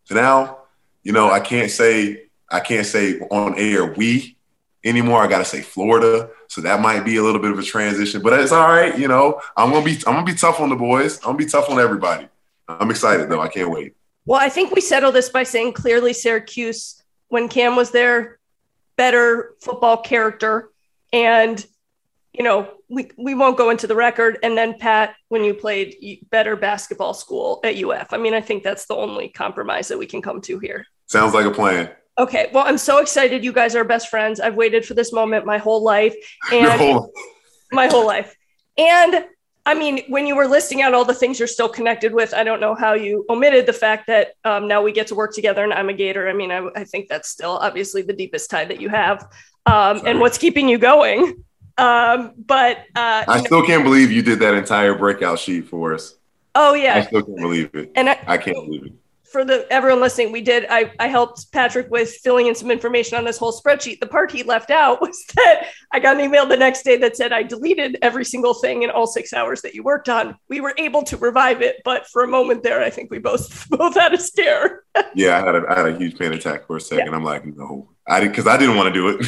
now. 0.10 0.58
You 1.04 1.12
know, 1.12 1.30
I 1.30 1.40
can't 1.40 1.70
say 1.70 2.24
I 2.50 2.60
can't 2.60 2.88
say 2.88 3.20
on 3.20 3.60
air 3.60 3.94
we 3.94 4.36
anymore. 4.84 5.22
I 5.22 5.28
got 5.28 5.40
to 5.40 5.46
say 5.46 5.62
Florida. 5.62 6.30
So 6.48 6.62
that 6.62 6.82
might 6.82 7.04
be 7.04 7.18
a 7.18 7.24
little 7.24 7.42
bit 7.42 7.52
of 7.52 7.60
a 7.60 7.64
transition, 7.64 8.22
but 8.22 8.34
it's 8.40 8.52
all 8.52 8.68
right. 8.68 8.98
You 8.98 9.08
know, 9.08 9.42
I'm 9.58 9.72
gonna 9.72 9.84
be 9.84 9.96
I'm 10.06 10.14
gonna 10.14 10.24
be 10.24 10.36
tough 10.36 10.60
on 10.60 10.70
the 10.70 10.76
boys. 10.76 11.18
I'm 11.18 11.30
gonna 11.32 11.38
be 11.38 11.46
tough 11.46 11.70
on 11.70 11.80
everybody. 11.80 12.28
I'm 12.68 12.92
excited 12.92 13.30
though. 13.30 13.42
I 13.42 13.48
can't 13.48 13.72
wait. 13.72 13.96
Well, 14.26 14.40
I 14.40 14.50
think 14.50 14.74
we 14.74 14.82
settle 14.82 15.12
this 15.12 15.30
by 15.30 15.44
saying 15.44 15.74
clearly 15.74 16.14
Syracuse 16.14 17.02
when 17.28 17.50
Cam 17.50 17.76
was 17.76 17.92
there, 17.92 18.40
better 18.96 19.56
football 19.62 19.98
character, 19.98 20.70
and 21.12 21.66
you 22.34 22.44
know 22.44 22.70
we 22.88 23.10
we 23.18 23.34
won't 23.34 23.58
go 23.58 23.72
into 23.72 23.88
the 23.88 23.96
record. 23.96 24.38
And 24.44 24.56
then 24.56 24.78
Pat, 24.78 25.16
when 25.30 25.44
you 25.44 25.56
played 25.56 25.96
better 26.30 26.56
basketball 26.56 27.16
school 27.16 27.60
at 27.64 27.84
UF. 27.84 28.14
I 28.14 28.18
mean, 28.18 28.36
I 28.36 28.42
think 28.42 28.64
that's 28.64 28.86
the 28.86 28.96
only 28.96 29.30
compromise 29.30 29.88
that 29.88 29.98
we 29.98 30.06
can 30.06 30.22
come 30.22 30.40
to 30.42 30.60
here. 30.60 30.86
Sounds 31.08 31.34
like 31.34 31.46
a 31.46 31.52
plan. 31.52 31.90
Okay. 32.18 32.50
Well, 32.54 32.66
I'm 32.66 32.78
so 32.78 33.00
excited. 33.00 33.44
You 33.44 33.52
guys 33.52 33.76
are 33.76 33.84
best 33.84 34.10
friends. 34.10 34.40
I've 34.40 34.56
waited 34.56 34.86
for 34.86 34.94
this 34.94 35.12
moment 35.12 35.46
my 35.46 35.58
whole 35.58 35.84
life. 35.84 36.16
And 36.52 36.72
whole- 36.80 37.12
my 37.72 37.88
whole 37.88 38.06
life. 38.06 38.36
And 38.78 39.26
I 39.66 39.74
mean, 39.76 40.04
when 40.10 40.28
you 40.28 40.36
were 40.36 40.48
listing 40.48 40.82
out 40.82 40.94
all 40.94 41.06
the 41.06 41.14
things 41.14 41.40
you're 41.40 41.48
still 41.48 41.70
connected 41.70 42.14
with, 42.14 42.34
I 42.34 42.44
don't 42.44 42.60
know 42.60 42.76
how 42.76 42.94
you 42.94 43.26
omitted 43.30 43.66
the 43.66 43.74
fact 43.74 44.08
that 44.08 44.34
um, 44.44 44.68
now 44.68 44.82
we 44.82 44.92
get 44.92 45.08
to 45.08 45.16
work 45.16 45.34
together 45.34 45.64
and 45.64 45.74
I'm 45.74 45.90
a 45.90 45.94
Gator. 45.94 46.28
I 46.28 46.34
mean, 46.34 46.52
I, 46.52 46.68
I 46.76 46.84
think 46.84 47.08
that's 47.08 47.30
still 47.30 47.58
obviously 47.58 48.02
the 48.02 48.14
deepest 48.14 48.50
tie 48.50 48.66
that 48.66 48.82
you 48.82 48.90
have 48.90 49.26
um, 49.66 50.02
and 50.06 50.20
what's 50.20 50.38
keeping 50.38 50.68
you 50.68 50.78
going. 50.78 51.44
Um, 51.78 52.34
but 52.38 52.80
uh, 52.96 53.24
I 53.28 53.42
still 53.44 53.62
know, 53.62 53.68
can't 53.68 53.84
believe 53.84 54.12
you 54.12 54.22
did 54.22 54.40
that 54.40 54.54
entire 54.54 54.96
breakout 54.96 55.40
sheet 55.40 55.68
for 55.68 55.94
us. 55.94 56.14
Oh, 56.54 56.74
yeah. 56.74 56.98
I 56.98 57.02
still 57.02 57.24
can't 57.24 57.38
believe 57.38 57.74
it. 57.74 57.92
And 57.96 58.10
I, 58.10 58.20
I 58.28 58.38
can't 58.38 58.58
believe 58.58 58.86
it 58.86 58.94
for 59.34 59.44
the 59.44 59.66
everyone 59.72 60.00
listening, 60.00 60.32
we 60.32 60.42
did. 60.42 60.68
I, 60.70 60.94
I 61.00 61.08
helped 61.08 61.52
Patrick 61.52 61.90
with 61.90 62.14
filling 62.24 62.46
in 62.48 62.56
some 62.56 62.70
information 62.70 63.18
on 63.18 63.26
this 63.26 63.38
whole 63.38 63.52
spreadsheet. 63.52 64.00
The 64.00 64.06
part 64.06 64.32
he 64.32 64.44
left 64.44 64.70
out 64.70 65.02
was 65.02 65.26
that 65.36 65.70
I 65.92 66.00
got 66.00 66.16
an 66.16 66.22
email 66.24 66.46
the 66.46 66.56
next 66.56 66.84
day 66.84 66.96
that 66.98 67.18
said 67.18 67.34
I 67.34 67.42
deleted 67.42 67.98
every 68.02 68.24
single 68.24 68.54
thing 68.54 68.84
in 68.84 68.92
all 68.92 69.08
six 69.08 69.34
hours 69.34 69.62
that 69.64 69.74
you 69.74 69.84
worked 69.84 70.08
on. 70.08 70.38
We 70.48 70.62
were 70.62 70.76
able 70.78 71.02
to 71.04 71.18
revive 71.18 71.62
it, 71.64 71.82
but 71.84 72.08
for 72.08 72.24
a 72.24 72.28
moment 72.28 72.62
there, 72.62 72.82
I 72.82 72.92
think 72.92 73.10
we 73.10 73.18
both 73.18 73.68
both 73.72 73.96
had 73.96 74.14
a 74.14 74.20
scare. 74.20 74.84
yeah, 75.16 75.42
I 75.42 75.46
had 75.46 75.56
a, 75.56 75.66
I 75.68 75.78
had 75.80 75.96
a 75.96 75.98
huge 75.98 76.18
panic 76.18 76.40
attack 76.40 76.68
for 76.68 76.78
a 76.78 76.82
second. 76.82 77.08
Yeah. 77.08 77.16
I'm 77.16 77.24
like, 77.24 77.44
no, 77.46 77.90
I 78.08 78.20
did 78.20 78.30
because 78.30 78.48
I 78.48 78.56
didn't 78.56 78.76
want 78.78 78.94
to 78.94 79.02
do 79.02 79.10
it. 79.10 79.26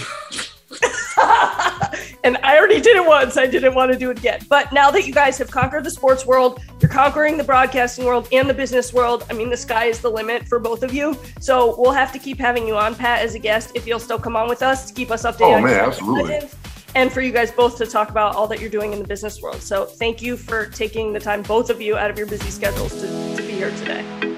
And 2.26 2.38
I 2.38 2.58
already 2.58 2.82
did 2.82 2.98
it 2.98 3.06
once. 3.06 3.38
I 3.38 3.46
didn't 3.46 3.76
want 3.76 3.94
to 3.94 3.98
do 3.98 4.10
it 4.10 4.18
again. 4.18 4.42
But 4.50 4.74
now 4.74 4.90
that 4.90 5.06
you 5.06 5.14
guys 5.14 5.38
have 5.38 5.52
conquered 5.52 5.84
the 5.84 5.92
sports 5.92 6.26
world, 6.26 6.60
you're 6.82 6.90
conquering 6.90 7.38
the 7.38 7.44
broadcasting 7.44 8.04
world 8.04 8.28
and 8.32 8.50
the 8.50 8.54
business 8.54 8.92
world. 8.92 9.26
I 9.30 9.34
mean, 9.34 9.52
the 9.52 9.58
sky 9.58 9.86
is 9.86 10.02
the 10.02 10.10
limit 10.10 10.48
for 10.48 10.58
both 10.58 10.82
of 10.82 10.92
you. 10.92 11.16
So 11.40 11.80
we'll 11.80 11.92
have 11.92 12.12
to 12.14 12.20
keep 12.20 12.40
having 12.40 12.68
you 12.68 12.76
on, 12.76 12.96
Pat, 12.96 13.22
as 13.22 13.36
a 13.36 13.40
guest, 13.40 13.72
if 13.76 13.86
you'll 13.86 14.00
still 14.00 14.20
come 14.20 14.36
on 14.36 14.50
with 14.50 14.64
us 14.64 14.88
to 14.88 14.94
keep 14.94 15.12
us 15.12 15.24
updated. 15.24 15.60
Oh, 15.60 15.62
man, 15.62 15.80
absolutely. 15.80 16.50
And 16.96 17.12
for 17.12 17.22
you 17.22 17.32
guys 17.32 17.52
both 17.52 17.78
to 17.78 17.86
talk 17.86 18.10
about 18.10 18.36
all 18.36 18.48
that 18.48 18.60
you're 18.60 18.70
doing 18.70 18.92
in 18.92 19.00
the 19.00 19.08
business 19.08 19.40
world. 19.42 19.62
So 19.62 19.86
thank 19.86 20.22
you 20.22 20.36
for 20.36 20.66
taking 20.68 21.14
the 21.14 21.20
time, 21.20 21.44
both 21.44 21.70
of 21.70 21.80
you, 21.80 21.96
out 21.96 22.10
of 22.10 22.18
your 22.18 22.28
busy 22.28 22.50
schedules 22.50 22.94
to, 23.02 23.36
to 23.36 23.44
be 23.44 23.52
here 23.52 23.70
today. 23.72 24.35